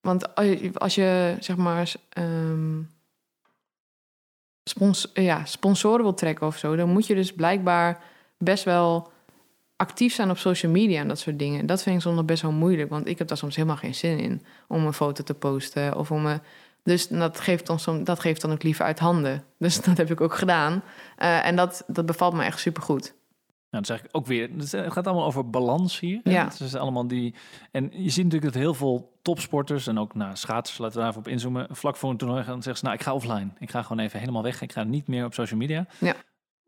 want 0.02 0.36
als 0.80 0.96
je, 0.96 1.38
zeg 1.40 1.56
maar... 1.58 1.94
spons 4.64 5.12
ja, 5.14 5.46
sponsoren 5.46 6.04
wil 6.04 6.14
trekken 6.14 6.48
of 6.48 6.58
zo, 6.58 6.76
dan 6.76 6.90
moet 6.90 7.08
je 7.08 7.16
dus 7.16 7.34
blijkbaar 7.34 8.04
best 8.38 8.64
wel 8.64 9.13
actief 9.84 10.14
zijn 10.14 10.30
op 10.30 10.38
social 10.38 10.72
media 10.72 11.00
en 11.00 11.08
dat 11.08 11.20
soort 11.20 11.40
dingen. 11.40 11.60
En 11.60 11.66
dat 11.66 11.84
vind 11.84 11.96
ik 11.96 12.02
soms 12.02 12.16
nog 12.16 12.26
best 12.26 12.42
wel 12.42 12.52
moeilijk, 12.52 12.90
want 12.90 13.08
ik 13.08 13.18
heb 13.18 13.28
daar 13.28 13.38
soms 13.38 13.56
helemaal 13.56 13.78
geen 13.78 13.96
zin 13.96 14.20
in 14.20 14.42
om 14.68 14.86
een 14.86 14.94
foto 14.94 15.24
te 15.24 15.34
posten 15.34 15.98
of 15.98 16.12
om 16.12 16.26
een. 16.26 16.40
Dus 16.84 17.08
dat 17.08 17.40
geeft, 17.40 17.68
dan 17.68 17.80
soms, 17.80 18.04
dat 18.04 18.20
geeft 18.20 18.42
dan 18.42 18.52
ook 18.52 18.64
liever 18.64 18.86
uit 18.86 19.00
handen. 19.00 19.44
Dus 19.64 19.82
dat 19.82 19.98
heb 19.98 20.12
ik 20.12 20.22
ook 20.22 20.34
gedaan. 20.34 20.84
Eh, 21.18 21.46
en 21.46 21.56
dat, 21.56 21.84
dat 21.88 22.06
bevalt 22.06 22.34
me 22.34 22.44
echt 22.44 22.60
supergoed. 22.60 23.14
Nou, 23.70 23.86
dat 23.86 23.88
zeg 23.88 24.04
ik 24.04 24.10
ook 24.12 24.26
weer. 24.26 24.50
Het 24.58 24.76
gaat 24.94 25.08
allemaal 25.08 25.26
over 25.26 25.50
balans 25.50 26.00
hier. 26.00 26.20
hè. 26.24 26.32
Ja. 26.32 26.44
Het 26.44 26.60
is 26.60 26.76
allemaal 26.76 27.08
die. 27.08 27.34
En 27.72 27.90
je 27.92 28.10
ziet 28.10 28.24
natuurlijk 28.24 28.54
dat 28.54 28.62
heel 28.62 28.74
veel 28.74 29.18
topsporters 29.22 29.88
en 29.88 30.00
ook 30.00 30.16
nou, 30.16 30.36
schaatsers, 30.36 30.78
laten 30.78 30.96
we 30.96 31.00
daar 31.00 31.10
even 31.10 31.22
op 31.22 31.28
inzoomen. 31.28 31.68
Vlak 31.72 31.96
voor 31.96 32.10
een 32.10 32.18
toernooi 32.18 32.44
gaan 32.44 32.62
zeggen 32.62 32.78
ze, 32.78 32.84
nou, 32.84 32.96
ik 32.98 33.04
ga 33.04 33.14
offline. 33.14 33.50
Ik 33.60 33.70
ga 33.70 33.82
gewoon 33.82 34.04
even 34.04 34.20
helemaal 34.20 34.44
weg. 34.44 34.62
Ik 34.62 34.72
ga 34.72 34.84
niet 34.84 35.08
meer 35.08 35.26
op 35.26 35.34
social 35.34 35.60
media. 35.60 35.86
Ja. 36.00 36.16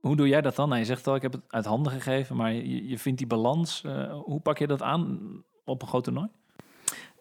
Hoe 0.06 0.16
doe 0.16 0.28
jij 0.28 0.42
dat 0.42 0.56
dan? 0.56 0.68
Nou, 0.68 0.80
je 0.80 0.86
zegt 0.86 1.08
al, 1.08 1.16
ik 1.16 1.22
heb 1.22 1.32
het 1.32 1.42
uit 1.48 1.66
handen 1.66 1.92
gegeven, 1.92 2.36
maar 2.36 2.54
je, 2.54 2.88
je 2.88 3.00
vindt 3.00 3.18
die 3.18 3.28
balans. 3.28 3.82
eh, 3.84 4.14
hoe 4.14 4.40
pak 4.40 4.58
je 4.58 4.68
dat 4.68 4.82
aan 4.82 5.20
op 5.64 5.82
een 5.82 5.88
groot 5.88 6.04
toernooi? 6.04 6.28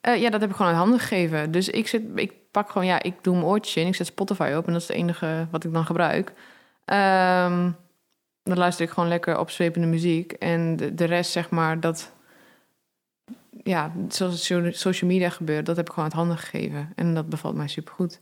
Eh, 0.01 0.21
ja, 0.21 0.31
dat 0.31 0.41
heb 0.41 0.51
ik 0.51 0.57
gewoon 0.57 0.71
uit 0.71 0.81
handen 0.81 0.99
gegeven. 0.99 1.51
Dus 1.51 1.69
ik, 1.69 1.89
zit, 1.89 2.03
ik 2.15 2.33
pak 2.51 2.71
gewoon, 2.71 2.87
ja, 2.87 3.03
ik 3.03 3.15
doe 3.23 3.35
mijn 3.35 3.47
oortjes 3.47 3.77
in. 3.77 3.87
Ik 3.87 3.95
zet 3.95 4.07
Spotify 4.07 4.53
op 4.57 4.67
en 4.67 4.73
dat 4.73 4.83
is 4.83 4.89
het 4.89 4.97
enige 4.97 5.47
wat 5.51 5.65
ik 5.65 5.73
dan 5.73 5.85
gebruik. 5.87 6.33
Ehm, 6.85 7.71
dan 8.43 8.59
luister 8.59 8.85
ik 8.85 8.91
gewoon 8.91 9.09
lekker 9.09 9.39
opzwepende 9.39 9.87
muziek. 9.87 10.33
En 10.33 10.77
de, 10.77 10.95
de 10.95 11.05
rest, 11.05 11.31
zeg 11.31 11.51
maar, 11.51 11.81
dat... 11.81 12.13
Ja, 13.63 13.93
zoals 14.09 14.47
so- 14.47 14.71
social 14.71 15.11
media 15.11 15.31
gebeurt, 15.31 15.67
dat 15.67 15.77
heb 15.77 15.87
ik 15.87 15.93
gewoon 15.93 16.09
uit 16.09 16.19
handen 16.19 16.39
gegeven. 16.39 16.93
En 16.95 17.15
dat 17.15 17.29
bevalt 17.29 17.55
mij 17.55 17.69
supergoed. 17.69 18.21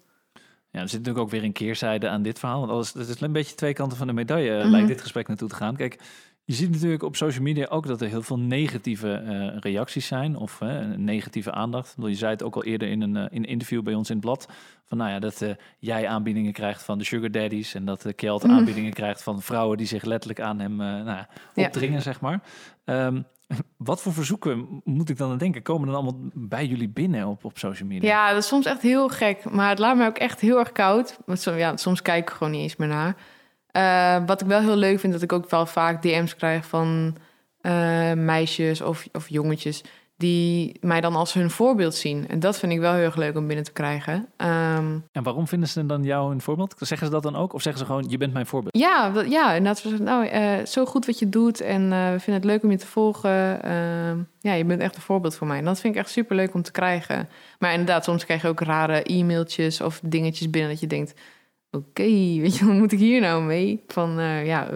Ja, 0.73 0.81
er 0.81 0.89
zit 0.89 0.99
natuurlijk 0.99 1.25
ook 1.25 1.31
weer 1.31 1.45
een 1.45 1.53
keerzijde 1.53 2.09
aan 2.09 2.23
dit 2.23 2.39
verhaal. 2.39 2.59
Want 2.61 2.71
alles, 2.73 2.93
het 2.93 3.09
is 3.09 3.21
een 3.21 3.33
beetje 3.33 3.55
twee 3.55 3.73
kanten 3.73 3.99
van 3.99 4.07
de 4.07 4.13
medaille, 4.13 4.59
Mhm. 4.59 4.69
lijkt 4.71 4.89
dit 4.89 5.01
gesprek 5.01 5.29
naartoe 5.29 5.49
te 5.49 5.55
gaan. 5.55 5.77
Kijk, 5.77 5.99
je 6.45 6.53
ziet 6.55 6.71
natuurlijk 6.71 7.03
op 7.03 7.17
social 7.17 7.43
media 7.43 7.67
ook 7.67 7.87
dat 7.87 8.01
er 8.01 8.09
heel 8.09 8.23
veel 8.23 8.39
negatieve 8.39 9.13
eh, 9.15 9.57
reacties 9.61 10.07
zijn. 10.07 10.37
Of 10.37 10.61
eh, 10.61 10.81
negatieve 10.97 11.53
aandacht. 11.53 11.95
Je 11.99 12.15
zei 12.15 12.31
het 12.33 12.43
ook 12.43 12.55
al 12.55 12.65
eerder 12.65 12.89
in 12.89 13.01
een, 13.01 13.17
eh, 13.17 13.23
in 13.31 13.43
een 13.43 13.49
interview 13.49 13.83
bij 13.83 13.95
ons 13.95 14.09
in 14.11 14.17
het 14.17 14.25
blad. 14.25 14.49
Van 14.85 14.99
nou 14.99 15.11
ja, 15.11 15.19
dat 15.19 15.43
eh, 15.43 15.51
jij 15.79 16.09
aanbiedingen 16.09 16.53
krijgt 16.53 16.83
van 16.83 16.99
de 16.99 17.05
sugar 17.05 17.31
daddies. 17.31 17.75
En 17.75 17.85
dat 17.85 18.07
Kjeld 18.17 18.43
Mhm. 18.43 18.53
aanbiedingen 18.53 18.93
krijgt 18.93 19.23
van 19.23 19.43
vrouwen 19.43 19.79
die 19.79 19.87
zich 19.87 20.05
letterlijk 20.05 20.41
aan 20.41 20.59
hem 20.61 20.81
eh, 20.81 20.87
nou, 20.87 21.07
Ja. 21.07 21.27
opdringen, 21.67 22.03
zeg 22.03 22.21
maar. 22.21 22.41
Ehm, 22.85 23.21
wat 23.77 24.03
voor 24.03 24.13
verzoeken 24.13 24.81
moet 24.85 25.09
ik 25.09 25.17
dan 25.17 25.31
aan 25.31 25.39
denken? 25.39 25.63
Komen 25.63 25.87
dan 25.87 25.97
allemaal 25.97 26.21
bij 26.35 26.67
jullie 26.67 26.89
binnen 26.89 27.27
op, 27.27 27.45
op 27.45 27.59
social 27.59 27.89
media? 27.89 28.09
Ja, 28.11 28.29
dat 28.33 28.43
is 28.43 28.49
soms 28.49 28.67
echt 28.67 28.83
heel 28.83 29.09
gek. 29.09 29.51
Maar 29.51 29.69
het 29.69 29.79
laat 29.79 29.97
mij 29.97 30.07
ook 30.07 30.19
echt 30.19 30.41
heel 30.41 30.59
erg 30.59 30.73
koud. 30.73 31.19
Want 31.27 31.41
som- 31.41 31.57
ja, 31.57 31.77
soms 31.77 32.03
kijk 32.03 32.23
ik 32.29 32.35
gewoon 32.37 32.53
niet 32.53 32.63
eens 32.63 32.77
meer 32.77 32.89
naar. 32.89 33.17
Eh, 33.71 34.27
wat 34.27 34.41
ik 34.41 34.47
wel 34.47 34.61
heel 34.61 34.77
leuk 34.77 35.01
vind, 35.01 35.13
dat 35.13 35.23
ik 35.23 35.33
ook 35.33 35.51
wel 35.51 35.67
vaak 35.67 36.03
DM's 36.03 36.37
krijg 36.37 36.67
van 36.67 37.17
eh, 37.61 38.13
meisjes 38.13 38.81
of, 38.81 39.07
of 39.13 39.29
jongetjes... 39.29 39.83
die 40.23 40.77
mij 40.81 41.01
dan 41.01 41.15
als 41.17 41.33
hun 41.33 41.51
voorbeeld 41.51 41.95
zien. 41.95 42.29
En 42.29 42.41
dat 42.41 42.59
vind 42.59 42.73
ik 42.73 42.79
wel 42.81 42.93
heel 42.95 43.05
erg 43.05 43.17
leuk 43.17 43.37
om 43.37 43.47
binnen 43.47 43.65
te 43.65 43.73
krijgen. 43.73 44.29
Ehm, 44.37 44.99
En 45.13 45.23
waarom 45.23 45.49
vinden 45.49 45.69
ze 45.69 45.87
dan 45.87 46.03
jou 46.03 46.33
een 46.33 46.41
voorbeeld? 46.41 46.75
Zeggen 46.79 47.07
ze 47.07 47.13
dat 47.13 47.23
dan 47.23 47.37
ook? 47.37 47.53
Of 47.53 47.63
zeggen 47.63 47.81
ze 47.81 47.87
gewoon, 47.93 48.05
je 48.09 48.17
bent 48.17 48.33
mijn 48.33 48.47
voorbeeld? 48.47 48.77
ja, 48.79 49.11
dat- 49.11 49.31
ja, 49.31 49.53
inderdaad. 49.53 49.99
Nou, 49.99 50.27
eh, 50.27 50.65
zo 50.67 50.85
goed 50.85 51.07
wat 51.07 51.19
je 51.19 51.29
doet 51.29 51.61
en 51.61 51.83
eh, 51.93 52.11
we 52.13 52.21
vinden 52.21 52.35
het 52.43 52.45
leuk 52.45 52.63
om 52.63 52.71
je 52.71 52.77
te 52.79 52.87
volgen. 52.87 53.63
Ehm, 53.63 54.19
ja, 54.41 54.53
je 54.53 54.65
bent 54.65 54.81
echt 54.81 54.97
een 54.97 55.03
voorbeeld 55.03 55.35
voor 55.37 55.47
mij. 55.47 55.59
En 55.59 55.65
dat 55.65 55.81
vind 55.81 55.95
ik 55.95 56.01
echt 56.01 56.11
super 56.11 56.37
leuk 56.37 56.55
om 56.55 56.63
te 56.63 56.73
krijgen. 56.73 57.29
Maar 57.59 57.71
inderdaad, 57.71 58.05
soms 58.05 58.25
krijg 58.25 58.43
je 58.43 58.49
ook 58.49 58.61
rare 58.61 59.03
e-mailtjes 59.03 59.81
of 59.81 60.01
dingetjes 60.05 60.51
binnen 60.51 60.71
dat 60.71 60.81
je 60.81 60.87
denkt... 60.87 61.15
Oké, 61.71 62.03
weet 62.43 62.57
je, 62.57 62.65
wat 62.67 62.75
moet 62.75 62.93
ik 62.93 62.99
hier 62.99 63.21
nou 63.21 63.43
mee? 63.43 63.83
Van, 63.87 64.19
eh, 64.19 64.47
ja... 64.47 64.69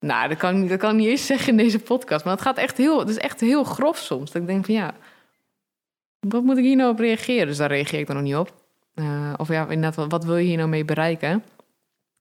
nou, 0.00 0.28
dat 0.28 0.38
kan, 0.38 0.54
ik 0.54 0.60
niet- 0.60 0.68
dat 0.70 0.78
kan 0.78 0.90
ik 0.90 0.96
niet 0.96 1.08
eens 1.08 1.26
zeggen 1.26 1.48
in 1.48 1.56
deze 1.56 1.78
podcast. 1.78 2.24
Maar 2.24 2.32
het 2.34 2.42
gaat 2.42 2.56
echt 2.56 2.76
heel, 2.76 2.98
het 2.98 3.08
is 3.08 3.18
echt 3.18 3.40
heel 3.40 3.64
grof 3.64 3.96
soms. 3.96 4.30
Dat 4.30 4.42
ik 4.42 4.48
denk 4.48 4.64
van 4.64 4.74
ja, 4.74 4.94
wat 6.20 6.42
moet 6.42 6.56
ik 6.56 6.64
hier 6.64 6.76
nou 6.76 6.90
op 6.90 6.98
reageren? 6.98 7.46
Dus 7.46 7.56
daar 7.56 7.68
reageer 7.68 7.98
ik 7.98 8.06
dan 8.06 8.16
nog 8.16 8.24
niet 8.24 8.36
op. 8.36 8.54
Eh, 8.94 9.32
of 9.36 9.48
ja, 9.48 9.62
inderdaad, 9.62 9.94
wat, 9.94 10.10
wat 10.10 10.24
wil 10.24 10.36
je 10.36 10.46
hier 10.46 10.56
nou 10.56 10.68
mee 10.68 10.84
bereiken? 10.84 11.42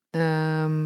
Ehm, 0.10 0.82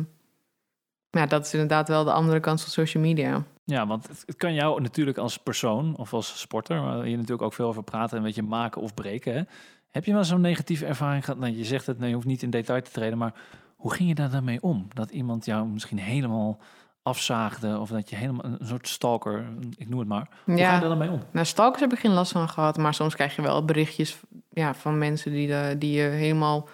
maar 1.10 1.22
ja, 1.22 1.26
dat 1.26 1.46
is 1.46 1.54
inderdaad 1.54 1.88
wel 1.88 2.04
de 2.04 2.12
andere 2.12 2.40
kant 2.40 2.62
van 2.62 2.70
social 2.72 3.04
media. 3.04 3.44
Ja, 3.64 3.88
want 3.88 4.08
het, 4.08 4.36
kan 4.36 4.54
jou 4.54 4.82
natuurlijk 4.82 5.18
als 5.18 5.38
persoon 5.38 5.96
of 5.98 6.14
als 6.14 6.40
sporter, 6.40 6.82
waar 6.82 7.08
je 7.08 7.16
natuurlijk 7.16 7.42
ook 7.42 7.54
veel 7.54 7.68
over 7.68 7.84
praten 7.84 8.18
en 8.18 8.24
weet 8.24 8.36
je 8.36 8.44
maken 8.44 8.82
of 8.82 8.94
breken. 8.94 9.34
Hè? 9.34 9.42
Heb 9.90 10.06
je 10.06 10.14
wel 10.14 10.24
zo'n 10.24 10.42
negatieve 10.42 10.86
ervaring 10.86 11.26
gehad? 11.26 11.40
Nou, 11.40 11.56
je 11.58 11.66
zegt 11.66 11.86
het, 11.88 12.00
nee, 12.00 12.10
je 12.10 12.16
hoeft 12.16 12.28
niet 12.28 12.44
in 12.44 12.50
detail 12.50 12.82
te 12.82 12.92
treden, 12.92 13.18
maar 13.18 13.34
hoe 13.76 13.94
ging 13.94 14.10
je 14.10 14.16
daar 14.16 14.30
dan 14.32 14.44
mee 14.44 14.62
om? 14.62 14.88
Dat 14.94 15.12
iemand 15.12 15.46
jou 15.46 15.68
misschien 15.68 16.00
helemaal 16.00 16.60
afzaagde 17.04 17.80
of 17.80 17.90
dat 17.90 18.10
je 18.10 18.16
helemaal 18.16 18.46
een, 18.46 18.68
soort 18.68 18.88
stalker, 18.88 19.46
ik 19.78 19.90
noem 19.90 20.00
het 20.00 20.08
maar. 20.08 20.30
Hoe 20.46 20.56
ga 20.56 20.62
je 20.62 20.68
Ja, 20.68 20.80
daar 20.80 20.90
dan 20.90 20.98
mee 20.98 21.10
om? 21.10 21.22
nou, 21.32 21.46
stalkers 21.46 21.82
heb 21.82 21.94
ik 21.94 22.00
geen 22.00 22.14
last 22.14 22.32
van 22.32 22.50
gehad. 22.50 22.78
Maar 22.78 22.94
soms 22.94 23.16
krijg 23.16 23.36
je 23.36 23.42
wel 23.42 23.66
berichtjes 23.66 24.20
ja, 24.50 24.74
van 24.74 24.98
mensen 24.98 25.32
die, 25.32 25.48
de, 25.48 25.76
die 25.78 25.92
je 25.92 26.08
helemaal 26.08 26.70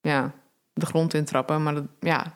ja, 0.00 0.32
de 0.72 0.86
grond 0.86 1.14
intrappen. 1.14 1.62
Maar 1.62 1.74
dat 1.74 1.84
ja, 2.00 2.32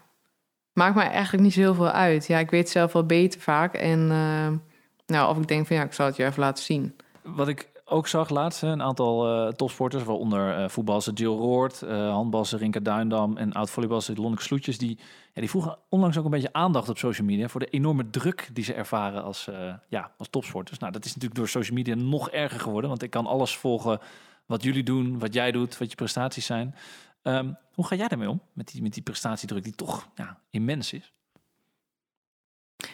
maakt 0.72 0.94
mij 0.94 1.10
eigenlijk 1.10 1.42
niet 1.42 1.52
zo 1.52 1.60
heel 1.60 1.74
veel 1.74 1.90
uit. 1.90 2.26
Ja, 2.26 2.38
ik 2.38 2.50
weet 2.50 2.70
zelf 2.70 2.92
wel 2.92 3.06
beter 3.06 3.40
vaak. 3.40 3.74
En 3.74 4.10
eh, 4.10 4.76
nou, 5.06 5.30
of 5.30 5.36
ik 5.36 5.48
denk 5.48 5.66
van 5.66 5.76
ja, 5.76 5.82
ik 5.82 5.92
zal 5.92 6.06
het 6.06 6.16
je 6.16 6.24
even 6.24 6.40
laten 6.40 6.64
zien. 6.64 6.96
Wat 7.22 7.48
ik 7.48 7.68
ook 7.90 8.08
zag 8.08 8.28
laatst, 8.28 8.62
een 8.62 8.82
aantal 8.82 9.26
eh, 9.26 9.52
topsporters, 9.52 10.04
waaronder 10.04 10.70
voetbalster 10.70 11.12
Jill 11.12 11.28
Roord, 11.28 11.82
eh 11.82 12.10
handbalster 12.10 12.58
Rinka 12.58 12.80
Duindam 12.80 13.36
en 13.36 13.52
oud-volleybalster 13.52 14.20
Lonneke 14.20 14.42
Sloetjes, 14.42 14.78
die, 14.78 14.98
ja, 15.34 15.40
die 15.40 15.50
vroegen 15.50 15.78
onlangs 15.88 16.18
ook 16.18 16.24
een 16.24 16.30
beetje 16.30 16.52
aandacht 16.52 16.88
op 16.88 16.98
social 16.98 17.26
media 17.26 17.48
voor 17.48 17.60
de 17.60 17.66
enorme 17.66 18.10
druk 18.10 18.50
die 18.52 18.64
ze 18.64 18.74
ervaren 18.74 19.22
als, 19.22 19.48
ja, 19.88 20.12
als 20.18 20.28
topsporters. 20.30 20.78
Nou, 20.78 20.92
dat 20.92 21.04
is 21.04 21.14
natuurlijk 21.14 21.40
door 21.40 21.48
social 21.48 21.76
media 21.76 21.94
nog 21.94 22.30
erger 22.30 22.60
geworden, 22.60 22.90
want 22.90 23.02
ik 23.02 23.10
kan 23.10 23.26
alles 23.26 23.56
volgen 23.56 24.00
wat 24.46 24.62
jullie 24.62 24.82
doen, 24.82 25.18
wat 25.18 25.34
jij 25.34 25.52
doet, 25.52 25.78
wat 25.78 25.90
je 25.90 25.96
prestaties 25.96 26.46
zijn. 26.46 26.74
Ehm, 27.22 27.52
hoe 27.74 27.86
ga 27.86 27.96
jij 27.96 28.08
daarmee 28.08 28.30
om, 28.30 28.40
met 28.52 28.72
die, 28.72 28.82
met 28.82 28.94
die 28.94 29.02
prestatiedruk 29.02 29.64
die 29.64 29.74
toch 29.74 30.08
immens 30.50 30.92
is? 30.92 31.12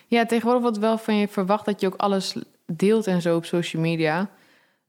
Ja, 0.06 0.26
tegenwoordig 0.26 0.62
wordt 0.62 0.78
wel 0.78 0.98
van 0.98 1.14
je 1.14 1.28
verwacht 1.28 1.64
dat 1.64 1.80
je 1.80 1.87
ook 1.87 1.94
alles 1.94 2.37
deelt 2.66 3.06
en 3.06 3.22
zo 3.22 3.37
op 3.37 3.44
social 3.44 3.82
media. 3.82 4.30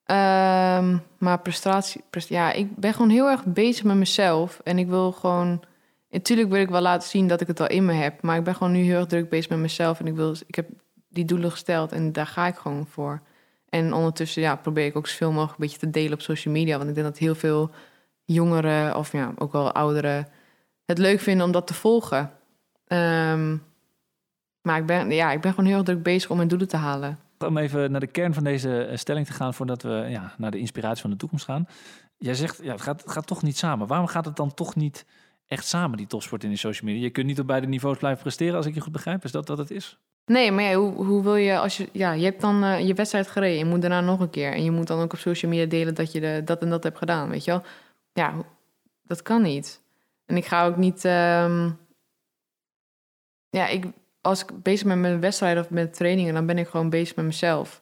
Ehm, 0.07 0.97
maar 1.17 1.39
prestatie, 1.39 2.03
prest- 2.09 2.29
ja, 2.29 2.51
ik 2.51 2.75
ben 2.75 2.93
gewoon 2.93 3.09
heel 3.09 3.29
erg 3.29 3.45
bezig 3.45 3.83
met 3.83 3.95
mezelf. 3.95 4.59
En 4.63 4.77
ik 4.79 4.87
wil 4.87 5.11
gewoon, 5.11 5.61
natuurlijk 6.09 6.49
wil 6.49 6.61
ik 6.61 6.69
wel 6.69 6.81
laten 6.81 7.09
zien 7.09 7.27
dat 7.27 7.41
ik 7.41 7.47
het 7.47 7.59
al 7.59 7.67
in 7.67 7.85
me 7.85 7.93
heb. 7.93 8.21
Maar 8.21 8.37
ik 8.37 8.43
ben 8.43 8.55
gewoon 8.55 8.73
nu 8.73 8.79
heel 8.79 8.97
erg 8.97 9.05
druk 9.05 9.29
bezig 9.29 9.49
met 9.49 9.59
mezelf. 9.59 9.99
En 9.99 10.07
ik, 10.07 10.15
wil, 10.15 10.35
ik 10.47 10.55
heb 10.55 10.69
die 11.09 11.25
doelen 11.25 11.51
gesteld 11.51 11.91
en 11.91 12.11
daar 12.11 12.27
ga 12.27 12.47
ik 12.47 12.55
gewoon 12.55 12.87
voor. 12.87 13.21
En 13.69 13.93
ondertussen 13.93 14.41
ja, 14.41 14.55
probeer 14.55 14.85
ik 14.85 14.95
ook 14.95 15.07
zoveel 15.07 15.31
mogelijk 15.31 15.51
een 15.59 15.65
beetje 15.65 15.79
te 15.79 15.89
delen 15.89 16.13
op 16.13 16.21
social 16.21 16.53
media. 16.53 16.77
Want 16.77 16.89
ik 16.89 16.95
denk 16.95 17.07
dat 17.07 17.17
heel 17.17 17.35
veel 17.35 17.69
jongeren, 18.23 18.95
of 18.95 19.11
ja, 19.11 19.33
ook 19.37 19.51
wel 19.51 19.71
ouderen, 19.71 20.27
het 20.85 20.97
leuk 20.97 21.19
vinden 21.19 21.45
om 21.45 21.51
dat 21.51 21.67
te 21.67 21.73
volgen. 21.73 22.31
Ehm, 22.87 23.57
maar 24.61 24.77
ik 24.77 24.85
ben, 24.85 25.11
ja, 25.11 25.31
ik 25.31 25.41
ben 25.41 25.51
gewoon 25.53 25.65
heel 25.65 25.77
erg 25.77 25.85
druk 25.85 26.03
bezig 26.03 26.29
om 26.29 26.37
mijn 26.37 26.49
doelen 26.49 26.67
te 26.67 26.77
halen. 26.77 27.19
Om 27.39 27.57
even 27.57 27.91
naar 27.91 27.99
de 27.99 28.07
kern 28.07 28.33
van 28.33 28.43
deze 28.43 28.83
eh, 28.83 28.97
stelling 28.97 29.25
te 29.25 29.33
gaan 29.33 29.53
voordat 29.53 29.81
we 29.81 30.05
ja, 30.09 30.33
naar 30.37 30.51
de 30.51 30.59
inspiratie 30.59 31.01
van 31.01 31.09
de 31.09 31.17
toekomst 31.17 31.45
gaan. 31.45 31.67
Jij 32.17 32.33
zegt, 32.33 32.59
ja, 32.63 32.71
het, 32.71 32.81
gaat, 32.81 33.01
het 33.01 33.11
gaat 33.11 33.27
toch 33.27 33.43
niet 33.43 33.57
samen. 33.57 33.87
Waarom 33.87 34.07
gaat 34.07 34.25
het 34.25 34.35
dan 34.35 34.53
toch 34.53 34.75
niet 34.75 35.05
echt 35.47 35.65
samen, 35.65 35.97
die 35.97 36.07
topsport 36.07 36.43
in 36.43 36.49
de 36.49 36.57
social 36.57 36.89
media? 36.89 37.03
Je 37.03 37.11
kunt 37.11 37.25
niet 37.25 37.39
op 37.39 37.47
beide 37.47 37.67
niveaus 37.67 37.97
blijven 37.97 38.21
presteren, 38.21 38.55
als 38.55 38.65
ik 38.65 38.73
je 38.73 38.81
goed 38.81 38.91
begrijp. 38.91 39.23
Is 39.23 39.31
dat 39.31 39.47
wat 39.47 39.57
het 39.57 39.71
is? 39.71 39.97
Nee, 40.25 40.51
maar 40.51 40.63
ja, 40.63 40.75
hoe, 40.75 41.05
hoe 41.05 41.23
wil 41.23 41.35
je 41.35 41.57
als 41.57 41.77
je... 41.77 41.89
Ja, 41.91 42.11
je 42.11 42.23
hebt 42.23 42.41
dan 42.41 42.63
eh, 42.63 42.87
je 42.87 42.93
wedstrijd 42.93 43.27
gereden. 43.27 43.57
Je 43.57 43.65
moet 43.65 43.81
daarna 43.81 44.01
nog 44.01 44.19
een 44.19 44.29
keer. 44.29 44.53
En 44.53 44.63
je 44.63 44.71
moet 44.71 44.87
dan 44.87 44.99
ook 44.99 45.13
op 45.13 45.19
social 45.19 45.51
media 45.51 45.65
delen 45.65 45.95
dat 45.95 46.11
je 46.11 46.41
dat 46.45 46.61
en 46.61 46.69
dat 46.69 46.83
hebt 46.83 46.97
gedaan, 46.97 47.29
weet 47.29 47.45
je 47.45 47.51
wel? 47.51 47.63
Ja, 48.13 48.33
dat 49.03 49.21
kan 49.21 49.41
niet. 49.41 49.81
En 50.25 50.37
ik 50.37 50.45
ga 50.45 50.65
ook 50.65 50.77
niet... 50.77 51.05
ehm, 51.05 51.69
ja, 53.49 53.67
ik, 53.67 53.85
als 54.27 54.41
ik 54.41 54.63
bezig 54.63 54.87
ben 54.87 54.99
met 55.01 55.09
mijn 55.09 55.21
wedstrijden 55.21 55.63
of 55.63 55.69
met 55.69 55.93
trainingen... 55.93 56.33
dan 56.33 56.45
ben 56.45 56.57
ik 56.57 56.67
gewoon 56.67 56.89
bezig 56.89 57.15
met 57.15 57.25
mezelf. 57.25 57.81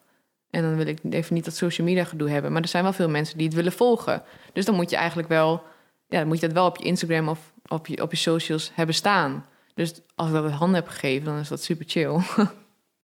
En 0.50 0.62
dan 0.62 0.76
wil 0.76 0.88
ik 0.88 1.00
even 1.10 1.34
niet 1.36 1.46
dat 1.46 1.56
social 1.56 1.88
media 1.88 2.04
gedoe 2.04 2.30
hebben. 2.30 2.52
Maar 2.52 2.62
er 2.62 2.68
zijn 2.68 2.84
wel 2.84 2.94
veel 2.94 3.10
mensen 3.10 3.38
die 3.38 3.48
het 3.48 3.56
willen 3.56 3.72
volgen. 3.72 4.24
Dus 4.54 4.66
dan 4.66 4.76
moet 4.76 4.90
je 4.90 4.96
eigenlijk 4.96 5.28
wel... 5.28 5.64
Ja, 6.08 6.18
dan 6.20 6.28
moet 6.28 6.40
je 6.40 6.46
dat 6.46 6.56
wel 6.56 6.66
op 6.66 6.78
je 6.78 6.84
Instagram 6.84 7.30
of 7.30 7.52
op 7.68 7.88
je, 7.88 8.02
op 8.02 8.12
je 8.12 8.18
socials 8.18 8.72
hebben 8.74 8.96
staan. 8.96 9.46
Dus 9.74 9.94
als 10.16 10.28
ik 10.28 10.34
dat 10.34 10.44
uit 10.44 10.54
handen 10.54 10.76
heb 10.80 10.88
gegeven, 10.88 11.26
dan 11.26 11.38
is 11.38 11.48
dat 11.48 11.64
super 11.64 11.86
chill. 11.88 12.20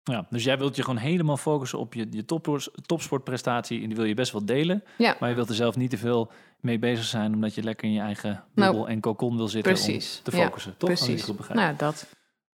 Ja, 0.04 0.26
dus 0.30 0.44
jij 0.44 0.58
wilt 0.58 0.76
je 0.76 0.82
gewoon 0.84 0.98
helemaal 1.00 1.38
focussen 1.38 1.80
op 1.80 1.94
je, 1.94 2.08
je 2.10 2.26
top, 2.26 2.60
topsportprestatie. 2.86 3.82
En 3.82 3.88
die 3.88 3.96
wil 3.96 4.06
je 4.06 4.14
best 4.14 4.32
wel 4.32 4.46
delen. 4.46 4.84
Ja. 4.98 5.16
Maar 5.20 5.30
je 5.30 5.36
wilt 5.36 5.50
er 5.50 5.56
zelf 5.56 5.76
niet 5.76 5.90
te 5.90 5.98
veel 5.98 6.32
mee 6.60 6.80
bezig 6.80 7.06
zijn, 7.06 7.34
omdat 7.34 7.56
je 7.56 7.64
lekker 7.64 7.88
in 7.88 7.94
je 7.94 8.00
eigen 8.00 8.44
bubbel 8.54 8.74
Nou, 8.74 8.90
en 8.90 9.00
cocon 9.00 9.38
wil 9.38 9.48
zitten 9.48 9.74
precies. 9.74 10.18
om 10.18 10.32
te 10.32 10.38
Ja, 10.38 10.44
focussen. 10.46 10.76
toch? 10.78 10.90
Als 10.90 11.00
ik 11.00 11.06
het 11.06 11.16
Precies. 11.16 11.30
goed 11.30 11.38
begrijp. 11.38 11.60
Nou, 11.60 11.76
dat. 11.78 12.06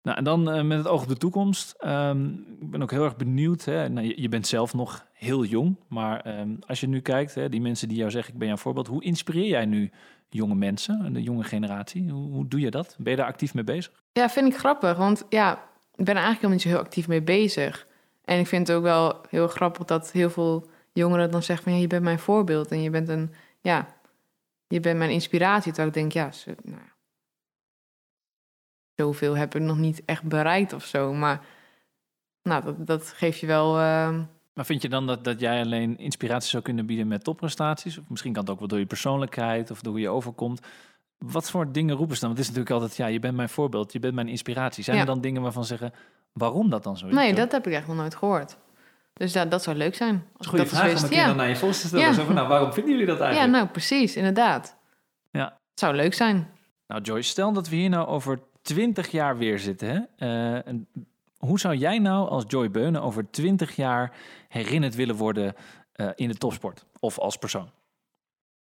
Nou, 0.03 0.17
en 0.17 0.23
dan 0.23 0.51
eh, 0.51 0.63
met 0.63 0.77
het 0.77 0.87
oog 0.87 1.01
op 1.01 1.07
de 1.07 1.17
toekomst. 1.17 1.75
Ehm, 1.79 2.25
ik 2.59 2.71
ben 2.71 2.81
ook 2.81 2.91
heel 2.91 3.03
erg 3.03 3.15
benieuwd. 3.15 3.65
Hè? 3.65 3.89
Nou, 3.89 4.13
je, 4.15 4.29
bent 4.29 4.47
zelf 4.47 4.73
nog 4.73 5.05
heel 5.13 5.45
jong, 5.45 5.75
maar 5.87 6.21
ehm, 6.21 6.55
als 6.67 6.79
je 6.79 6.87
nu 6.87 6.99
kijkt, 6.99 7.35
hè, 7.35 7.49
die 7.49 7.61
mensen 7.61 7.87
die 7.87 7.97
jou 7.97 8.11
zeggen, 8.11 8.33
ik 8.33 8.39
ben 8.39 8.47
jouw 8.47 8.57
voorbeeld. 8.57 8.87
Hoe 8.87 9.03
inspireer 9.03 9.47
jij 9.47 9.65
nu 9.65 9.91
jonge 10.29 10.55
mensen, 10.55 11.13
de 11.13 11.23
jonge 11.23 11.43
generatie? 11.43 12.11
Hoe, 12.11 12.31
hoe 12.31 12.47
doe 12.47 12.59
je 12.59 12.71
dat? 12.71 12.95
Ben 12.99 13.11
je 13.11 13.17
daar 13.17 13.27
actief 13.27 13.53
mee 13.53 13.63
bezig? 13.63 14.03
Ja, 14.11 14.29
vind 14.29 14.47
ik 14.47 14.57
grappig. 14.57 14.97
Want 14.97 15.25
ja, 15.29 15.53
ik 15.95 16.05
ben 16.05 16.15
er 16.15 16.23
eigenlijk 16.23 16.35
helemaal 16.35 16.51
niet 16.51 16.61
zo 16.61 16.69
heel 16.69 16.79
actief 16.79 17.07
mee 17.07 17.21
bezig. 17.21 17.87
En 18.25 18.39
ik 18.39 18.47
vind 18.47 18.67
het 18.67 18.77
ook 18.77 18.83
wel 18.83 19.21
heel 19.29 19.47
grappig 19.47 19.85
dat 19.85 20.11
heel 20.11 20.29
veel 20.29 20.67
jongeren 20.93 21.31
dan 21.31 21.43
zeggen 21.43 21.65
van... 21.65 21.73
Ja, 21.73 21.81
je 21.81 21.87
bent 21.87 22.03
mijn 22.03 22.19
voorbeeld 22.19 22.71
en 22.71 22.81
je 22.81 22.89
bent 22.89 23.09
een... 23.09 23.33
Ja, 23.61 23.87
je 24.67 24.79
bent 24.79 24.97
mijn 24.97 25.11
inspiratie. 25.11 25.71
Terwijl 25.71 25.87
ik 25.87 25.93
denk, 25.93 26.11
ja, 26.11 26.29
nou 26.63 26.81
zoveel 28.95 29.37
heb 29.37 29.55
ik 29.55 29.61
nog 29.61 29.77
niet 29.77 30.01
echt 30.05 30.23
bereikt 30.23 30.73
of 30.73 30.85
zo. 30.85 31.13
Maar 31.13 31.41
nou, 32.43 32.63
dat, 32.63 32.87
dat 32.87 33.07
geeft 33.15 33.39
je 33.39 33.45
wel... 33.47 33.79
ehm, 33.79 34.21
Maar 34.53 34.65
vind 34.65 34.81
je 34.81 34.89
dan 34.89 35.07
dat, 35.07 35.23
dat 35.23 35.39
jij 35.39 35.61
alleen 35.61 35.97
inspiratie 35.97 36.49
zou 36.49 36.63
kunnen 36.63 36.85
bieden 36.85 37.07
met 37.07 37.23
topprestaties? 37.23 37.97
Of 37.97 38.09
misschien 38.09 38.33
kan 38.33 38.41
het 38.41 38.51
ook 38.51 38.59
wel 38.59 38.67
door 38.67 38.79
je 38.79 38.85
persoonlijkheid 38.85 39.71
of 39.71 39.81
door 39.81 39.91
hoe 39.91 40.01
je 40.01 40.09
overkomt. 40.09 40.61
Wat 41.17 41.49
voor 41.51 41.71
dingen 41.71 41.95
roepen 41.95 42.15
ze 42.15 42.21
dan? 42.21 42.29
Want 42.29 42.41
het 42.41 42.49
is 42.49 42.55
natuurlijk 42.55 42.81
altijd, 42.81 42.97
ja, 43.07 43.13
je 43.13 43.19
bent 43.19 43.35
mijn 43.35 43.49
voorbeeld, 43.49 43.93
je 43.93 43.99
bent 43.99 44.13
mijn 44.13 44.27
inspiratie. 44.27 44.83
Zijn 44.83 44.95
Ja. 44.95 45.01
er 45.01 45.07
dan 45.07 45.21
dingen 45.21 45.41
waarvan 45.41 45.63
ze 45.65 45.69
zeggen, 45.77 45.93
waarom 46.33 46.69
dat 46.69 46.83
dan 46.83 46.97
zo 46.97 47.07
is? 47.07 47.13
nee, 47.13 47.33
dat 47.33 47.51
heb 47.51 47.67
ik 47.67 47.73
echt 47.73 47.87
nog 47.87 47.95
nooit 47.95 48.15
gehoord. 48.15 48.57
Dus 49.13 49.33
ja, 49.33 49.45
dat 49.45 49.63
zou 49.63 49.77
leuk 49.77 49.95
zijn. 49.95 50.15
Als 50.15 50.39
is 50.39 50.47
goede 50.47 50.63
dat 50.63 50.73
vraag 50.73 50.89
eens 50.91 51.03
om 51.03 51.09
een 51.09 51.15
Ja. 51.15 51.27
dan 51.27 51.35
naar 51.35 51.49
je 51.49 51.55
volgers 51.55 51.81
te 51.81 51.87
stellen. 51.87 52.05
Ja. 52.05 52.13
Zo 52.13 52.23
van, 52.25 52.35
nou, 52.35 52.47
waarom 52.47 52.73
vinden 52.73 52.91
jullie 52.91 53.07
dat 53.07 53.17
Ja, 53.17 53.23
eigenlijk? 53.23 53.53
nou 53.53 53.67
precies, 53.67 54.15
inderdaad. 54.15 54.77
Ja. 55.31 55.43
Het 55.45 55.79
zou 55.79 55.95
leuk 55.95 56.13
zijn. 56.13 56.47
Nou 56.87 57.01
Joyce, 57.01 57.29
stel 57.29 57.53
dat 57.53 57.69
we 57.69 57.75
hier 57.75 57.89
nou 57.89 58.07
over 58.07 58.39
20 58.63 59.11
jaar 59.11 59.37
weer 59.37 59.59
zitten. 59.59 60.09
Hè? 60.17 60.57
Eh, 60.57 60.73
hoe 61.37 61.59
zou 61.59 61.75
jij 61.75 61.99
nou 61.99 62.29
als 62.29 62.43
Joy 62.47 62.71
Beunen 62.71 63.01
over 63.01 63.31
20 63.31 63.75
jaar 63.75 64.15
herinnerd 64.47 64.95
willen 64.95 65.15
worden 65.15 65.55
eh, 65.93 66.09
in 66.15 66.27
de 66.27 66.37
topsport? 66.37 66.85
Of 66.99 67.19
als 67.19 67.37
persoon? 67.37 67.69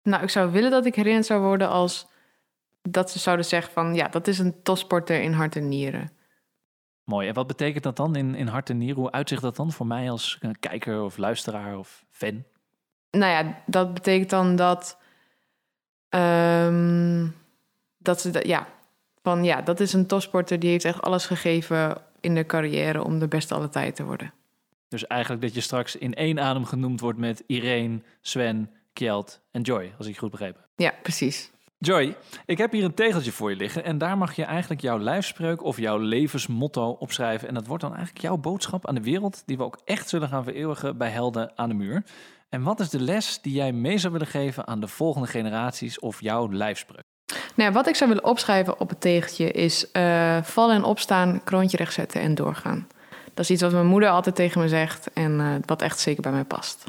Nou, 0.04 0.24
ik 0.24 0.30
zou 0.30 0.52
willen 0.52 0.72
dat 0.72 0.86
ik 0.86 0.96
herinnerd 0.96 1.26
zou 1.26 1.42
worden 1.42 1.70
als 1.70 2.08
dat 2.82 3.12
ze 3.12 3.20
zouden 3.20 3.46
zeggen 3.46 3.74
van 3.74 3.96
ja, 3.96 4.08
dat 4.08 4.28
is 4.28 4.40
een 4.40 4.64
topsporter 4.64 5.22
in 5.22 5.34
hart 5.34 5.56
en 5.56 5.68
nieren. 5.68 6.12
Mooi. 7.04 7.28
En 7.28 7.34
wat 7.34 7.48
betekent 7.48 7.84
dat 7.84 7.96
dan 7.96 8.16
in, 8.16 8.36
in 8.36 8.48
hart 8.48 8.70
en 8.70 8.78
nieren? 8.78 9.02
Hoe 9.02 9.12
uitzicht 9.12 9.42
dat 9.42 9.56
dan 9.56 9.72
voor 9.72 9.88
mij 9.88 10.10
als 10.10 10.38
eh, 10.42 10.50
kijker 10.60 11.04
of 11.04 11.18
luisteraar 11.18 11.78
of 11.78 12.06
fan? 12.10 12.44
Nou 13.12 13.32
ja, 13.32 13.64
dat 13.66 13.94
betekent 13.94 14.30
dan 14.30 14.56
dat 14.56 14.98
ehm, 16.10 17.28
dat 17.98 18.22
ze 18.22 18.30
dat 18.30 18.46
ja 18.48 18.68
van 19.24 19.44
ja, 19.44 19.62
dat 19.62 19.80
is 19.80 19.94
een 19.94 20.08
topsporter 20.08 20.60
die 20.60 20.70
heeft 20.70 20.86
echt 20.86 21.02
alles 21.02 21.26
gegeven 21.26 21.98
in 22.20 22.36
de 22.36 22.46
carrière 22.46 23.04
om 23.04 23.20
de 23.20 23.28
beste 23.28 23.54
alle 23.54 23.70
tijd 23.70 23.96
te 23.96 24.04
worden. 24.04 24.34
Dus 24.88 25.08
eigenlijk 25.08 25.42
dat 25.42 25.54
je 25.54 25.62
straks 25.62 25.96
in 25.96 26.14
één 26.14 26.40
adem 26.40 26.66
genoemd 26.66 27.00
wordt 27.00 27.20
met 27.20 27.44
Irene, 27.48 28.02
Sven, 28.22 28.72
Kjeld 28.94 29.42
en 29.52 29.62
Joy, 29.62 29.94
als 29.98 30.08
ik 30.08 30.14
je 30.14 30.20
goed 30.20 30.32
begrepen 30.32 30.62
heb. 30.62 30.70
Ja, 30.76 30.94
precies. 31.02 31.52
Joy, 31.78 32.16
ik 32.46 32.58
heb 32.58 32.72
hier 32.72 32.84
een 32.84 32.94
tegeltje 32.94 33.32
voor 33.32 33.50
je 33.50 33.56
liggen 33.56 33.84
en 33.84 33.98
daar 33.98 34.18
mag 34.18 34.36
je 34.36 34.44
eigenlijk 34.44 34.82
jouw 34.82 35.00
lijfspreuk 35.00 35.64
of 35.64 35.78
jouw 35.78 35.98
levensmotto 35.98 36.90
opschrijven. 36.90 37.48
En 37.48 37.54
dat 37.54 37.68
wordt 37.68 37.84
dan 37.84 37.96
eigenlijk 37.96 38.26
jouw 38.26 38.38
boodschap 38.38 38.88
aan 38.88 38.96
de 38.96 39.02
wereld 39.02 39.44
die 39.46 39.58
we 39.58 39.64
ook 39.64 39.82
echt 39.86 40.10
zullen 40.10 40.28
gaan 40.28 40.44
vereeuwigen 40.44 40.98
bij 40.98 41.10
Helden 41.10 41.52
aan 41.56 41.70
de 41.70 41.76
Muur. 41.76 42.04
En 42.50 42.64
wat 42.64 42.80
is 42.80 42.90
de 42.90 43.00
les 43.00 43.42
die 43.42 43.54
jij 43.54 43.72
mee 43.72 43.98
zou 43.98 44.14
willen 44.14 44.28
geven 44.28 44.68
aan 44.68 44.80
de 44.80 44.88
volgende 44.88 45.28
generaties 45.28 46.00
of 46.00 46.22
jouw 46.22 46.52
lijfspreuk? 46.52 47.11
Nou, 47.56 47.72
wat 47.72 47.88
ik 47.88 47.96
zou 47.96 48.10
willen 48.10 48.30
opschrijven 48.30 48.80
op 48.80 48.90
het 48.90 49.02
tegeltje 49.02 49.52
is 49.52 49.86
uh, 49.94 50.38
vallen 50.44 50.76
en 50.76 50.84
opstaan, 50.84 51.42
kroontje 51.44 51.78
recht 51.78 51.94
zetten 51.94 52.22
en 52.22 52.36
doorgaan. 52.36 52.88
Dat 53.34 53.46
is 53.46 53.52
iets 53.52 53.62
wat 53.62 53.72
mijn 53.72 53.86
moeder 53.86 54.10
altijd 54.10 54.36
tegen 54.36 54.62
me 54.62 54.68
zegt 54.68 55.10
en 55.14 55.40
uh, 55.40 55.48
wat 55.66 55.82
echt 55.82 56.00
zeker 56.00 56.22
bij 56.22 56.32
mij 56.32 56.44
past. 56.44 56.84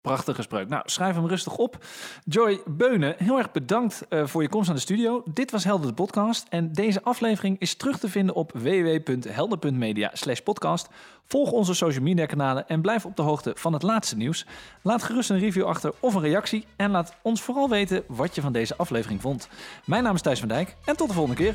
Prachtige 0.00 0.42
spreuk. 0.42 0.68
Nou, 0.68 0.82
schrijf 0.84 1.14
hem 1.14 1.26
rustig 1.26 1.56
op. 1.56 1.84
Joy 2.24 2.60
Beunen, 2.66 3.14
heel 3.18 3.38
erg 3.38 3.50
bedankt 3.52 4.06
uh, 4.08 4.26
voor 4.26 4.42
je 4.42 4.48
komst 4.48 4.68
aan 4.68 4.74
de 4.74 4.80
studio. 4.80 5.22
Dit 5.32 5.50
was 5.50 5.64
Helder 5.64 5.86
de 5.86 5.94
podcast 5.94 6.46
en 6.48 6.72
deze 6.72 7.02
aflevering 7.02 7.58
is 7.58 7.74
terug 7.74 7.98
te 7.98 8.08
vinden 8.08 8.34
op 8.34 8.52
www.helder.media 8.52 10.12
podcast. 10.44 10.88
Volg 11.24 11.50
onze 11.50 11.74
social 11.74 12.04
media 12.04 12.26
kanalen 12.26 12.68
en 12.68 12.80
blijf 12.80 13.04
op 13.04 13.16
de 13.16 13.22
hoogte 13.22 13.52
van 13.54 13.72
het 13.72 13.82
laatste 13.82 14.16
nieuws. 14.16 14.46
Laat 14.82 15.02
gerust 15.02 15.30
een 15.30 15.38
review 15.38 15.64
achter 15.64 15.92
of 16.00 16.14
een 16.14 16.22
reactie 16.22 16.66
en 16.76 16.90
laat 16.90 17.14
ons 17.22 17.42
vooral 17.42 17.68
weten 17.68 18.04
wat 18.08 18.34
je 18.34 18.40
van 18.40 18.52
deze 18.52 18.76
aflevering 18.76 19.20
vond. 19.20 19.48
Mijn 19.84 20.02
naam 20.02 20.14
is 20.14 20.22
Thijs 20.22 20.38
van 20.38 20.48
Dijk 20.48 20.76
en 20.84 20.96
tot 20.96 21.08
de 21.08 21.14
volgende 21.14 21.42
keer. 21.42 21.54